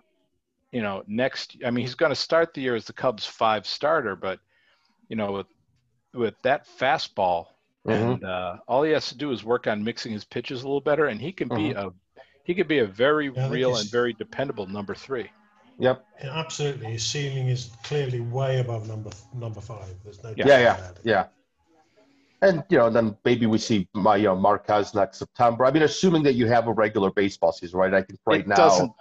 you 0.71 0.83
know 0.83 1.03
next, 1.07 1.57
I 1.65 1.71
mean, 1.71 1.87
he's 1.87 1.95
going 1.95 2.11
to 2.11 2.17
start 2.17 2.53
the 2.53 2.61
year 2.61 2.75
as 2.75 2.85
the 2.85 2.93
Cubs 2.93 3.25
five 3.25 3.67
starter, 3.67 4.15
but 4.15 4.41
you 5.09 5.17
know 5.17 5.33
with 5.33 5.47
with 6.13 6.35
that 6.43 6.67
fastball 6.79 7.47
Mm-hmm. 7.87 8.11
And 8.11 8.25
uh, 8.25 8.57
all 8.67 8.83
he 8.83 8.93
has 8.93 9.09
to 9.09 9.17
do 9.17 9.33
is 9.33 9.45
work 9.45 9.67
on 9.67 9.85
mixing 9.85 10.12
his 10.12 10.25
pitches 10.25 10.62
a 10.62 10.67
little 10.67 10.81
better, 10.81 11.07
and 11.07 11.21
he 11.21 11.33
can 11.33 11.49
be 11.49 11.73
mm-hmm. 11.73 11.88
a 11.88 11.91
he 12.45 12.55
could 12.55 12.69
be 12.69 12.79
a 12.79 12.87
very 12.87 13.31
yeah, 13.31 13.49
real 13.51 13.77
and 13.77 13.91
very 13.91 14.14
dependable 14.14 14.67
number 14.67 14.95
three. 14.95 15.31
Yep. 15.79 16.05
Yeah, 16.25 16.31
absolutely. 16.31 16.93
His 16.93 17.05
ceiling 17.05 17.49
is 17.49 17.71
clearly 17.85 18.21
way 18.21 18.61
above 18.61 18.88
number 18.88 19.11
number 19.35 19.61
five. 19.61 19.95
There's 20.03 20.23
no 20.25 20.35
yeah, 20.37 20.47
yeah, 20.47 20.91
yeah. 21.05 21.27
And 22.41 22.64
you 22.69 22.79
know, 22.79 22.91
then 22.91 23.17
maybe 23.25 23.47
we 23.47 23.59
see 23.59 23.88
my 23.95 24.17
you 24.17 24.25
know, 24.25 24.37
Marquez 24.37 24.95
next 24.95 25.19
September. 25.19 25.67
I 25.67 25.71
mean, 25.71 25.83
assuming 25.83 26.23
that 26.25 26.35
you 26.35 26.47
have 26.47 26.69
a 26.69 26.73
regular 26.73 27.11
baseball 27.11 27.53
season, 27.53 27.79
right? 27.79 27.93
I 27.95 28.03
think 28.03 28.19
right 28.27 28.41
it 28.41 28.49
now. 28.49 28.95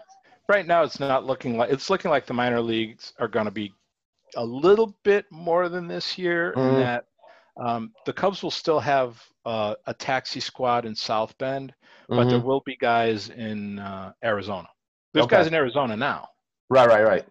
Right 0.50 0.66
now, 0.66 0.84
it's 0.84 1.00
not 1.00 1.26
looking 1.26 1.58
like 1.58 1.72
it's 1.72 1.90
looking 1.90 2.12
like 2.12 2.26
the 2.26 2.34
minor 2.34 2.62
leagues 2.62 3.14
are 3.20 3.28
going 3.28 3.46
to 3.46 3.52
be 3.52 3.74
a 4.36 4.44
little 4.44 4.96
bit 5.04 5.26
more 5.32 5.68
than 5.70 5.88
this 5.88 6.18
year, 6.18 6.54
mm. 6.56 6.70
in 6.70 6.80
that 6.82 7.06
um, 7.60 7.92
the 8.06 8.14
Cubs 8.14 8.44
will 8.44 8.52
still 8.52 8.80
have 8.80 9.22
uh, 9.46 9.76
a 9.86 9.94
taxi 9.94 10.40
squad 10.40 10.86
in 10.86 10.96
South 10.96 11.38
Bend, 11.38 11.74
but 12.08 12.16
mm-hmm. 12.16 12.30
there 12.30 12.40
will 12.40 12.62
be 12.66 12.76
guys 12.76 13.30
in 13.30 13.80
uh, 13.80 14.12
Arizona. 14.24 14.68
There's 15.14 15.26
okay. 15.26 15.38
guys 15.38 15.48
in 15.48 15.54
Arizona 15.54 15.98
now. 15.98 16.28
Right, 16.70 16.88
right, 16.88 17.04
right. 17.04 17.26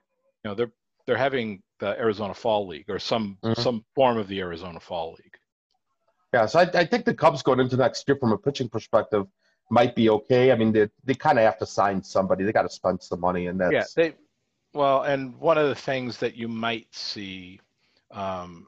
You 0.44 0.50
know, 0.50 0.54
they're 0.54 0.72
they're 1.06 1.16
having 1.16 1.62
the 1.78 1.98
Arizona 1.98 2.34
Fall 2.34 2.66
League 2.66 2.88
or 2.88 2.98
some 2.98 3.38
mm-hmm. 3.44 3.60
some 3.60 3.84
form 3.94 4.16
of 4.18 4.28
the 4.28 4.40
Arizona 4.40 4.80
Fall 4.80 5.12
League. 5.12 5.34
Yeah, 6.32 6.46
so 6.46 6.58
I, 6.60 6.62
I 6.74 6.84
think 6.84 7.04
the 7.04 7.14
Cubs 7.14 7.42
going 7.42 7.60
into 7.60 7.76
next 7.76 8.06
year 8.08 8.16
from 8.16 8.32
a 8.32 8.38
pitching 8.38 8.68
perspective 8.68 9.26
might 9.70 9.94
be 9.94 10.10
okay. 10.10 10.52
I 10.52 10.56
mean, 10.56 10.72
they 10.72 10.88
they 11.04 11.14
kind 11.14 11.38
of 11.38 11.44
have 11.44 11.58
to 11.58 11.66
sign 11.66 12.02
somebody. 12.02 12.44
They 12.44 12.52
got 12.52 12.62
to 12.62 12.70
spend 12.70 13.02
some 13.02 13.20
money, 13.20 13.46
and 13.46 13.60
that's 13.60 13.72
yeah. 13.72 13.84
They 13.94 14.14
well, 14.74 15.02
and 15.02 15.36
one 15.38 15.58
of 15.58 15.68
the 15.68 15.74
things 15.74 16.18
that 16.18 16.36
you 16.36 16.48
might 16.48 16.86
see, 16.94 17.60
um, 18.10 18.66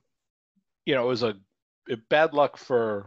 you 0.87 0.95
know, 0.95 1.05
it 1.05 1.09
was 1.09 1.23
a 1.23 1.37
bad 1.97 2.35
luck 2.35 2.57
for 2.57 3.07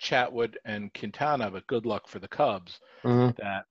Chatwood 0.00 0.54
and 0.64 0.92
Quintana, 0.94 1.50
but 1.50 1.66
good 1.66 1.86
luck 1.86 2.08
for 2.08 2.18
the 2.18 2.28
Cubs. 2.28 2.80
Mm-hmm. 3.04 3.40
That 3.42 3.64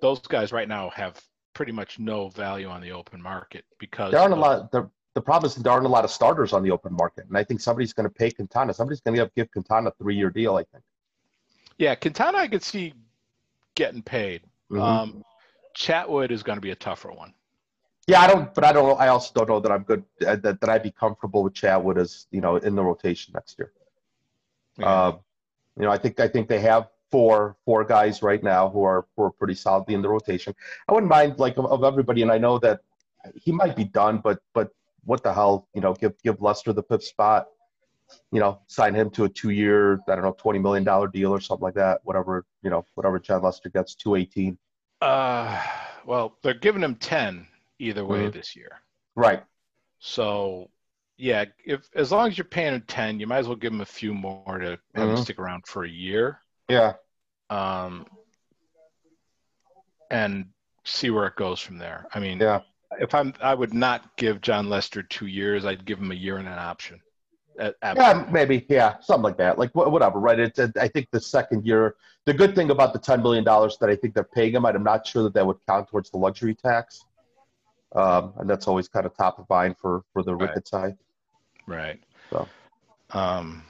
those 0.00 0.20
guys 0.20 0.52
right 0.52 0.68
now 0.68 0.90
have 0.90 1.20
pretty 1.54 1.72
much 1.72 1.98
no 1.98 2.28
value 2.28 2.68
on 2.68 2.80
the 2.80 2.92
open 2.92 3.20
market 3.20 3.64
because 3.78 4.12
there 4.12 4.20
aren't 4.20 4.34
a 4.34 4.36
lot. 4.36 4.70
The, 4.70 4.88
the 5.14 5.20
problem 5.20 5.48
is 5.48 5.56
there 5.56 5.72
aren't 5.72 5.86
a 5.86 5.88
lot 5.88 6.04
of 6.04 6.10
starters 6.10 6.52
on 6.52 6.62
the 6.62 6.70
open 6.70 6.92
market, 6.92 7.26
and 7.26 7.36
I 7.36 7.44
think 7.44 7.60
somebody's 7.60 7.92
going 7.92 8.08
to 8.08 8.14
pay 8.14 8.30
Quintana. 8.30 8.74
Somebody's 8.74 9.00
going 9.00 9.16
to 9.16 9.30
give 9.34 9.50
Quintana 9.50 9.88
a 9.88 9.92
three-year 9.92 10.30
deal. 10.30 10.56
I 10.56 10.64
think. 10.64 10.84
Yeah, 11.78 11.94
Quintana, 11.94 12.38
I 12.38 12.48
could 12.48 12.62
see 12.62 12.92
getting 13.74 14.02
paid. 14.02 14.42
Mm-hmm. 14.70 14.82
Um, 14.82 15.24
Chatwood 15.76 16.30
is 16.30 16.42
going 16.42 16.56
to 16.56 16.62
be 16.62 16.70
a 16.70 16.76
tougher 16.76 17.12
one. 17.12 17.32
Yeah, 18.06 18.20
I 18.20 18.28
don't, 18.28 18.54
but 18.54 18.64
I 18.64 18.72
don't. 18.72 19.00
I 19.00 19.08
also 19.08 19.32
don't 19.34 19.48
know 19.48 19.60
that 19.60 19.72
I'm 19.72 19.82
good. 19.82 20.04
Uh, 20.24 20.36
that, 20.36 20.60
that 20.60 20.70
I'd 20.70 20.82
be 20.82 20.92
comfortable 20.92 21.42
with 21.42 21.54
Chatwood 21.54 21.98
as 21.98 22.26
you 22.30 22.40
know 22.40 22.56
in 22.56 22.76
the 22.76 22.82
rotation 22.82 23.32
next 23.34 23.58
year. 23.58 23.72
Yeah. 24.78 24.86
Uh, 24.86 25.18
you 25.76 25.84
know, 25.84 25.90
I 25.90 25.98
think 25.98 26.20
I 26.20 26.28
think 26.28 26.48
they 26.48 26.60
have 26.60 26.88
four 27.10 27.56
four 27.64 27.84
guys 27.84 28.22
right 28.22 28.42
now 28.42 28.68
who 28.68 28.82
are 28.82 29.06
who 29.16 29.24
are 29.24 29.30
pretty 29.30 29.54
solidly 29.54 29.94
in 29.94 30.02
the 30.02 30.08
rotation. 30.08 30.54
I 30.88 30.92
wouldn't 30.92 31.10
mind 31.10 31.38
like 31.38 31.56
of, 31.56 31.66
of 31.66 31.84
everybody, 31.84 32.22
and 32.22 32.32
I 32.32 32.38
know 32.38 32.58
that 32.60 32.80
he 33.34 33.52
might 33.52 33.76
be 33.76 33.84
done, 33.84 34.18
but 34.18 34.40
but 34.54 34.70
what 35.04 35.22
the 35.22 35.32
hell, 35.32 35.68
you 35.74 35.80
know, 35.80 35.94
give 35.94 36.14
give 36.22 36.40
Lester 36.40 36.72
the 36.72 36.82
fifth 36.82 37.04
spot, 37.04 37.46
you 38.32 38.40
know, 38.40 38.60
sign 38.66 38.94
him 38.94 39.10
to 39.10 39.24
a 39.24 39.28
two 39.28 39.50
year, 39.50 40.00
I 40.08 40.14
don't 40.14 40.22
know, 40.22 40.36
twenty 40.38 40.58
million 40.58 40.84
dollar 40.84 41.08
deal 41.08 41.32
or 41.32 41.40
something 41.40 41.64
like 41.64 41.74
that. 41.74 42.00
Whatever 42.04 42.44
you 42.62 42.70
know, 42.70 42.84
whatever 42.94 43.18
Jon 43.18 43.42
Lester 43.42 43.68
gets, 43.68 43.94
two 43.94 44.16
eighteen. 44.16 44.58
Uh, 45.00 45.62
well, 46.04 46.36
they're 46.42 46.54
giving 46.54 46.82
him 46.82 46.96
ten 46.96 47.46
either 47.78 48.04
way 48.04 48.20
mm-hmm. 48.20 48.36
this 48.36 48.56
year. 48.56 48.80
Right. 49.14 49.42
So 49.98 50.70
yeah, 51.18 51.44
if 51.64 51.88
as 51.94 52.12
long 52.12 52.28
as 52.28 52.36
you're 52.36 52.44
paying 52.44 52.74
him 52.74 52.84
ten, 52.86 53.18
you 53.18 53.26
might 53.26 53.38
as 53.38 53.46
well 53.46 53.56
give 53.56 53.72
him 53.72 53.80
a 53.80 53.86
few 53.86 54.12
more 54.12 54.58
to 54.58 54.70
have 54.70 54.78
mm-hmm. 54.94 55.10
him 55.10 55.16
stick 55.16 55.38
around 55.38 55.66
for 55.66 55.84
a 55.84 55.88
year. 55.88 56.40
Yeah. 56.68 56.94
Um. 57.50 58.06
And 60.10 60.46
see 60.84 61.10
where 61.10 61.26
it 61.26 61.36
goes 61.36 61.60
from 61.60 61.78
there. 61.78 62.06
I 62.14 62.20
mean, 62.20 62.38
yeah. 62.38 62.60
If 63.00 63.14
I'm, 63.14 63.34
I 63.42 63.54
would 63.54 63.74
not 63.74 64.16
give 64.16 64.40
Jon 64.40 64.70
Lester 64.70 65.02
two 65.02 65.26
years. 65.26 65.64
I'd 65.64 65.84
give 65.84 65.98
him 65.98 66.12
a 66.12 66.14
year 66.14 66.36
and 66.36 66.46
an 66.46 66.58
option. 66.58 67.00
yeah, 67.58 68.26
maybe. 68.30 68.64
Yeah, 68.68 69.00
something 69.00 69.24
like 69.24 69.38
that. 69.38 69.58
Like 69.58 69.74
whatever, 69.74 70.20
right? 70.20 70.38
It's. 70.38 70.60
I 70.76 70.88
think 70.88 71.08
the 71.10 71.20
second 71.20 71.66
year. 71.66 71.96
The 72.26 72.34
good 72.34 72.54
thing 72.54 72.70
about 72.70 72.92
the 72.92 72.98
ten 72.98 73.22
million 73.22 73.44
dollars 73.44 73.76
that 73.80 73.88
I 73.88 73.96
think 73.96 74.14
they're 74.14 74.24
paying 74.24 74.54
him, 74.54 74.66
I'm 74.66 74.82
not 74.82 75.06
sure 75.06 75.22
that 75.24 75.34
that 75.34 75.46
would 75.46 75.58
count 75.66 75.88
towards 75.88 76.10
the 76.10 76.18
luxury 76.18 76.54
tax. 76.54 77.04
Um, 77.94 78.34
and 78.38 78.50
that's 78.50 78.68
always 78.68 78.88
kind 78.88 79.06
of 79.06 79.16
top 79.16 79.38
of 79.38 79.48
mind 79.48 79.76
for 79.80 80.02
for 80.12 80.22
the 80.22 80.34
right. 80.34 80.48
Ricketts 80.48 80.70
side. 80.70 80.96
Right. 81.66 82.00
So. 82.30 82.48
Um, 83.10 83.62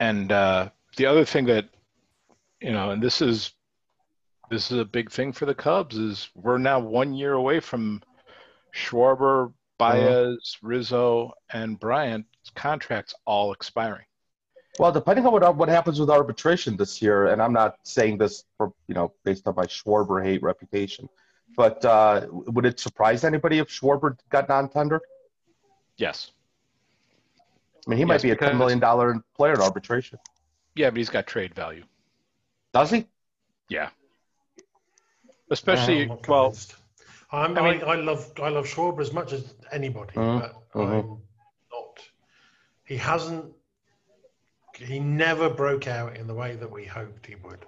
and 0.00 0.32
uh, 0.32 0.70
the 0.96 1.06
other 1.06 1.24
thing 1.24 1.46
that, 1.46 1.68
you 2.60 2.72
know, 2.72 2.90
and 2.90 3.02
this 3.02 3.22
is 3.22 3.52
this 4.50 4.70
is 4.70 4.78
a 4.78 4.84
big 4.84 5.10
thing 5.10 5.32
for 5.32 5.46
the 5.46 5.54
Cubs 5.54 5.96
is 5.96 6.28
we're 6.34 6.58
now 6.58 6.78
one 6.78 7.14
year 7.14 7.32
away 7.32 7.60
from 7.60 8.02
Schwarber, 8.74 9.52
Baez, 9.78 10.02
uh-huh. 10.02 10.34
Rizzo, 10.62 11.32
and 11.52 11.78
Bryant's 11.78 12.50
contracts 12.54 13.14
all 13.24 13.52
expiring. 13.52 14.04
Well, 14.78 14.92
depending 14.92 15.24
on 15.24 15.32
what 15.32 15.56
what 15.56 15.68
happens 15.68 16.00
with 16.00 16.10
arbitration 16.10 16.76
this 16.76 17.00
year, 17.00 17.28
and 17.28 17.40
I'm 17.40 17.52
not 17.52 17.76
saying 17.84 18.18
this 18.18 18.44
for 18.56 18.72
you 18.88 18.94
know 18.94 19.12
based 19.24 19.46
on 19.46 19.54
my 19.56 19.66
Schwarber 19.66 20.24
hate 20.24 20.42
reputation, 20.42 21.08
but 21.56 21.84
uh, 21.84 22.26
would 22.30 22.66
it 22.66 22.80
surprise 22.80 23.24
anybody 23.24 23.58
if 23.58 23.68
Schwarber 23.68 24.18
got 24.30 24.48
non-tendered? 24.48 25.02
Yes. 25.96 26.32
I 27.86 27.90
mean, 27.90 27.98
he 27.98 28.04
might 28.04 28.22
be 28.22 28.30
a 28.30 28.36
ten 28.36 28.56
million 28.58 28.78
dollar 28.78 29.22
player 29.36 29.54
in 29.54 29.60
arbitration. 29.60 30.18
Yeah, 30.74 30.90
but 30.90 30.96
he's 30.96 31.10
got 31.10 31.26
trade 31.26 31.54
value. 31.54 31.84
Does 32.72 32.90
he? 32.90 33.06
Yeah. 33.68 33.90
Especially 35.50 36.10
I'm 36.10 36.18
well. 36.26 36.54
I'm, 37.30 37.56
I 37.58 37.60
I, 37.60 37.72
mean- 37.72 37.84
I, 37.84 37.94
love 37.96 38.30
I 38.42 38.48
love 38.48 38.66
Schwarber 38.66 39.00
as 39.00 39.12
much 39.12 39.32
as 39.32 39.54
anybody, 39.72 40.12
Mhm, 40.14 40.40
but. 40.40 40.80
I'm 40.80 41.18
not. 41.70 42.00
He 42.84 42.96
hasn't. 42.96 43.46
He 44.76 44.98
never 44.98 45.48
broke 45.48 45.86
out 45.86 46.16
in 46.16 46.26
the 46.26 46.34
way 46.34 46.56
that 46.56 46.68
we 46.70 46.84
hoped 46.84 47.26
he 47.26 47.36
would, 47.36 47.64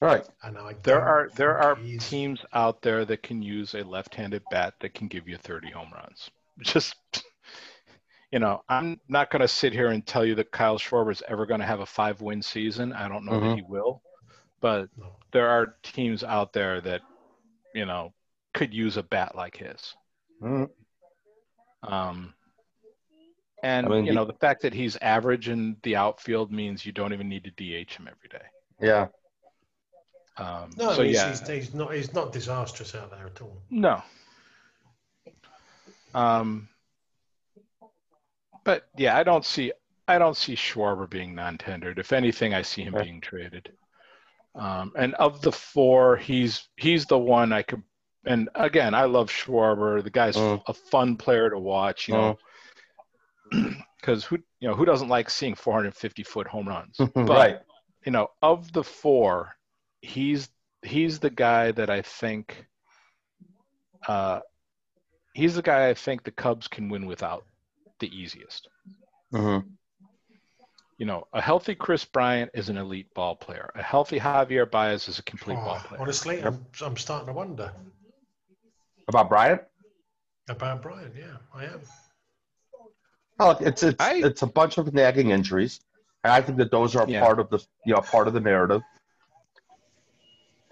Right. 0.00 0.26
and 0.42 0.58
I. 0.58 0.74
there 0.82 1.00
are 1.00 1.30
there 1.36 1.56
are 1.58 1.76
he's- 1.76 2.08
teams 2.08 2.40
out 2.52 2.82
there 2.82 3.04
that 3.04 3.22
can 3.22 3.40
use 3.42 3.74
a 3.74 3.84
left-handed 3.84 4.42
bat 4.50 4.74
that 4.80 4.94
can 4.94 5.06
give 5.06 5.28
you 5.28 5.36
30 5.36 5.70
home 5.70 5.92
runs. 5.94 6.30
Just 6.60 6.96
you 8.30 8.38
know, 8.38 8.62
I'm 8.68 9.00
not 9.08 9.30
going 9.30 9.40
to 9.40 9.48
sit 9.48 9.72
here 9.72 9.88
and 9.88 10.06
tell 10.06 10.24
you 10.24 10.34
that 10.36 10.52
Kyle 10.52 10.78
Schwarber 10.78 11.10
is 11.12 11.22
ever 11.28 11.46
going 11.46 11.60
to 11.60 11.66
have 11.66 11.80
a 11.80 11.86
five-win 11.86 12.42
season. 12.42 12.92
I 12.92 13.08
don't 13.08 13.24
know 13.24 13.32
Mhm. 13.32 13.40
that 13.50 13.56
he 13.56 13.62
will, 13.62 14.02
but 14.60 14.88
there 15.32 15.48
are 15.48 15.76
teams 15.82 16.22
out 16.22 16.52
there 16.52 16.80
that 16.80 17.02
you 17.74 17.86
know 17.86 18.12
could 18.54 18.72
use 18.74 18.96
a 18.96 19.02
bat 19.02 19.34
like 19.34 19.56
his. 19.56 19.96
Mhm. 20.42 20.70
Um, 21.82 22.34
and 23.62 23.86
I 23.86 23.88
mean, 23.88 24.04
you 24.06 24.10
the- 24.12 24.14
know 24.14 24.24
the 24.24 24.32
fact 24.34 24.62
that 24.62 24.72
he's 24.74 24.96
average 24.96 25.48
in 25.48 25.76
the 25.82 25.96
outfield 25.96 26.52
means 26.52 26.84
you 26.86 26.92
don't 26.92 27.12
even 27.12 27.28
need 27.28 27.44
to 27.44 27.50
DH 27.50 27.94
him 27.96 28.08
every 28.08 28.28
day. 28.28 28.46
Yeah. 28.80 29.08
Um, 30.36 30.70
No, 30.76 30.92
so 30.94 31.02
he's, 31.02 31.16
yeah, 31.16 31.28
he's, 31.30 31.46
he's 31.46 31.74
not. 31.74 31.92
He's 31.92 32.14
not 32.14 32.32
disastrous 32.32 32.94
out 32.94 33.10
there 33.10 33.26
at 33.26 33.40
all. 33.42 33.60
no. 33.70 34.02
Um, 36.14 36.68
but 38.64 38.88
yeah, 38.96 39.16
I 39.16 39.22
don't 39.22 39.44
see 39.44 39.72
I 40.08 40.18
don't 40.18 40.36
see 40.36 40.54
Schwarber 40.56 41.08
being 41.08 41.34
non-tendered. 41.34 41.98
If 41.98 42.12
anything, 42.12 42.52
I 42.52 42.62
see 42.62 42.82
him 42.82 42.94
Okay. 42.94 43.04
being 43.04 43.20
traded. 43.20 43.70
Um, 44.56 44.92
and 44.98 45.14
of 45.14 45.40
the 45.42 45.52
four, 45.52 46.16
he's 46.16 46.68
he's 46.76 47.06
the 47.06 47.18
one 47.18 47.52
I 47.52 47.62
could. 47.62 47.82
And 48.26 48.48
again, 48.54 48.94
I 48.94 49.04
love 49.04 49.30
Schwarber. 49.30 50.02
The 50.02 50.10
guy's 50.10 50.36
Mm. 50.36 50.62
a 50.66 50.74
fun 50.74 51.16
player 51.16 51.48
to 51.50 51.58
watch. 51.58 52.08
You 52.08 52.14
know, 52.14 52.38
because 54.00 54.24
who 54.24 54.38
you 54.60 54.68
know 54.68 54.74
who 54.74 54.84
doesn't 54.84 55.08
like 55.08 55.30
seeing 55.30 55.54
450 55.54 56.22
foot 56.24 56.46
home 56.46 56.68
runs? 56.68 56.98
But 57.14 57.26
right. 57.26 57.60
you 58.04 58.12
know, 58.12 58.28
of 58.42 58.72
the 58.72 58.84
four, 58.84 59.56
he's 60.02 60.48
he's 60.82 61.18
the 61.20 61.30
guy 61.30 61.72
that 61.72 61.90
I 61.90 62.02
think. 62.02 62.66
Uh, 64.08 64.40
he's 65.34 65.54
the 65.54 65.62
guy 65.62 65.88
I 65.88 65.94
think 65.94 66.24
the 66.24 66.30
Cubs 66.30 66.66
can 66.68 66.88
win 66.88 67.06
without 67.06 67.44
the 68.00 68.14
easiest. 68.14 68.68
Mhm. 69.32 69.64
You 70.98 71.06
know, 71.06 71.26
a 71.32 71.40
healthy 71.40 71.74
Kris 71.74 72.04
Bryant 72.04 72.50
is 72.52 72.68
an 72.68 72.76
elite 72.76 73.12
ball 73.14 73.34
player. 73.36 73.70
A 73.74 73.82
healthy 73.82 74.18
Javier 74.18 74.70
Baez 74.70 75.08
is 75.08 75.18
a 75.18 75.22
complete 75.22 75.54
ball 75.54 75.78
Oh, 75.82 75.88
player. 75.88 76.00
honestly, 76.02 76.42
I'm, 76.42 76.66
I'm 76.82 76.96
starting 76.96 77.28
to 77.28 77.32
wonder 77.32 77.72
About 79.08 79.28
Bryant? 79.28 79.62
about 80.48 80.82
Bryant, 80.82 81.14
Yeah, 81.16 81.36
I 81.54 81.64
am. 81.66 81.80
Oh, 83.38 83.50
it's 83.60 83.82
it's 83.82 83.96
I- 84.00 84.16
it's 84.16 84.42
a 84.42 84.46
bunch 84.46 84.76
of 84.78 84.92
nagging 84.92 85.30
injuries, 85.30 85.80
and 86.24 86.32
I 86.32 86.42
think 86.42 86.58
that 86.58 86.70
those 86.70 86.94
are 86.96 87.08
Yeah. 87.08 87.20
part 87.24 87.38
of 87.38 87.48
the 87.50 87.58
you 87.86 87.94
know 87.94 88.00
part 88.00 88.26
of 88.28 88.34
the 88.34 88.40
narrative. 88.40 88.82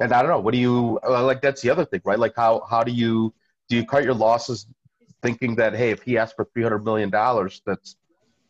And 0.00 0.12
I 0.12 0.20
don't 0.22 0.30
know. 0.30 0.40
What 0.40 0.52
do 0.52 0.58
you 0.60 1.00
uh, 1.02 1.24
like? 1.24 1.40
That's 1.40 1.62
the 1.62 1.70
other 1.70 1.84
thing, 1.86 2.02
right? 2.04 2.18
Like 2.18 2.34
how 2.36 2.64
how 2.68 2.82
do 2.84 2.92
you 2.92 3.32
do 3.68 3.76
you 3.76 3.86
cut 3.86 4.04
your 4.04 4.14
losses, 4.14 4.66
thinking 5.22 5.57
that 5.57 5.74
hey, 5.74 5.90
if 5.90 6.02
he 6.02 6.18
asks 6.18 6.35
for 6.35 6.44
three 6.52 6.62
hundred 6.62 6.85
million 6.85 7.11
dollars, 7.11 7.62
that's 7.66 7.96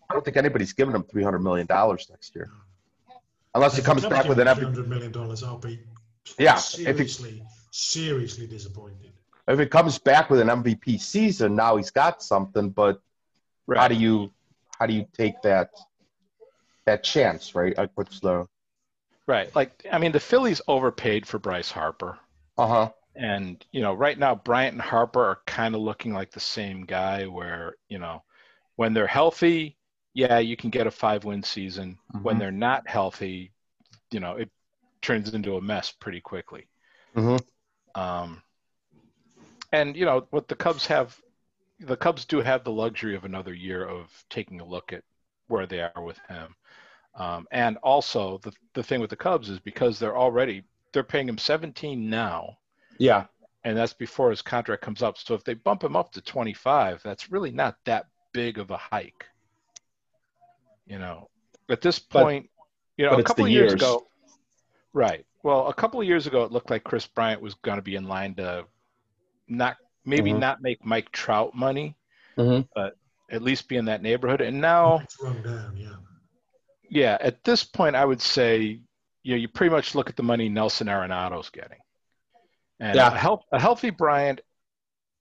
I 0.09 0.15
don't 0.15 0.25
think 0.25 0.37
anybody's 0.37 0.73
giving 0.73 0.95
him 0.95 1.03
three 1.05 1.23
hundred 1.23 1.41
million 1.41 1.67
dollars 1.67 2.07
next 2.11 2.35
year, 2.35 2.51
unless 3.55 3.77
he 3.77 3.83
comes 3.83 4.05
back 4.05 4.29
with 4.29 4.39
an 4.39 4.47
three 4.47 4.65
MVP. 4.65 4.65
hundred 4.65 4.89
million 4.89 5.13
dollars, 5.13 5.43
I'll 5.43 5.59
be 5.59 5.81
Yeah, 6.39 6.57
if 6.57 6.65
he- 6.77 6.83
seriously, 6.85 7.43
seriously 7.71 8.47
disappointed. 8.47 9.13
If 9.47 9.59
he 9.59 9.67
comes 9.67 9.99
back 9.99 10.29
with 10.29 10.41
an 10.41 10.49
MVP 10.49 10.99
season, 11.01 11.57
now 11.57 11.77
he's 11.77 11.91
got 11.91 12.23
something. 12.23 12.69
But 12.71 13.01
how 13.75 13.89
do 13.89 13.95
you 13.95 14.31
how 14.79 14.87
do 14.87 14.93
you 14.95 15.07
take 15.17 15.41
that 15.43 15.71
that 16.85 17.03
chance, 17.03 17.55
right? 17.55 17.77
Like 17.77 17.91
what's 17.95 18.21
the 18.21 18.47
Right. 19.27 19.55
Like, 19.55 19.85
I 19.93 19.99
mean, 19.99 20.13
the 20.13 20.21
Phillies 20.21 20.63
overpaid 20.69 21.27
for 21.27 21.39
Bryce 21.39 21.71
Harper. 21.71 22.19
uh 22.57 22.67
huh 22.67 22.91
And, 23.19 23.65
you 23.73 23.81
know, 23.81 23.95
right 23.95 24.17
now, 24.17 24.37
Bryant 24.37 24.75
and 24.75 24.81
Harper 24.81 25.25
are 25.25 25.41
kind 25.45 25.75
of 25.75 25.81
looking 25.81 26.15
like 26.15 26.31
the 26.31 26.39
same 26.39 26.87
guy 26.87 27.27
where, 27.27 27.75
you 27.89 27.99
know, 27.99 28.23
when 28.77 28.95
they're 28.95 29.09
healthy, 29.09 29.77
yeah, 30.15 30.39
you 30.39 30.57
can 30.57 30.71
get 30.71 30.87
a 30.87 30.91
five 30.91 31.25
win 31.25 31.43
season. 31.43 31.99
When 32.23 32.37
Mhm. 32.37 32.39
they're 32.39 32.53
not 32.53 32.89
healthy, 32.89 33.53
you 34.13 34.21
know, 34.21 34.37
it 34.37 34.53
turns 35.03 35.35
into 35.35 35.57
a 35.57 35.61
mess 35.61 35.91
pretty 35.91 36.21
quickly. 36.21 36.69
Mhm. 37.17 37.45
Um, 37.97 38.41
and, 39.73 39.97
you 39.97 40.05
know, 40.05 40.29
what 40.31 40.47
the 40.47 40.55
Cubs 40.55 40.87
have, 40.87 41.21
the 41.81 41.97
Cubs 41.97 42.25
do 42.25 42.41
have 42.41 42.63
the 42.63 42.71
luxury 42.71 43.17
of 43.17 43.25
another 43.25 43.53
year 43.53 43.85
of 43.85 44.13
taking 44.31 44.61
a 44.61 44.65
look 44.65 44.93
at 44.93 45.03
where 45.49 45.67
they 45.67 45.81
are 45.81 46.03
with 46.03 46.19
him. 46.29 46.55
Um, 47.17 47.49
and 47.51 47.79
also, 47.79 48.39
the, 48.39 48.53
the 48.75 48.85
thing 48.85 49.01
with 49.01 49.11
the 49.11 49.17
Cubs 49.17 49.51
is 49.51 49.59
because 49.59 49.99
they're 49.99 50.17
already, 50.17 50.63
they're 50.93 51.03
paying 51.03 51.29
him 51.29 51.39
17 51.39 52.09
now 52.09 52.59
yeah 52.99 53.27
and 53.65 53.77
that's 53.77 53.93
before 53.93 54.31
his 54.31 54.41
contract 54.41 54.83
comes 54.83 55.03
up. 55.03 55.19
So 55.19 55.35
if 55.35 55.43
they 55.45 55.55
bump 55.55 55.83
him 55.83 55.97
up 55.97 56.13
to 56.13 56.21
25, 56.23 57.03
that's 57.03 57.31
really 57.31 57.51
not 57.51 57.77
that 57.85 58.07
big 58.33 58.59
of 58.59 58.71
a 58.71 58.77
hike. 58.77 59.27
You 60.87 60.99
know, 60.99 61.29
at 61.69 61.81
this 61.81 61.99
But- 61.99 62.23
point, 62.23 62.51
you 62.97 63.05
know, 63.05 63.13
a 63.19 63.23
couple 63.23 63.45
of 63.45 63.51
years 63.51 63.73
years. 63.73 63.75
ago, 63.75 64.07
right? 64.93 65.27
Well, 65.43 65.69
a 65.69 65.75
couple 65.75 66.01
of 66.01 66.07
years 66.07 66.27
ago, 66.27 66.45
it 66.45 66.53
looked 66.53 66.71
like 66.71 66.85
Kris 66.85 67.07
Bryant 67.07 67.43
was 67.43 67.55
going 67.55 67.77
to 67.77 67.83
be 67.83 67.95
in 67.97 68.07
line 68.09 68.35
to 68.37 68.67
not 69.49 69.77
maybe 70.05 70.31
Mhm. 70.33 70.39
not 70.39 70.63
make 70.63 70.85
Mike 70.85 71.11
Trout 71.13 71.55
money, 71.55 71.97
Mhm. 72.37 72.67
but 72.75 72.97
at 73.31 73.43
least 73.43 73.69
be 73.69 73.77
in 73.77 73.85
that 73.87 74.03
neighborhood. 74.03 74.41
And 74.41 74.61
now, 74.61 75.03
down, 75.21 75.77
yeah. 75.77 75.97
yeah, 76.89 77.19
at 77.21 77.45
this 77.45 77.65
point, 77.65 77.97
I 77.97 78.05
would 78.05 78.23
say, 78.23 78.81
you 79.23 79.35
know, 79.35 79.37
you 79.37 79.49
pretty 79.49 79.71
much 79.75 79.95
look 79.95 80.09
at 80.09 80.17
the 80.17 80.23
money 80.23 80.49
Nolan 80.49 80.89
Arenado's 80.89 81.51
getting, 81.51 81.81
and 82.81 82.97
Yeah. 82.97 83.13
a, 83.15 83.19
health, 83.19 83.43
a 83.53 83.61
healthy 83.61 83.91
Bryant, 83.91 84.41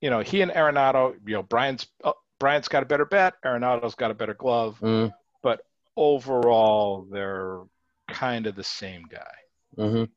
you 0.02 0.10
know, 0.10 0.20
he 0.22 0.42
and 0.42 0.52
Arenado, 0.52 1.16
you 1.26 1.34
know, 1.34 1.44
Bryant's 1.44 1.88
uh, 2.04 2.14
Bryant's 2.40 2.68
got 2.68 2.84
a 2.84 2.86
better 2.86 3.06
bat, 3.06 3.34
Arenado's 3.44 3.96
got 3.96 4.12
a 4.12 4.14
better 4.14 4.34
glove, 4.36 4.78
mm 4.82 5.12
but 5.44 5.62
overall, 5.96 7.08
they're 7.12 7.62
kind 8.08 8.48
of 8.48 8.56
the 8.56 8.64
same 8.64 9.04
guy. 9.10 9.36
hmm 9.76 9.84
Um, 9.84 10.10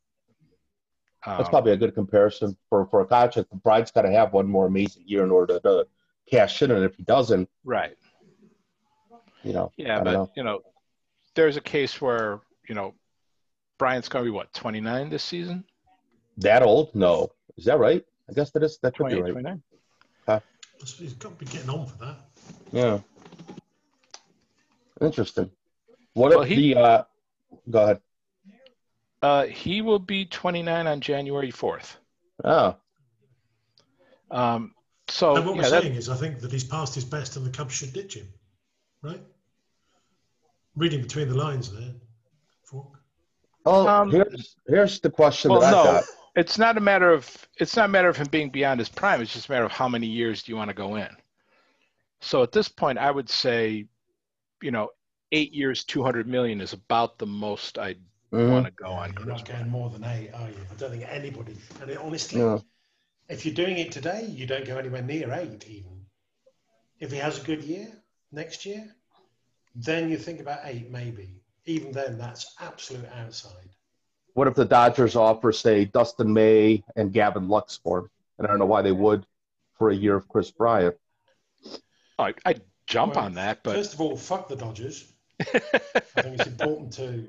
That's 1.25 1.49
probably 1.49 1.73
a 1.73 1.77
good 1.77 1.95
comparison 1.95 2.57
for 2.69 2.87
for 2.87 3.01
a 3.01 3.07
contract. 3.07 3.49
Bryant's 3.63 3.91
got 3.91 4.03
to 4.03 4.11
have 4.11 4.33
one 4.33 4.47
more 4.47 4.67
amazing 4.67 5.05
year 5.07 5.25
in 5.25 5.31
order 5.31 5.59
to 5.61 5.87
cash 6.31 6.63
in, 6.63 6.71
and 6.71 6.85
if 6.85 6.95
he 6.95 7.03
doesn't, 7.05 7.49
right. 7.65 7.97
you 9.43 9.53
know, 9.53 9.73
Yeah, 9.77 10.01
but 10.03 10.13
know. 10.13 10.31
you 10.37 10.43
know, 10.45 10.61
there's 11.35 11.57
a 11.57 11.61
case 11.61 12.01
where 12.01 12.41
you 12.69 12.75
know, 12.75 12.95
Bryant's 13.79 14.09
going 14.09 14.25
to 14.25 14.31
be 14.31 14.35
what 14.35 14.53
29 14.55 15.11
this 15.11 15.25
season, 15.25 15.65
that 16.39 16.63
old? 16.63 16.95
No, 16.95 17.31
is 17.57 17.65
that 17.67 17.79
right? 17.79 18.05
I 18.29 18.33
guess 18.33 18.51
that 18.53 18.63
is 18.63 18.79
that 18.83 18.97
could 18.97 19.09
be 19.09 19.21
right. 19.21 19.33
29. 19.33 19.63
He's 20.97 21.13
got 21.15 21.39
to 21.39 21.45
be 21.45 21.51
getting 21.51 21.69
on 21.69 21.87
for 21.87 21.99
that. 21.99 22.17
Yeah. 22.73 23.01
Interesting. 25.01 25.51
What 26.15 26.31
Well, 26.31 26.43
if 26.43 26.49
he- 26.49 26.73
the 26.75 26.81
uh, 26.81 27.05
go 27.69 27.83
ahead? 27.85 28.01
Uh, 29.23 29.45
he 29.47 29.83
will 29.83 29.99
be 29.99 30.25
29 30.25 30.87
on 30.87 31.01
January 31.03 31.53
4th. 31.53 31.97
Oh, 32.45 32.77
Um, 34.31 34.75
so 35.09 35.37
and 35.37 35.45
what 35.45 35.57
yeah, 35.57 35.63
we're 35.65 35.71
that- 35.71 35.83
saying 35.83 35.95
is, 35.97 36.09
I 36.09 36.17
think 36.17 36.41
that 36.41 36.51
he's 36.51 36.65
past 36.65 36.95
his 36.95 37.05
best, 37.05 37.37
and 37.37 37.45
the 37.45 37.51
Cubs 37.51 37.75
should 37.75 37.93
ditch 37.93 38.15
him, 38.15 38.33
right? 39.03 39.21
Reading 40.77 41.03
between 41.03 41.29
the 41.29 41.35
lines 41.35 41.71
there, 41.73 41.93
Fork. 42.65 43.03
oh, 43.67 43.87
Um, 43.87 44.11
here's 44.11 44.57
here's 44.67 45.01
the 45.01 45.11
question 45.11 45.51
well, 45.51 45.61
that 45.61 45.75
I 45.75 45.77
no, 45.77 45.85
got. 45.85 46.05
It's 46.37 46.59
not 46.59 46.77
a 46.77 46.81
matter 46.81 47.11
of 47.11 47.49
it's 47.59 47.77
not 47.77 47.87
a 47.87 47.89
matter 47.89 48.09
of 48.09 48.17
him 48.17 48.29
being 48.31 48.51
beyond 48.51 48.81
his 48.81 48.89
prime. 48.89 49.21
It's 49.21 49.33
just 49.33 49.49
a 49.49 49.53
matter 49.53 49.65
of 49.65 49.73
how 49.73 49.89
many 49.89 50.07
years 50.07 50.43
do 50.43 50.53
you 50.53 50.57
want 50.57 50.69
to 50.71 50.75
go 50.75 50.97
in. 50.97 51.09
So 52.21 52.43
at 52.43 52.53
this 52.53 52.69
point, 52.69 52.99
I 52.99 53.11
would 53.11 53.29
say, 53.29 53.87
you 54.63 54.71
know, 54.71 54.91
eight 55.33 55.53
years, 55.53 55.85
200 55.85 56.27
million 56.27 56.61
is 56.61 56.73
about 56.73 57.19
the 57.19 57.27
most 57.27 57.79
I 57.79 57.97
Mhm. 58.33 58.51
want 58.51 58.67
to 58.67 58.73
go 58.73 58.91
on. 58.93 59.13
You're 59.15 59.27
not 59.27 59.45
getting 59.45 59.69
more 59.69 59.91
than 59.91 60.05
eight, 60.05 60.31
are 60.33 60.49
you? 60.49 60.67
I 60.71 60.75
don't 60.75 60.91
think 60.91 61.05
anybody. 61.09 61.57
And 61.81 61.91
honestly, 61.99 62.39
No. 62.41 62.65
if 63.29 63.45
you're 63.45 63.55
doing 63.55 63.79
it 63.79 63.91
today, 63.91 64.27
you 64.27 64.47
don't 64.47 64.65
go 64.65 64.79
anywhere 64.79 65.03
near 65.03 65.33
eight 65.33 65.67
even. 65.67 66.07
If 67.01 67.11
he 67.11 67.17
has 67.19 67.39
a 67.41 67.45
good 67.45 67.65
year 67.65 67.91
next 68.31 68.65
year, 68.67 68.95
then 69.75 70.11
you 70.11 70.19
think 70.19 70.41
about 70.41 70.61
eight 70.65 70.91
maybe. 70.91 71.37
even 71.67 71.93
then, 71.93 72.17
that's 72.19 72.55
absolute 72.59 73.07
outside. 73.13 73.69
What 74.35 74.49
if 74.49 74.55
the 74.55 74.65
Dodgers 74.65 75.17
offer, 75.17 75.53
say, 75.53 75.85
Dustin 75.85 76.33
May 76.33 76.83
and 76.97 77.13
Gavin 77.13 77.49
Lux 77.49 77.77
for 77.77 78.01
him? 78.01 78.11
And 78.39 78.47
I 78.47 78.51
don't 78.51 78.59
know 78.59 78.67
why 78.67 78.83
they 78.83 78.93
would 78.93 79.27
for 79.77 79.91
a 79.91 79.95
year 79.95 80.17
of 80.17 80.29
Kris 80.29 80.51
Bryant. 80.51 80.97
Oh, 82.19 82.25
I, 82.25 82.35
I'd 82.45 82.63
jump 82.87 83.15
well, 83.15 83.25
on 83.25 83.35
that, 83.35 83.63
but 83.63 83.75
first 83.75 83.95
of 83.95 84.01
all, 84.01 84.17
fuck 84.17 84.49
the 84.49 84.57
Dodgers. 84.57 85.13
I 85.41 85.45
think 85.45 86.39
it's 86.39 86.47
important 86.47 86.93
to 86.95 87.27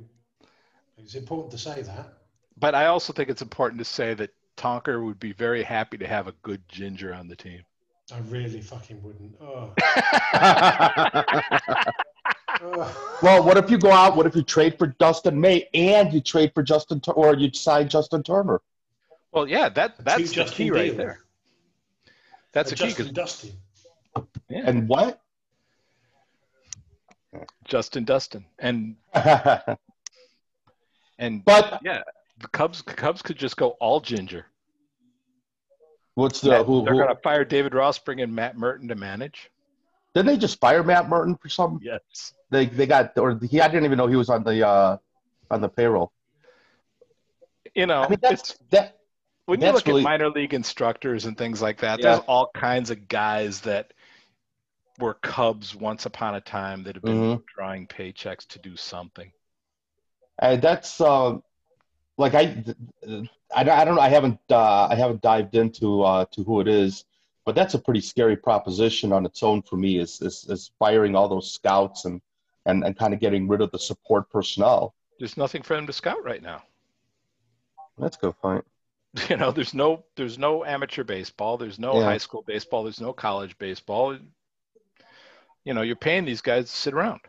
it's 0.97 1.15
important 1.15 1.51
to 1.51 1.57
say 1.57 1.81
that. 1.81 2.13
But 2.57 2.75
I 2.75 2.87
also 2.87 3.13
think 3.13 3.29
it's 3.29 3.41
important 3.41 3.79
to 3.79 3.85
say 3.85 4.13
that 4.15 4.31
Tonker 4.57 5.03
would 5.03 5.19
be 5.19 5.33
very 5.33 5.63
happy 5.63 5.97
to 5.97 6.07
have 6.07 6.27
a 6.27 6.33
good 6.43 6.61
ginger 6.67 7.13
on 7.13 7.27
the 7.27 7.35
team. 7.35 7.63
I 8.13 8.19
really 8.27 8.61
fucking 8.61 9.01
wouldn't. 9.01 9.35
Oh. 9.41 9.73
well, 12.61 13.43
what 13.43 13.57
if 13.57 13.69
you 13.69 13.77
go 13.77 13.91
out? 13.91 14.15
What 14.15 14.25
if 14.25 14.35
you 14.35 14.43
trade 14.43 14.77
for 14.77 14.87
Dustin 14.87 15.39
May 15.39 15.67
and 15.73 16.13
you 16.13 16.21
trade 16.21 16.51
for 16.53 16.63
Justin 16.63 17.01
or 17.07 17.35
you 17.35 17.51
sign 17.53 17.89
Justin 17.89 18.23
Turner? 18.23 18.61
Well, 19.31 19.47
yeah, 19.47 19.69
that 19.69 20.03
that's 20.03 20.29
the 20.29 20.35
Justin 20.35 20.55
key 20.55 20.71
right 20.71 20.95
there. 20.95 21.19
That's 22.51 22.71
a, 22.71 22.75
a 22.75 22.77
key. 22.77 22.87
Justin 22.87 23.13
Dusty. 23.13 23.53
Yeah. 24.49 24.63
And 24.65 24.87
what? 24.87 25.21
Justin 27.63 28.03
Dustin 28.03 28.43
and 28.59 28.95
and 31.17 31.45
but 31.45 31.79
yeah, 31.83 32.01
the 32.39 32.47
Cubs 32.49 32.81
Cubs 32.81 33.21
could 33.21 33.37
just 33.37 33.55
go 33.55 33.69
all 33.79 34.01
ginger. 34.01 34.47
What's 36.15 36.41
the 36.41 36.49
Matt, 36.49 36.65
who, 36.65 36.83
They're 36.83 36.95
going 36.95 37.07
to 37.07 37.21
fire 37.21 37.45
David 37.45 37.73
Ross, 37.73 37.97
bring 37.97 38.19
in 38.19 38.35
Matt 38.35 38.57
Murton 38.57 38.89
to 38.89 38.95
manage. 38.95 39.49
Didn't 40.13 40.27
they 40.27 40.37
just 40.37 40.59
fire 40.59 40.83
Matt 40.83 41.07
Murton 41.07 41.39
for 41.39 41.49
some? 41.49 41.79
Yes. 41.81 42.33
They 42.49 42.65
they 42.65 42.85
got 42.85 43.17
or 43.17 43.39
he 43.49 43.61
I 43.61 43.67
didn't 43.67 43.85
even 43.85 43.97
know 43.97 44.07
he 44.07 44.15
was 44.15 44.29
on 44.29 44.43
the 44.43 44.67
uh 44.67 44.97
on 45.49 45.61
the 45.61 45.69
payroll. 45.69 46.11
You 47.75 47.85
know, 47.85 48.01
I 48.01 48.09
mean, 48.09 48.19
that's 48.21 48.57
that. 48.71 48.97
When 49.45 49.61
you 49.61 49.71
look 49.71 49.87
really, 49.87 50.01
at 50.01 50.03
minor 50.03 50.29
league 50.29 50.53
instructors 50.53 51.25
and 51.25 51.37
things 51.37 51.61
like 51.61 51.79
that, 51.79 51.99
yeah. 51.99 52.11
there's 52.11 52.23
all 52.27 52.51
kinds 52.53 52.89
of 52.89 53.07
guys 53.07 53.61
that 53.61 53.93
were 54.99 55.15
Cubs 55.15 55.75
once 55.75 56.05
upon 56.05 56.35
a 56.35 56.41
time 56.41 56.83
that 56.83 56.95
have 56.95 57.03
been 57.03 57.21
mm-hmm. 57.21 57.41
drawing 57.53 57.87
paychecks 57.87 58.47
to 58.49 58.59
do 58.59 58.75
something. 58.75 59.31
And 60.39 60.61
that's 60.61 61.01
uh, 61.01 61.37
like 62.17 62.35
I, 62.35 62.63
I, 63.05 63.27
I 63.55 63.85
don't 63.85 63.95
know. 63.95 64.01
I 64.01 64.09
haven't 64.09 64.39
uh, 64.49 64.87
I 64.87 64.95
haven't 64.95 65.21
dived 65.21 65.55
into 65.55 66.03
uh, 66.03 66.25
to 66.31 66.43
who 66.43 66.61
it 66.61 66.67
is, 66.67 67.05
but 67.45 67.55
that's 67.55 67.73
a 67.73 67.79
pretty 67.79 68.01
scary 68.01 68.35
proposition 68.35 69.11
on 69.11 69.25
its 69.25 69.43
own 69.43 69.61
for 69.61 69.75
me. 69.75 69.99
Is 69.99 70.21
is, 70.21 70.45
is 70.49 70.71
firing 70.79 71.15
all 71.15 71.27
those 71.27 71.51
scouts 71.51 72.05
and, 72.05 72.21
and 72.65 72.83
and 72.83 72.97
kind 72.97 73.13
of 73.13 73.19
getting 73.19 73.47
rid 73.47 73.61
of 73.61 73.71
the 73.71 73.79
support 73.79 74.29
personnel. 74.29 74.93
There's 75.19 75.37
nothing 75.37 75.61
for 75.61 75.75
them 75.75 75.87
to 75.87 75.93
scout 75.93 76.23
right 76.23 76.41
now. 76.41 76.63
That's 77.97 78.17
a 78.17 78.19
good 78.19 78.41
point. 78.41 78.65
You 79.29 79.35
know, 79.35 79.51
there's 79.51 79.73
no 79.73 80.05
there's 80.15 80.37
no 80.37 80.63
amateur 80.63 81.03
baseball. 81.03 81.57
There's 81.57 81.77
no 81.77 81.99
yeah. 81.99 82.05
high 82.05 82.17
school 82.17 82.43
baseball. 82.47 82.83
There's 82.83 83.01
no 83.01 83.11
college 83.11 83.57
baseball. 83.57 84.17
You 85.65 85.73
know, 85.73 85.81
you're 85.81 85.97
paying 85.97 86.23
these 86.23 86.39
guys 86.39 86.71
to 86.71 86.71
sit 86.71 86.93
around. 86.93 87.19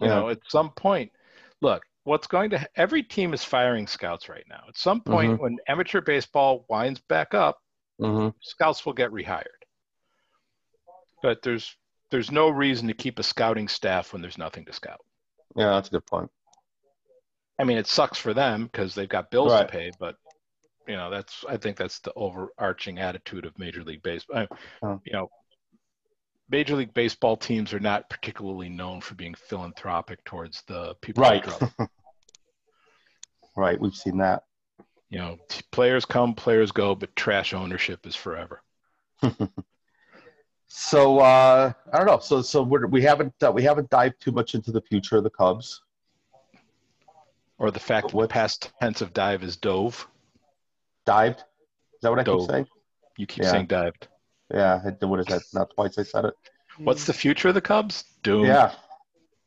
You 0.00 0.06
yeah. 0.06 0.14
know, 0.14 0.28
at 0.30 0.38
some 0.48 0.70
point, 0.70 1.12
look, 1.60 1.82
what's 2.04 2.26
going 2.26 2.48
to 2.50 2.66
every 2.76 3.02
team 3.02 3.34
is 3.34 3.44
firing 3.44 3.86
scouts 3.86 4.30
right 4.30 4.46
now. 4.48 4.62
At 4.68 4.78
some 4.78 5.02
point, 5.02 5.32
mm-hmm. 5.32 5.42
when 5.42 5.58
amateur 5.68 6.00
baseball 6.00 6.64
winds 6.70 7.00
back 7.08 7.34
up, 7.34 7.58
mm-hmm. 8.00 8.28
scouts 8.40 8.84
will 8.84 8.92
get 8.92 9.10
rehired. 9.10 9.44
But 11.22 11.42
there's 11.42 11.76
there's 12.10 12.30
no 12.30 12.48
reason 12.48 12.88
to 12.88 12.94
keep 12.94 13.18
a 13.18 13.22
scouting 13.22 13.68
staff 13.68 14.12
when 14.12 14.22
there's 14.22 14.38
nothing 14.38 14.64
to 14.66 14.72
scout. 14.72 15.00
Yeah, 15.56 15.70
that's 15.70 15.88
a 15.88 15.92
good 15.92 16.06
point. 16.06 16.30
I 17.58 17.64
mean, 17.64 17.78
it 17.78 17.86
sucks 17.86 18.18
for 18.18 18.32
them 18.32 18.64
because 18.64 18.94
they've 18.94 19.08
got 19.08 19.30
bills 19.30 19.52
right. 19.52 19.66
to 19.66 19.72
pay, 19.72 19.90
but 19.98 20.16
you 20.86 20.96
know, 20.96 21.10
that's 21.10 21.44
I 21.48 21.56
think 21.56 21.76
that's 21.76 21.98
the 22.00 22.12
overarching 22.14 22.98
attitude 22.98 23.44
of 23.44 23.58
Major 23.58 23.82
League 23.82 24.02
Baseball. 24.02 24.46
Oh. 24.82 25.00
You 25.04 25.12
know, 25.12 25.28
Major 26.48 26.76
League 26.76 26.94
Baseball 26.94 27.36
teams 27.36 27.74
are 27.74 27.80
not 27.80 28.08
particularly 28.08 28.68
known 28.68 29.00
for 29.00 29.14
being 29.14 29.34
philanthropic 29.34 30.24
towards 30.24 30.62
the 30.62 30.94
people. 31.02 31.22
Right. 31.22 31.46
right. 33.56 33.80
We've 33.80 33.94
seen 33.94 34.18
that. 34.18 34.44
You 35.10 35.18
know, 35.18 35.38
players 35.70 36.04
come, 36.04 36.34
players 36.34 36.70
go, 36.70 36.94
but 36.94 37.14
trash 37.16 37.54
ownership 37.54 38.06
is 38.06 38.14
forever. 38.14 38.62
so 40.68 41.18
uh, 41.20 41.72
I 41.92 41.96
don't 41.96 42.06
know. 42.06 42.18
So 42.18 42.42
so 42.42 42.62
we're, 42.62 42.86
we 42.86 43.02
haven't 43.02 43.34
uh, 43.42 43.50
we 43.50 43.62
haven't 43.62 43.88
dived 43.90 44.20
too 44.20 44.32
much 44.32 44.54
into 44.54 44.70
the 44.70 44.82
future 44.82 45.16
of 45.16 45.24
the 45.24 45.30
Cubs, 45.30 45.80
or 47.58 47.70
the 47.70 47.80
fact 47.80 48.12
the 48.12 48.28
past 48.28 48.70
tense 48.80 49.00
of 49.00 49.14
dive 49.14 49.42
is 49.42 49.56
dove. 49.56 50.06
Dived. 51.06 51.38
Is 51.38 52.02
that 52.02 52.10
what 52.10 52.18
I 52.18 52.22
dove. 52.22 52.40
keep 52.40 52.50
saying? 52.50 52.66
You 53.16 53.26
keep 53.26 53.44
yeah. 53.44 53.50
saying 53.50 53.66
dived. 53.66 54.08
Yeah, 54.52 54.80
what 55.00 55.20
is 55.20 55.26
that? 55.26 55.42
Not 55.54 55.74
twice 55.74 55.98
I 55.98 56.02
said 56.02 56.26
it. 56.26 56.34
What's 56.78 57.04
the 57.04 57.12
future 57.12 57.48
of 57.48 57.54
the 57.54 57.60
Cubs? 57.60 58.04
Doom. 58.22 58.44
Yeah, 58.44 58.72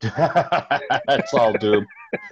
that's 0.00 1.32
all 1.34 1.52
doom. 1.52 1.86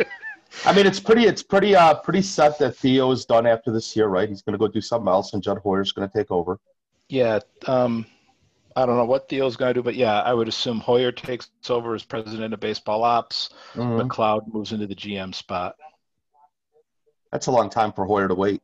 I 0.64 0.74
mean, 0.74 0.86
it's 0.86 1.00
pretty, 1.00 1.24
it's 1.24 1.42
pretty, 1.42 1.74
uh, 1.74 1.94
pretty 1.94 2.22
set 2.22 2.58
that 2.58 2.76
Theo 2.76 3.10
is 3.12 3.24
done 3.24 3.46
after 3.46 3.70
this 3.70 3.94
year, 3.94 4.08
right? 4.08 4.28
He's 4.28 4.42
going 4.42 4.54
to 4.54 4.58
go 4.58 4.68
do 4.68 4.80
something 4.80 5.08
else, 5.08 5.32
and 5.32 5.42
Jed 5.42 5.58
Hoyer's 5.58 5.92
going 5.92 6.08
to 6.08 6.18
take 6.18 6.30
over. 6.30 6.58
Yeah, 7.08 7.40
um, 7.66 8.06
I 8.76 8.86
don't 8.86 8.96
know 8.96 9.04
what 9.04 9.28
Theo's 9.28 9.56
going 9.56 9.70
to 9.70 9.80
do, 9.80 9.82
but 9.82 9.94
yeah, 9.94 10.20
I 10.20 10.32
would 10.32 10.48
assume 10.48 10.80
Hoyer 10.80 11.12
takes 11.12 11.50
over 11.68 11.94
as 11.94 12.04
president 12.04 12.54
of 12.54 12.60
baseball 12.60 13.04
ops. 13.04 13.50
Mm-hmm. 13.74 14.08
McLeod 14.08 14.52
moves 14.52 14.72
into 14.72 14.86
the 14.86 14.94
GM 14.94 15.34
spot. 15.34 15.76
That's 17.32 17.46
a 17.46 17.52
long 17.52 17.70
time 17.70 17.92
for 17.92 18.04
Hoyer 18.04 18.28
to 18.28 18.34
wait. 18.34 18.62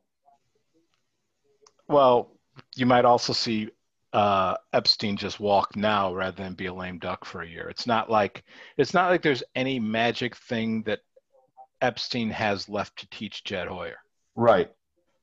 Well, 1.87 2.31
you 2.75 2.85
might 2.85 3.05
also 3.05 3.33
see 3.33 3.69
uh, 4.13 4.55
Epstein 4.73 5.17
just 5.17 5.39
walk 5.39 5.75
now 5.75 6.13
rather 6.13 6.43
than 6.43 6.53
be 6.53 6.65
a 6.65 6.73
lame 6.73 6.99
duck 6.99 7.25
for 7.25 7.41
a 7.41 7.47
year. 7.47 7.69
It's 7.69 7.87
not 7.87 8.09
like 8.09 8.43
it's 8.77 8.93
not 8.93 9.09
like 9.09 9.21
there's 9.21 9.43
any 9.55 9.79
magic 9.79 10.35
thing 10.35 10.83
that 10.83 10.99
Epstein 11.81 12.29
has 12.29 12.67
left 12.69 12.99
to 12.99 13.09
teach 13.09 13.43
Jed 13.43 13.67
Hoyer. 13.67 13.97
Right. 14.35 14.71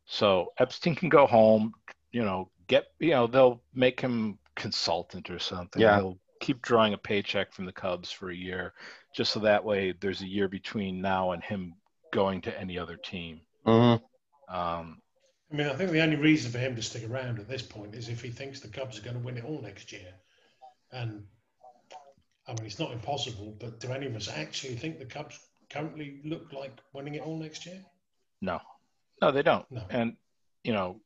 So 0.07 0.53
Epstein 0.59 0.95
can 0.95 1.09
go 1.09 1.27
home, 1.27 1.75
you 2.12 2.25
know, 2.25 2.51
get 2.67 2.87
you 2.99 3.11
know, 3.11 3.27
they'll 3.27 3.62
make 3.75 4.01
him 4.01 4.38
consultant 4.55 5.31
or 5.31 5.38
something. 5.38 5.81
Yeah. 5.81 5.97
He'll 5.97 6.19
keep 6.40 6.62
drawing 6.62 6.93
a 6.93 6.99
paycheck 6.99 7.53
from 7.53 7.64
the 7.64 7.73
Cubs 7.73 8.11
for 8.11 8.31
a 8.31 8.37
year, 8.37 8.75
just 9.14 9.33
so 9.33 9.40
that 9.40 9.64
way 9.64 9.95
there's 10.01 10.21
a 10.21 10.29
year 10.29 10.49
between 10.49 11.01
now 11.01 11.33
and 11.33 11.43
him 11.43 11.75
going 12.12 12.43
to 12.43 12.61
any 12.61 12.79
other 12.79 12.97
team. 12.97 13.40
Mm-hmm. 13.67 14.55
Um, 14.55 15.01
I 15.51 15.57
mean, 15.57 15.67
I 15.69 15.75
think 15.75 15.90
the 15.90 16.03
only 16.03 16.17
reason 16.17 16.51
for 16.51 16.59
him 16.59 16.77
to 16.77 16.83
stick 16.83 17.09
around 17.09 17.38
at 17.38 17.49
this 17.49 17.62
point 17.62 17.95
is 17.95 18.09
if 18.09 18.23
he 18.23 18.31
thinks 18.31 18.61
the 18.61 18.69
Cubs 18.69 18.99
are 18.99 19.03
going 19.03 19.17
to 19.17 19.23
win 19.23 19.37
it 19.37 19.45
all 19.45 19.61
next 19.62 19.93
year. 19.93 20.12
And 20.93 21.25
I 22.47 22.53
mean, 22.53 22.67
it's 22.67 22.79
not 22.79 22.93
impossible, 22.93 23.57
but 23.59 23.81
do 23.81 23.93
any 23.93 24.07
of 24.07 24.17
us 24.17 24.29
actually 24.29 24.77
think 24.77 24.99
the 24.99 25.07
Cubs 25.07 25.38
currently 25.70 26.20
look 26.24 26.53
like 26.53 26.79
winning 26.92 27.14
it 27.14 27.22
all 27.22 27.38
next 27.38 27.66
year? 27.66 27.83
No, 28.40 28.61
no, 29.20 29.33
they 29.33 29.42
don't. 29.42 29.70
No. 29.70 29.83
And 29.90 30.16
you 30.62 30.72
know, 30.72 31.00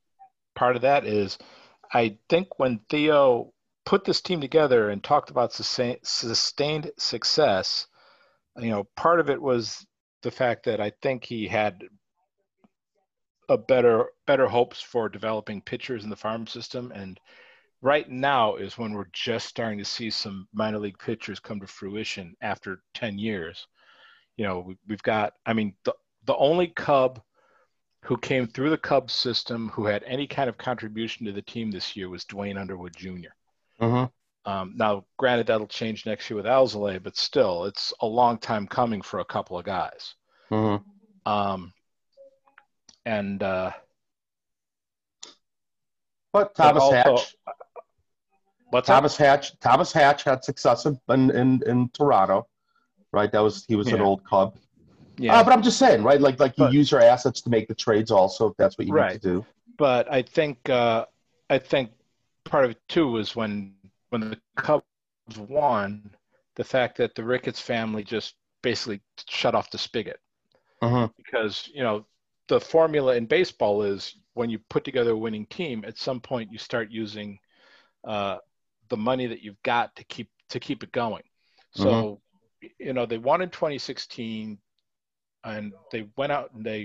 part 0.55 0.77
of 0.77 0.83
that 0.83 1.07
is, 1.07 1.39
I 1.93 2.19
think 2.29 2.59
when 2.59 2.81
Theo 2.89 3.53
put 3.85 4.05
this 4.05 4.21
team 4.21 4.41
together 4.41 4.91
and 4.91 5.03
talked 5.03 5.31
about 5.31 5.53
sustained 5.53 6.91
success, 6.99 7.87
you 8.59 8.71
know, 8.71 8.85
part 8.97 9.21
of 9.21 9.31
it 9.31 9.41
was 9.41 9.87
the 10.23 10.31
fact 10.31 10.65
that 10.65 10.81
I 10.81 10.93
think 11.03 11.25
he 11.25 11.49
had 11.49 11.85
a 13.49 13.57
better 13.57 14.07
better 14.27 14.47
hopes 14.47 14.81
for 14.81 15.09
developing 15.09 15.63
pitchers 15.63 16.05
in 16.05 16.11
the 16.11 16.17
farm 16.17 16.47
system 16.47 16.93
and 16.95 17.19
right 17.81 18.11
now 18.11 18.57
is 18.57 18.77
when 18.77 18.93
we're 18.93 19.09
just 19.13 19.47
starting 19.47 19.79
to 19.79 19.85
see 19.85 20.11
some 20.11 20.49
minor 20.53 20.79
league 20.79 20.99
pitchers 20.99 21.41
come 21.41 21.61
to 21.61 21.67
fruition 21.67 22.37
after 22.43 22.83
10 22.95 23.19
years 23.19 23.67
you 24.39 24.45
know 24.45 24.61
we, 24.61 24.77
have 24.89 25.03
got 25.03 25.35
i 25.45 25.53
mean 25.53 25.75
the, 25.85 25.95
the 26.25 26.37
only 26.37 26.69
cub 26.69 27.21
who 28.05 28.17
came 28.17 28.47
through 28.47 28.71
the 28.71 28.79
cubs 28.79 29.13
system 29.13 29.69
who 29.71 29.85
had 29.85 30.03
any 30.05 30.27
kind 30.27 30.49
of 30.49 30.57
contribution 30.57 31.27
to 31.27 31.33
the 31.33 31.43
team 31.43 31.71
this 31.71 31.95
year 31.95 32.09
was 32.09 32.25
Duane 32.25 32.57
underwood 32.57 32.97
jr 32.97 33.29
mm-hmm. 33.81 34.51
um, 34.51 34.73
now 34.77 35.05
granted 35.19 35.49
that'll 35.49 35.67
change 35.67 36.07
next 36.07 36.31
year 36.31 36.37
with 36.37 36.47
alzolay 36.47 37.03
but 37.03 37.17
still 37.17 37.65
it's 37.65 37.93
a 38.01 38.07
long 38.07 38.39
time 38.39 38.67
coming 38.67 39.03
for 39.03 39.21
a 39.21 39.25
couple 39.25 39.59
of 39.59 39.67
guys 39.67 40.15
mm-hmm. 40.51 41.31
um, 41.31 41.73
and 43.05 43.43
uh, 43.43 43.73
but 46.33 46.55
Thomas 46.55 46.85
but 46.85 47.07
also, 47.07 47.17
Hatch. 47.17 47.37
What's 48.71 48.87
Thomas 48.87 49.17
that? 49.17 49.25
Hatch? 49.25 49.59
Thomas 49.61 49.93
Hatch 49.93 50.25
had 50.25 50.45
success 50.45 50.85
in, 50.85 51.01
in, 51.09 51.63
in 51.67 51.89
Toronto, 51.95 52.47
right? 53.13 53.31
That 53.33 53.41
was 53.41 53.65
he 53.69 53.77
was 53.77 53.89
yeah. 53.89 53.97
an 53.97 54.01
old 54.03 54.25
Cub. 54.25 54.57
Yeah, 55.17 55.37
uh, 55.37 55.45
but 55.45 55.53
I'm 55.53 55.63
just 55.63 55.79
saying, 55.79 56.03
right? 56.03 56.21
Like 56.21 56.39
like 56.39 56.55
but, 56.57 56.73
you 56.73 56.79
use 56.79 56.91
your 56.91 57.03
assets 57.03 57.41
to 57.43 57.51
make 57.51 57.69
the 57.69 57.75
trades, 57.75 58.11
also 58.11 58.49
if 58.51 58.57
that's 58.57 58.79
what 58.79 58.87
you 58.87 58.93
right. 58.93 59.15
need 59.15 59.23
to 59.23 59.29
do. 59.29 59.47
But 59.77 60.11
I 60.13 60.23
think 60.23 60.69
uh, 60.71 61.07
I 61.51 61.59
think 61.59 61.91
part 62.45 62.65
of 62.65 62.71
it 62.73 62.81
too 62.89 63.11
was 63.11 63.35
when 63.35 63.75
when 64.11 64.21
the 64.31 64.39
Cubs 64.57 64.85
won, 65.37 66.11
the 66.55 66.65
fact 66.65 66.97
that 66.99 67.15
the 67.15 67.25
Ricketts 67.25 67.61
family 67.61 68.05
just 68.05 68.35
basically 68.63 69.01
shut 69.29 69.55
off 69.55 69.71
the 69.71 69.79
spigot 69.79 70.21
Uh-huh. 70.83 71.09
because 71.17 71.69
you 71.73 71.83
know 71.83 72.07
the 72.49 72.61
formula 72.61 73.15
in 73.15 73.27
baseball 73.27 73.83
is 73.83 74.17
when 74.35 74.51
you 74.51 74.59
put 74.71 74.85
together 74.85 75.11
a 75.11 75.17
winning 75.17 75.47
team, 75.47 75.85
at 75.87 75.99
some 75.99 76.21
point 76.21 76.51
you 76.53 76.59
start 76.59 76.91
using 76.91 77.39
uh, 78.05 78.39
the 78.89 78.97
money 78.97 79.27
that 79.27 79.43
you've 79.43 79.63
got 79.65 79.95
to 79.97 80.05
keep 80.05 80.31
to 80.49 80.61
keep 80.61 80.83
it 80.83 80.93
going. 80.93 81.23
So, 81.73 82.21
you 82.79 82.93
know, 82.93 83.07
they 83.07 83.19
won 83.19 83.43
in 83.43 83.51
2016, 83.51 84.59
and 85.45 85.73
they 85.91 86.09
went 86.17 86.33
out 86.33 86.53
and 86.55 86.65
they, 86.65 86.81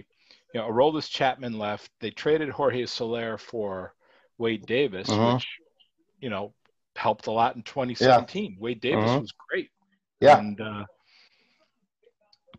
you 0.54 0.62
know, 0.62 0.68
Aroldis 0.70 1.10
Chapman 1.10 1.58
left. 1.58 1.92
They 2.00 2.12
traded 2.12 2.50
Jorge 2.50 2.86
Soler 2.86 3.38
for 3.38 3.96
Wade 4.38 4.66
Davis, 4.66 5.10
Mhm. 5.10 5.36
which, 5.36 5.48
you 6.20 6.30
know, 6.30 6.54
helped 6.96 7.28
a 7.28 7.32
lot 7.32 7.56
in 7.56 7.64
2017. 7.64 8.58
Wade 8.60 8.82
Davis 8.82 9.12
Mhm. 9.12 9.22
was 9.22 9.32
great. 9.32 9.72
Yeah. 10.20 10.38
And 10.38 10.62
uh, 10.62 10.86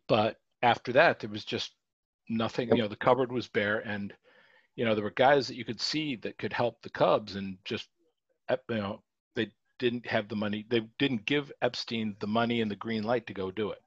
but 0.07 0.41
after 0.63 0.93
that, 0.93 1.21
there 1.21 1.31
was 1.31 1.45
just 1.45 1.75
nothing. 2.29 2.69
You 2.75 2.83
know, 2.83 2.89
the 2.89 2.97
cupboard 2.97 3.31
was 3.31 3.49
bare, 3.49 3.79
and 3.81 4.13
you 4.77 4.85
know 4.85 4.95
there 4.95 5.05
were 5.05 5.11
guys 5.11 5.47
that 5.49 5.57
you 5.57 5.65
could 5.65 5.81
see 5.81 6.17
that 6.17 6.39
could 6.39 6.53
help 6.53 6.83
the 6.83 6.91
Cubs, 6.91 7.37
and 7.37 7.59
just 7.65 7.89
you 8.51 8.59
know 8.77 9.03
didn't 9.79 10.07
have 10.07 10.29
the 10.29 10.37
money. 10.37 10.65
They 10.69 10.81
didn't 10.99 11.27
give 11.27 11.53
Epstein 11.63 12.17
the 12.21 12.27
money 12.27 12.61
and 12.61 12.71
the 12.71 12.77
green 12.77 13.03
light 13.05 13.27
to 13.27 13.35
go 13.35 13.51
do 13.51 13.71
it. 13.71 13.81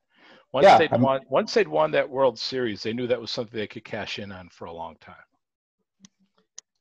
Once 0.54 0.66
Yeah, 0.66 0.78
they'd 0.78 0.92
I'm- 0.92 1.02
won, 1.02 1.22
once 1.30 1.54
they'd 1.54 1.68
won 1.68 1.92
that 1.92 2.10
World 2.10 2.40
Series, 2.40 2.84
they 2.84 2.94
knew 2.94 3.08
that 3.08 3.20
was 3.20 3.32
something 3.32 3.58
they 3.58 3.68
could 3.68 3.84
cash 3.86 4.20
in 4.20 4.32
on 4.32 4.50
for 4.50 4.66
a 4.66 4.72
long 4.74 4.96
time. 4.98 5.16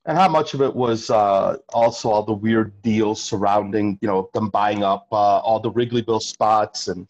And 0.05 0.17
how 0.17 0.29
much 0.29 0.55
of 0.55 0.63
it 0.63 0.75
was 0.75 1.11
uh, 1.11 1.57
also 1.71 2.11
all 2.11 2.23
the 2.23 2.33
weird 2.33 2.81
deals 2.83 3.21
surrounding, 3.21 3.99
you 4.01 4.07
know, 4.07 4.31
them 4.35 4.51
buying 4.51 4.85
up 4.85 5.09
uh, 5.11 5.39
all 5.41 5.59
the 5.59 5.73
Wrigleyville 5.73 6.23
spots 6.23 6.87
and 6.87 7.09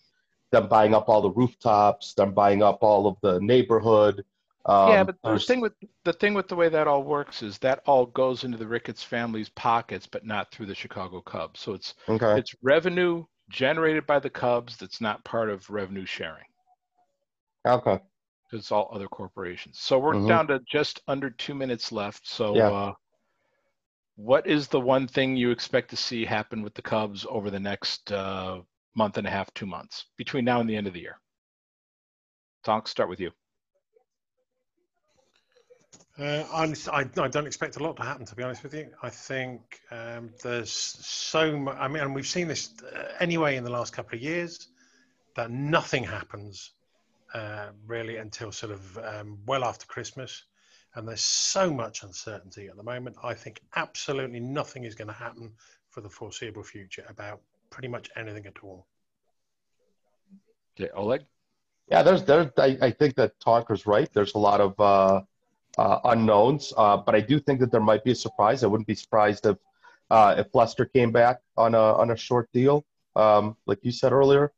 them 0.50 0.66
buying 0.66 0.94
up 0.94 1.10
all 1.10 1.20
the 1.20 1.30
rooftops, 1.30 2.14
them 2.14 2.32
buying 2.32 2.62
up 2.62 2.82
all 2.82 3.06
of 3.06 3.16
the 3.20 3.38
neighborhood. 3.40 4.24
Um, 4.68 4.90
yeah, 4.90 5.04
but 5.04 5.16
the 5.22 5.38
thing 5.38 5.60
with 5.60 5.74
the 6.04 6.12
thing 6.12 6.34
with 6.34 6.48
the 6.48 6.56
way 6.56 6.68
that 6.68 6.88
all 6.88 7.04
works 7.04 7.42
is 7.42 7.56
that 7.58 7.82
all 7.86 8.06
goes 8.06 8.42
into 8.42 8.58
the 8.58 8.66
Ricketts 8.66 9.02
family's 9.02 9.48
pockets, 9.50 10.06
but 10.08 10.26
not 10.26 10.50
through 10.50 10.66
the 10.66 10.74
Chicago 10.74 11.20
Cubs. 11.20 11.60
So 11.60 11.72
it's 11.74 11.94
okay. 12.08 12.36
it's 12.36 12.52
revenue 12.62 13.24
generated 13.48 14.06
by 14.06 14.18
the 14.18 14.30
Cubs 14.30 14.76
that's 14.76 15.00
not 15.00 15.24
part 15.24 15.50
of 15.50 15.70
revenue 15.70 16.04
sharing. 16.04 16.46
Okay. 17.64 18.00
It's 18.52 18.72
all 18.72 18.88
other 18.92 19.06
corporations. 19.08 19.78
So 19.78 19.98
we're 20.00 20.14
Mhm. 20.14 20.28
down 20.28 20.46
to 20.48 20.60
just 20.60 21.00
under 21.06 21.30
two 21.30 21.54
minutes 21.54 21.92
left. 21.92 22.26
So 22.26 22.56
Yeah. 22.56 22.70
uh, 22.70 22.94
what 24.16 24.46
is 24.46 24.66
the 24.66 24.80
one 24.80 25.06
thing 25.06 25.36
you 25.36 25.50
expect 25.50 25.90
to 25.90 25.96
see 25.96 26.24
happen 26.24 26.62
with 26.62 26.74
the 26.74 26.82
Cubs 26.82 27.24
over 27.28 27.50
the 27.50 27.60
next 27.60 28.10
uh, 28.10 28.62
month 28.94 29.18
and 29.18 29.26
a 29.26 29.30
half, 29.30 29.52
two 29.54 29.66
months 29.66 30.06
between 30.16 30.44
now 30.44 30.60
and 30.60 30.68
the 30.68 30.76
end 30.76 30.86
of 30.86 30.92
the 30.92 31.00
year? 31.00 31.20
Tonk, 32.64 32.88
start 32.88 33.08
with 33.08 33.20
you. 33.20 33.30
Uh, 36.18 36.44
I'm, 36.50 36.74
I, 36.90 37.04
I 37.20 37.28
don't 37.28 37.46
expect 37.46 37.76
a 37.76 37.82
lot 37.82 37.96
to 37.98 38.02
happen, 38.02 38.24
to 38.24 38.34
be 38.34 38.42
honest 38.42 38.62
with 38.62 38.72
you. 38.72 38.88
I 39.02 39.10
think 39.10 39.80
um, 39.90 40.30
there's 40.42 40.72
so 40.72 41.56
much. 41.58 41.76
I 41.78 41.88
mean, 41.88 42.02
and 42.02 42.14
we've 42.14 42.26
seen 42.26 42.48
this 42.48 42.70
uh, 42.82 43.08
anyway 43.20 43.56
in 43.56 43.64
the 43.64 43.70
last 43.70 43.92
couple 43.92 44.16
of 44.16 44.22
years 44.22 44.68
that 45.34 45.50
nothing 45.50 46.02
happens 46.02 46.70
uh, 47.34 47.66
really 47.86 48.16
until 48.16 48.50
sort 48.50 48.72
of 48.72 48.98
um, 48.98 49.38
well 49.46 49.62
after 49.62 49.84
Christmas. 49.86 50.44
And 50.94 51.06
there's 51.06 51.20
so 51.20 51.70
much 51.70 52.02
uncertainty 52.02 52.68
at 52.68 52.76
the 52.78 52.82
moment. 52.82 53.16
I 53.22 53.34
think 53.34 53.60
absolutely 53.74 54.40
nothing 54.40 54.84
is 54.84 54.94
going 54.94 55.08
to 55.08 55.14
happen 55.14 55.52
for 55.90 56.00
the 56.00 56.08
foreseeable 56.08 56.62
future 56.62 57.04
about 57.10 57.42
pretty 57.68 57.88
much 57.88 58.08
anything 58.16 58.46
at 58.46 58.54
all. 58.62 58.86
Okay, 60.80 60.90
Oleg. 60.94 61.26
Yeah, 61.90 62.02
there's 62.02 62.24
there. 62.24 62.50
I, 62.56 62.78
I 62.80 62.90
think 62.90 63.16
that 63.16 63.38
Tonker's 63.38 63.86
right. 63.86 64.10
There's 64.14 64.34
a 64.34 64.38
lot 64.38 64.62
of 64.62 65.26
uh, 65.78 66.00
unknowns, 66.04 66.72
uh, 66.76 66.96
but 66.96 67.14
I 67.14 67.20
do 67.20 67.38
think 67.38 67.60
that 67.60 67.70
there 67.70 67.80
might 67.80 68.04
be 68.04 68.12
a 68.12 68.14
surprise. 68.14 68.64
I 68.64 68.66
wouldn't 68.66 68.86
be 68.86 68.94
surprised 68.94 69.46
if 69.46 69.56
uh, 70.10 70.36
if 70.38 70.54
Lester 70.54 70.84
came 70.84 71.10
back 71.12 71.40
on 71.56 71.74
a 71.74 71.78
on 71.78 72.10
a 72.10 72.16
short 72.16 72.48
deal, 72.52 72.84
um, 73.16 73.56
like 73.66 73.78
you 73.82 73.92
said 73.92 74.12
earlier. 74.12 74.52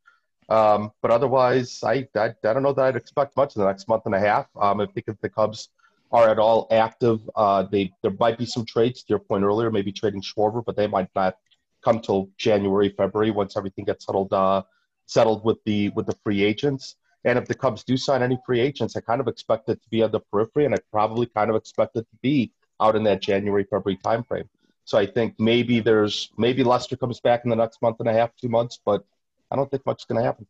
Um, 0.48 0.92
but 1.02 1.10
otherwise, 1.10 1.80
I, 1.82 2.08
I 2.14 2.26
I 2.44 2.52
don't 2.52 2.62
know 2.62 2.72
that 2.72 2.84
I'd 2.84 2.96
expect 2.96 3.36
much 3.36 3.56
in 3.56 3.60
the 3.60 3.66
next 3.68 3.88
month 3.88 4.04
and 4.06 4.14
a 4.14 4.20
half. 4.20 4.46
Um, 4.56 4.80
I 4.80 4.86
think 4.86 5.08
if 5.08 5.20
the 5.20 5.28
Cubs 5.28 5.70
are 6.10 6.28
at 6.30 6.38
all 6.38 6.66
active, 6.70 7.20
uh, 7.36 7.62
they 7.64 7.92
there 8.02 8.14
might 8.18 8.38
be 8.38 8.46
some 8.46 8.64
trades. 8.64 9.02
To 9.02 9.10
your 9.10 9.18
point 9.18 9.44
earlier, 9.44 9.70
maybe 9.70 9.92
trading 9.92 10.22
Schwarber, 10.22 10.64
but 10.64 10.76
they 10.76 10.86
might 10.86 11.08
not 11.14 11.36
come 11.84 12.00
till 12.00 12.30
January, 12.38 12.90
February 12.90 13.30
once 13.30 13.56
everything 13.56 13.84
gets 13.84 14.06
settled 14.06 14.32
uh, 14.32 14.62
settled 15.06 15.44
with 15.44 15.58
the 15.64 15.90
with 15.90 16.06
the 16.06 16.16
free 16.24 16.44
agents. 16.44 16.96
And 17.24 17.38
if 17.38 17.46
the 17.46 17.54
Cubs 17.54 17.84
do 17.84 17.96
sign 17.96 18.22
any 18.22 18.38
free 18.46 18.60
agents, 18.60 18.96
I 18.96 19.00
kind 19.00 19.20
of 19.20 19.28
expect 19.28 19.68
it 19.68 19.82
to 19.82 19.88
be 19.90 20.02
on 20.02 20.10
the 20.10 20.20
periphery, 20.20 20.64
and 20.64 20.74
I 20.74 20.78
probably 20.92 21.26
kind 21.26 21.50
of 21.50 21.56
expect 21.56 21.96
it 21.96 22.06
to 22.10 22.16
be 22.22 22.52
out 22.80 22.96
in 22.96 23.02
that 23.04 23.20
January, 23.20 23.64
February 23.64 23.98
timeframe. 24.04 24.48
So 24.84 24.96
I 24.96 25.06
think 25.06 25.34
maybe 25.38 25.80
there's 25.80 26.30
maybe 26.38 26.64
Lester 26.64 26.96
comes 26.96 27.20
back 27.20 27.42
in 27.44 27.50
the 27.50 27.56
next 27.56 27.82
month 27.82 28.00
and 28.00 28.08
a 28.08 28.12
half, 28.12 28.30
two 28.40 28.48
months, 28.48 28.78
but 28.82 29.04
I 29.50 29.56
don't 29.56 29.70
think 29.70 29.84
much 29.84 30.02
is 30.02 30.04
going 30.06 30.20
to 30.20 30.24
happen. 30.24 30.46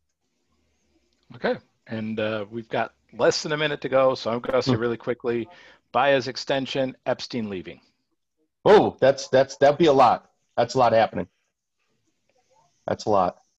Okay, 1.35 1.55
and 1.87 2.19
uh, 2.19 2.45
we've 2.49 2.69
got 2.69 2.93
less 3.17 3.43
than 3.43 3.51
a 3.51 3.57
minute 3.57 3.81
to 3.81 3.89
go, 3.89 4.15
so 4.15 4.31
I'm 4.31 4.39
going 4.39 4.53
to 4.53 4.63
say 4.63 4.75
really 4.75 4.97
quickly: 4.97 5.49
Baez 5.91 6.27
extension, 6.27 6.95
Epstein 7.05 7.49
leaving. 7.49 7.81
Oh, 8.63 8.95
that's 9.01 9.27
that's 9.27 9.57
that'd 9.57 9.77
be 9.77 9.87
a 9.87 9.93
lot. 9.93 10.29
That's 10.55 10.75
a 10.75 10.77
lot 10.77 10.93
happening. 10.93 11.27
That's 12.87 13.05
a 13.05 13.09
lot. 13.09 13.39